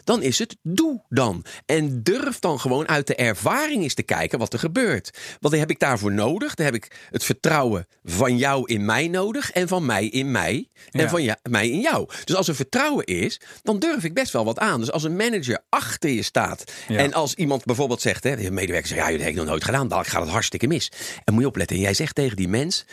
dan 0.05 0.23
is 0.23 0.39
het 0.39 0.57
doe 0.62 1.05
dan. 1.09 1.45
En 1.67 2.03
durf 2.03 2.39
dan 2.39 2.61
gewoon 2.61 2.89
uit 2.89 3.07
de 3.07 3.15
ervaring 3.15 3.83
eens 3.83 3.95
te 3.95 4.03
kijken 4.03 4.39
wat 4.39 4.53
er 4.53 4.59
gebeurt. 4.59 5.11
Want 5.41 5.53
dan 5.53 5.59
heb 5.61 5.71
ik 5.71 5.79
daarvoor 5.79 6.12
nodig. 6.12 6.55
Dan 6.55 6.65
heb 6.67 6.75
ik 6.75 7.07
het 7.11 7.25
vertrouwen 7.25 7.87
van 8.05 8.37
jou 8.37 8.67
in 8.73 8.85
mij 8.85 9.09
nodig 9.09 9.51
en 9.53 9.69
van 9.69 9.87
mij 9.87 10.07
in 10.07 10.31
mij 10.31 10.69
en 10.91 11.01
Ja. 11.01 11.09
van 11.09 11.23
ja, 11.23 11.37
mij 11.51 11.69
in 11.71 11.81
jou. 11.81 12.09
Dus 12.25 12.37
als 12.37 12.49
er 12.49 12.55
vertrouwen 12.55 13.05
is, 13.05 13.41
dan 13.62 13.79
durf 13.79 14.05
ik 14.05 14.15
best 14.15 14.33
wel 14.33 14.45
wat 14.45 14.59
aan. 14.59 14.81
Dus 14.81 14.91
als 14.93 15.03
een 15.03 15.17
manager 15.17 15.65
achter 15.69 16.11
je 16.11 16.23
staat 16.23 16.73
Ja. 16.89 16.99
en 16.99 17.12
als 17.12 17.35
iemand 17.35 17.65
bijvoorbeeld 17.65 18.01
zegt, 18.01 18.25
hè, 18.25 18.37
een 18.47 18.55
medewerker 18.55 18.89
zegt, 18.89 19.01
ja, 19.01 19.11
dat 19.11 19.21
heb 19.21 19.29
ik 19.29 19.35
nog 19.35 19.47
nooit 19.47 19.65
gedaan, 19.65 19.89
dan 19.89 20.05
gaat 20.05 20.23
het 20.23 20.31
hartstikke 20.31 20.67
mis. 20.67 20.91
En 21.25 21.33
moet 21.33 21.43
je 21.43 21.49
opletten. 21.49 21.77
En 21.77 21.83
jij 21.83 21.95
zegt 21.95 22.15
tegen 22.15 22.37
die 22.37 22.49
mens, 22.49 22.85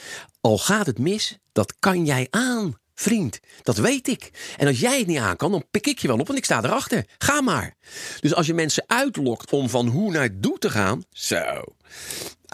al 0.41 0.57
gaat 0.57 0.85
het 0.85 0.99
mis, 0.99 1.37
dat 1.51 1.73
kan 1.79 2.05
jij 2.05 2.27
aan. 2.29 2.81
Vriend, 2.95 3.39
dat 3.61 3.77
weet 3.77 4.07
ik. 4.07 4.31
En 4.57 4.67
als 4.67 4.79
jij 4.79 4.97
het 4.97 5.07
niet 5.07 5.17
aan 5.17 5.35
kan, 5.35 5.51
dan 5.51 5.65
pik 5.71 5.87
ik 5.87 5.99
je 5.99 6.07
wel 6.07 6.19
op, 6.19 6.27
want 6.27 6.39
ik 6.39 6.45
sta 6.45 6.63
erachter. 6.63 7.05
Ga 7.17 7.41
maar. 7.41 7.75
Dus 8.19 8.33
als 8.33 8.45
je 8.45 8.53
mensen 8.53 8.83
uitlokt 8.87 9.51
om 9.51 9.69
van 9.69 9.87
hoe 9.87 10.11
naar 10.11 10.29
doe 10.39 10.57
te 10.57 10.69
gaan, 10.69 11.03
zo. 11.11 11.63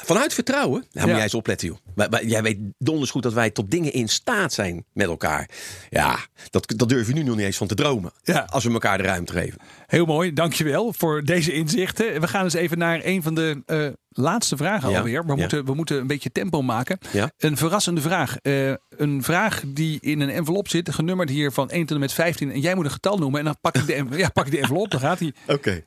Vanuit 0.03 0.33
vertrouwen, 0.33 0.79
nou 0.79 0.87
moet 0.93 1.05
Ja. 1.07 1.13
jij 1.13 1.23
eens 1.23 1.33
opletten, 1.33 1.67
joh. 1.67 1.77
Wij- 2.09 2.25
Jij 2.25 2.41
weet 2.43 2.57
donders 2.77 3.11
goed 3.11 3.23
dat 3.23 3.33
wij 3.33 3.49
tot 3.49 3.71
dingen 3.71 3.93
in 3.93 4.07
staat 4.07 4.53
zijn 4.53 4.85
met 4.93 5.07
elkaar. 5.07 5.49
Ja, 5.89 6.17
dat, 6.49 6.73
dat 6.75 6.89
durf 6.89 7.07
je 7.07 7.13
nu 7.13 7.23
nog 7.23 7.35
niet 7.35 7.45
eens 7.45 7.57
van 7.57 7.67
te 7.67 7.75
dromen. 7.75 8.11
Ja. 8.23 8.47
Als 8.49 8.63
we 8.63 8.71
elkaar 8.71 8.97
de 8.97 9.03
ruimte 9.03 9.33
geven. 9.33 9.59
Heel 9.87 10.05
mooi, 10.05 10.33
dankjewel 10.33 10.93
voor 10.93 11.23
deze 11.23 11.53
inzichten. 11.53 12.21
We 12.21 12.27
gaan 12.27 12.43
eens 12.43 12.53
even 12.53 12.77
naar 12.77 12.99
een 13.03 13.23
van 13.23 13.35
de 13.35 13.61
eh, 13.65 13.87
laatste 14.09 14.57
vragen 14.57 14.89
Ja, 14.89 14.97
alweer. 14.97 15.25
We, 15.25 15.35
moeten, 15.35 15.65
we 15.65 15.73
moeten 15.73 15.97
een 15.99 16.07
beetje 16.07 16.31
tempo 16.31 16.61
maken. 16.61 16.97
Ja. 17.11 17.31
Een 17.37 17.57
verrassende 17.57 18.01
vraag. 18.01 18.37
Eh, 18.41 18.71
een 18.89 19.23
vraag 19.23 19.61
die 19.67 19.97
in 20.01 20.19
een 20.19 20.29
envelop 20.29 20.67
zit, 20.69 20.93
genummerd 20.93 21.29
hier 21.29 21.51
van 21.51 21.69
1 21.69 21.81
tot 21.85 21.91
en 21.95 21.99
met 21.99 22.13
15. 22.13 22.51
En 22.51 22.59
jij 22.59 22.75
moet 22.75 22.85
een 22.85 22.91
getal 22.91 23.17
noemen 23.17 23.39
en 23.39 23.45
dan 23.45 23.55
pak 23.61 23.75
ik 23.75 23.85
de, 23.87 24.05
ja, 24.17 24.29
pak 24.29 24.45
ik 24.45 24.51
de 24.51 24.59
envelop. 24.59 24.91
Dan 24.91 24.99
gaat 24.99 25.19
hij. 25.19 25.33
Oké. 25.47 25.83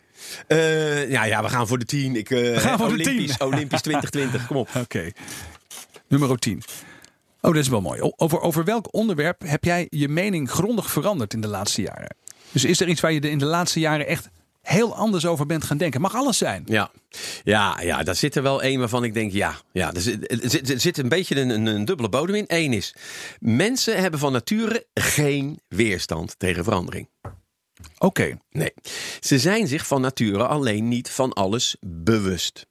Ja, 1.09 1.25
ja, 1.25 1.43
we 1.43 1.49
gaan 1.49 1.67
voor 1.67 1.79
de 1.79 1.85
10. 1.85 2.17
Ik, 2.17 2.29
we 2.29 2.55
gaan 2.61 2.79
voor 2.79 2.97
de 2.97 3.03
10. 3.03 3.13
Olympisch, 3.13 3.39
Olympisch 3.39 3.81
2020, 3.81 4.47
kom 4.47 4.57
op. 4.57 4.69
Oké. 4.85 5.11
Nummer 6.09 6.39
10. 6.39 6.63
Oh, 7.41 7.53
dat 7.53 7.63
is 7.63 7.69
wel 7.69 7.81
mooi. 7.81 8.01
Over, 8.17 8.41
over 8.41 8.65
welk 8.65 8.95
onderwerp 8.95 9.43
heb 9.47 9.65
jij 9.65 9.87
je 9.91 10.09
mening 10.09 10.51
grondig 10.51 10.91
veranderd 10.91 11.33
in 11.35 11.41
de 11.41 11.49
laatste 11.49 11.83
jaren? 11.83 12.17
Dus 12.53 12.65
is 12.65 12.81
er 12.81 12.89
iets 12.89 13.01
waar 13.01 13.13
je 13.13 13.21
in 13.21 13.39
de 13.39 13.45
laatste 13.45 13.81
jaren 13.81 14.07
echt 14.07 14.29
heel 14.63 14.95
anders 14.97 15.27
over 15.27 15.47
bent 15.47 15.65
gaan 15.65 15.77
denken? 15.77 16.01
Mag 16.01 16.15
alles 16.15 16.39
zijn. 16.39 16.63
Ja, 16.67 16.91
ja, 17.45 17.81
ja 17.81 18.03
daar 18.03 18.15
zit 18.17 18.35
er 18.37 18.43
wel 18.43 18.63
één 18.63 18.79
waarvan 18.79 19.05
ik 19.05 19.15
denk, 19.15 19.33
ja, 19.33 19.55
ja 19.73 19.93
er, 19.93 20.01
zit, 20.01 20.31
er 20.43 20.51
zit- 20.51 20.71
er 20.71 20.81
zit 20.81 20.99
een 20.99 21.09
beetje 21.09 21.41
een, 21.41 21.51
een, 21.51 21.67
een 21.67 21.85
dubbele 21.85 22.09
bodem 22.09 22.35
in. 22.35 22.45
Eén 22.47 22.73
is, 22.73 22.95
mensen 23.41 24.01
hebben 24.01 24.21
van 24.21 24.33
nature 24.33 24.87
geen 24.95 25.61
weerstand 25.69 26.35
tegen 26.39 26.65
verandering. 26.65 27.09
Oké. 28.03 28.39
Nee, 28.51 28.73
ze 29.21 29.39
zijn 29.39 29.67
zich 29.67 29.87
van 29.87 30.01
nature 30.01 30.47
alleen 30.47 30.89
niet 30.89 31.11
van 31.11 31.33
alles 31.33 31.77
bewust. 31.81 32.67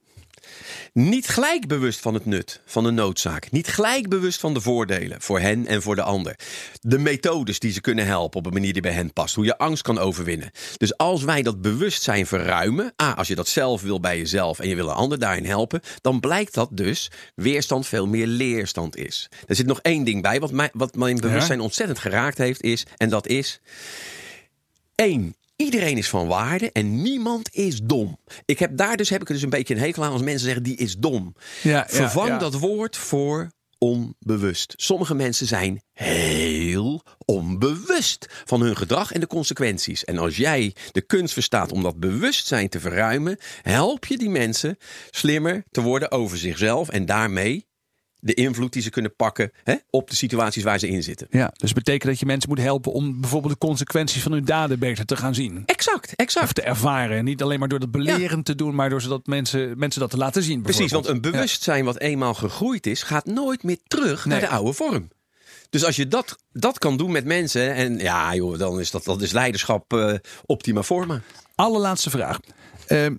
Niet 0.92 1.28
gelijk 1.28 1.66
bewust 1.66 2.00
van 2.00 2.14
het 2.14 2.24
nut, 2.24 2.60
van 2.66 2.84
de 2.84 2.90
noodzaak. 2.90 3.50
Niet 3.50 3.68
gelijk 3.68 4.08
bewust 4.08 4.40
van 4.40 4.54
de 4.54 4.60
voordelen 4.60 5.20
voor 5.20 5.40
hen 5.40 5.66
en 5.66 5.82
voor 5.82 5.94
de 5.94 6.02
ander. 6.02 6.38
De 6.80 6.98
methodes 6.98 7.58
die 7.58 7.72
ze 7.72 7.80
kunnen 7.80 8.06
helpen 8.06 8.38
op 8.38 8.46
een 8.46 8.52
manier 8.52 8.72
die 8.72 8.82
bij 8.82 8.92
hen 8.92 9.12
past. 9.12 9.34
Hoe 9.34 9.44
je 9.44 9.58
angst 9.58 9.82
kan 9.82 9.98
overwinnen. 9.98 10.50
Dus 10.76 10.96
als 10.96 11.22
wij 11.22 11.42
dat 11.42 11.62
bewustzijn 11.62 12.26
verruimen. 12.26 12.92
Ah, 12.96 13.18
als 13.18 13.28
je 13.28 13.34
dat 13.34 13.48
zelf 13.48 13.82
wil 13.82 14.00
bij 14.00 14.18
jezelf 14.18 14.58
en 14.58 14.68
je 14.68 14.74
wil 14.74 14.88
een 14.88 14.94
ander 14.94 15.18
daarin 15.18 15.46
helpen. 15.46 15.80
Dan 16.00 16.20
blijkt 16.20 16.54
dat 16.54 16.68
dus 16.72 17.10
weerstand 17.34 17.86
veel 17.86 18.06
meer 18.06 18.26
leerstand 18.26 18.96
is. 18.96 19.28
Er 19.46 19.54
zit 19.54 19.66
nog 19.66 19.80
één 19.80 20.04
ding 20.04 20.22
bij 20.22 20.40
wat, 20.40 20.52
mij, 20.52 20.70
wat 20.72 20.94
mijn 20.94 21.16
bewustzijn 21.16 21.60
ontzettend 21.60 21.98
geraakt 21.98 22.38
heeft. 22.38 22.62
Is, 22.62 22.86
en 22.96 23.08
dat 23.08 23.26
is 23.26 23.60
Iedereen 25.56 25.96
is 25.96 26.08
van 26.08 26.26
waarde 26.26 26.72
en 26.72 27.02
niemand 27.02 27.54
is 27.54 27.80
dom. 27.82 28.18
Ik 28.44 28.58
heb 28.58 28.76
daar 28.76 28.96
dus 28.96 29.08
heb 29.08 29.20
ik 29.20 29.28
er 29.28 29.34
dus 29.34 29.42
een 29.42 29.50
beetje 29.50 29.74
een 29.74 29.80
hekel 29.80 30.04
aan 30.04 30.12
als 30.12 30.22
mensen 30.22 30.44
zeggen 30.44 30.62
die 30.62 30.76
is 30.76 30.96
dom. 30.96 31.34
Ja, 31.62 31.70
ja, 31.70 31.86
Vervang 31.88 32.28
ja. 32.28 32.38
dat 32.38 32.54
woord 32.54 32.96
voor 32.96 33.50
onbewust. 33.78 34.74
Sommige 34.76 35.14
mensen 35.14 35.46
zijn 35.46 35.82
heel 35.92 37.02
onbewust 37.24 38.26
van 38.44 38.60
hun 38.60 38.76
gedrag 38.76 39.12
en 39.12 39.20
de 39.20 39.26
consequenties. 39.26 40.04
En 40.04 40.18
als 40.18 40.36
jij 40.36 40.74
de 40.92 41.00
kunst 41.00 41.32
verstaat 41.32 41.72
om 41.72 41.82
dat 41.82 42.00
bewustzijn 42.00 42.68
te 42.68 42.80
verruimen, 42.80 43.38
help 43.62 44.04
je 44.04 44.18
die 44.18 44.30
mensen 44.30 44.76
slimmer 45.10 45.64
te 45.70 45.80
worden 45.80 46.10
over 46.10 46.38
zichzelf 46.38 46.88
en 46.88 47.06
daarmee 47.06 47.66
de 48.24 48.34
invloed 48.34 48.72
die 48.72 48.82
ze 48.82 48.90
kunnen 48.90 49.14
pakken 49.16 49.52
hè, 49.64 49.74
op 49.90 50.10
de 50.10 50.16
situaties 50.16 50.62
waar 50.62 50.78
ze 50.78 50.88
in 50.88 51.02
zitten. 51.02 51.26
Ja, 51.30 51.52
dus 51.56 51.72
betekent 51.72 52.10
dat 52.10 52.20
je 52.20 52.26
mensen 52.26 52.48
moet 52.48 52.58
helpen 52.58 52.92
om 52.92 53.20
bijvoorbeeld 53.20 53.52
de 53.52 53.66
consequenties 53.66 54.22
van 54.22 54.32
hun 54.32 54.44
daden 54.44 54.78
beter 54.78 55.04
te 55.04 55.16
gaan 55.16 55.34
zien. 55.34 55.62
Exact, 55.66 56.14
exact. 56.14 56.44
Of 56.44 56.52
te 56.52 56.62
ervaren. 56.62 57.16
En 57.16 57.24
Niet 57.24 57.42
alleen 57.42 57.58
maar 57.58 57.68
door 57.68 57.80
dat 57.80 57.90
beleren 57.90 58.42
te 58.42 58.54
doen, 58.54 58.74
maar 58.74 58.90
door 58.90 59.00
zodat 59.00 59.26
mensen, 59.26 59.78
mensen 59.78 60.00
dat 60.00 60.10
te 60.10 60.16
laten 60.16 60.42
zien. 60.42 60.62
Precies, 60.62 60.92
want 60.92 61.06
een 61.06 61.20
bewustzijn 61.20 61.84
wat 61.84 61.98
eenmaal 61.98 62.34
gegroeid 62.34 62.86
is, 62.86 63.02
gaat 63.02 63.26
nooit 63.26 63.62
meer 63.62 63.78
terug 63.86 64.24
naar 64.24 64.40
de 64.40 64.48
oude 64.48 64.72
vorm. 64.72 65.08
Dus 65.70 65.84
als 65.84 65.96
je 65.96 66.08
dat, 66.08 66.38
dat 66.52 66.78
kan 66.78 66.96
doen 66.96 67.12
met 67.12 67.24
mensen, 67.24 67.74
en 67.74 67.98
ja, 67.98 68.34
joh, 68.34 68.58
dan 68.58 68.80
is 68.80 68.90
dat, 68.90 69.04
dat 69.04 69.22
is 69.22 69.32
leiderschap 69.32 69.92
eh, 69.92 70.14
optima 70.46 70.82
forma. 70.82 71.14
Ja. 71.14 71.20
Allerlaatste 71.54 72.10
vraag. 72.10 72.38
Ehm, 72.86 73.14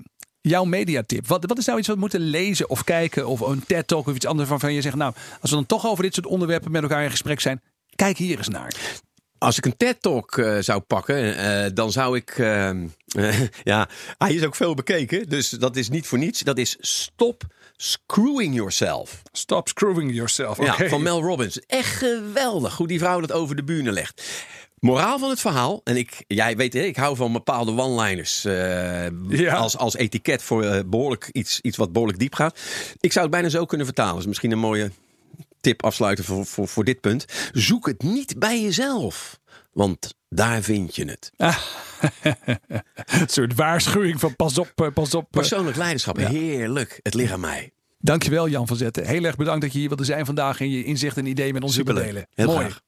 jouw 0.50 0.64
mediatip. 0.64 1.28
Wat, 1.28 1.46
wat 1.46 1.58
is 1.58 1.66
nou 1.66 1.78
iets 1.78 1.88
wat 1.88 1.96
we 1.96 2.02
moeten 2.02 2.22
lezen 2.22 2.70
of 2.70 2.84
kijken? 2.84 3.28
Of 3.28 3.40
een 3.40 3.64
TED-talk 3.68 4.08
of 4.08 4.16
iets 4.16 4.26
anders 4.26 4.50
waarvan 4.50 4.74
je 4.74 4.82
zegt... 4.82 4.96
nou, 4.96 5.14
als 5.42 5.50
we 5.50 5.56
dan 5.56 5.66
toch 5.66 5.86
over 5.88 6.04
dit 6.04 6.14
soort 6.14 6.26
onderwerpen 6.26 6.72
met 6.72 6.82
elkaar 6.82 7.04
in 7.04 7.10
gesprek 7.10 7.40
zijn... 7.40 7.62
kijk 7.96 8.18
hier 8.18 8.38
eens 8.38 8.48
naar. 8.48 8.74
Als 9.38 9.58
ik 9.58 9.66
een 9.66 9.78
TED-talk 9.78 10.38
eh, 10.38 10.58
zou 10.60 10.80
pakken, 10.82 11.38
eh, 11.38 11.72
dan 11.74 11.92
zou 11.92 12.16
ik. 12.18 12.30
eh, 12.30 12.72
ja, 13.64 13.90
hij 14.18 14.34
is 14.34 14.44
ook 14.44 14.56
veel 14.56 14.74
bekeken, 14.74 15.30
dus 15.30 15.50
dat 15.50 15.76
is 15.76 15.90
niet 15.90 16.08
voor 16.08 16.18
niets. 16.18 16.40
Dat 16.40 16.58
is 16.58 16.78
Stop 16.80 17.44
Screwing 17.78 18.56
Yourself. 18.56 19.22
Stop 19.32 19.68
screwing 19.68 20.14
yourself. 20.14 20.58
Ja, 20.58 20.74
Oké. 20.74 20.90
van 20.90 21.02
Mel 21.02 21.22
Robbins. 21.22 21.60
Echt 21.60 21.96
geweldig 21.98 22.78
hoe 22.78 22.88
die 22.88 23.00
vrouw 23.00 23.20
dat 23.20 23.32
over 23.32 23.56
de 23.56 23.64
bühne 23.64 23.92
legt. 23.92 24.24
Moraal 24.84 25.20
van 25.20 25.30
het 25.30 25.40
verhaal, 25.40 25.82
en 25.84 25.98
ik, 25.98 26.24
jij 26.28 26.56
weet, 26.56 26.76
ik 26.76 26.96
hou 26.96 27.16
van 27.16 27.32
bepaalde 27.34 27.72
one-liners 27.78 28.46
eh, 28.46 29.06
Ja. 29.30 29.56
als, 29.56 29.78
als 29.78 29.96
etiket 29.96 30.44
voor 30.44 30.64
eh, 30.64 30.80
behoorlijk 30.86 31.30
iets, 31.32 31.62
iets 31.62 31.78
wat 31.78 31.92
behoorlijk 31.92 32.20
diep 32.20 32.36
gaat. 32.36 32.60
Ik 33.00 33.12
zou 33.12 33.26
het 33.26 33.34
bijna 33.34 33.50
zo 33.50 33.66
kunnen 33.66 33.86
vertalen. 33.86 34.20
is 34.20 34.26
misschien 34.26 34.52
een 34.52 34.60
mooie 34.60 34.92
tip 35.62 35.84
afsluiten 35.84 36.26
voor, 36.26 36.46
voor, 36.46 36.68
voor 36.68 36.84
dit 36.84 37.02
punt. 37.02 37.26
Zoek 37.52 37.86
het 37.88 38.04
niet 38.04 38.40
bij 38.40 38.62
jezelf, 38.62 39.40
want 39.72 40.14
daar 40.30 40.62
vind 40.62 40.96
je 40.96 41.06
het. 41.06 41.32
Een 43.22 43.28
soort 43.30 43.54
waarschuwing 43.56 44.20
van 44.20 44.36
pas 44.36 44.58
op, 44.58 44.72
eh, 44.76 44.88
pas 44.94 45.14
op. 45.16 45.28
Persoonlijk 45.32 45.78
leiderschap, 45.78 46.18
heerlijk. 46.18 47.00
Het 47.04 47.14
ligt 47.14 47.32
aan 47.32 47.40
mij. 47.40 47.72
Dankjewel 48.00 48.50
Jan 48.50 48.68
van 48.68 48.78
Zetten. 48.78 49.06
Heel 49.08 49.24
erg 49.24 49.36
bedankt 49.36 49.62
dat 49.62 49.74
je 49.74 49.80
hier 49.80 49.88
wilde 49.88 50.04
zijn 50.04 50.26
vandaag 50.26 50.60
en 50.60 50.70
je 50.70 50.84
inzicht 50.84 51.18
en 51.18 51.26
ideeën 51.26 51.54
met 51.54 51.64
ons 51.64 51.76
wilde 51.76 51.94
delen. 51.94 52.28
Heel 52.34 52.46
Mooi. 52.46 52.60
graag. 52.60 52.82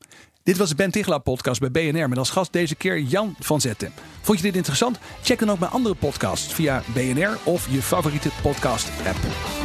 Dit 0.45 0.57
was 0.57 0.69
de 0.69 0.75
Ben 0.75 0.91
Tichelaar 0.91 1.19
podcast 1.19 1.59
bij 1.59 1.71
BNR 1.71 2.09
met 2.09 2.17
als 2.17 2.29
gast 2.29 2.53
deze 2.53 2.75
keer 2.75 2.99
Jan 2.99 3.35
van 3.39 3.61
Zetten. 3.61 3.93
Vond 4.21 4.37
je 4.37 4.43
dit 4.43 4.55
interessant? 4.55 4.99
Check 5.23 5.39
dan 5.39 5.51
ook 5.51 5.59
mijn 5.59 5.71
andere 5.71 5.95
podcasts 5.95 6.53
via 6.53 6.83
BNR 6.93 7.37
of 7.43 7.67
je 7.71 7.81
favoriete 7.81 8.29
podcast 8.41 8.89
app. 9.05 9.64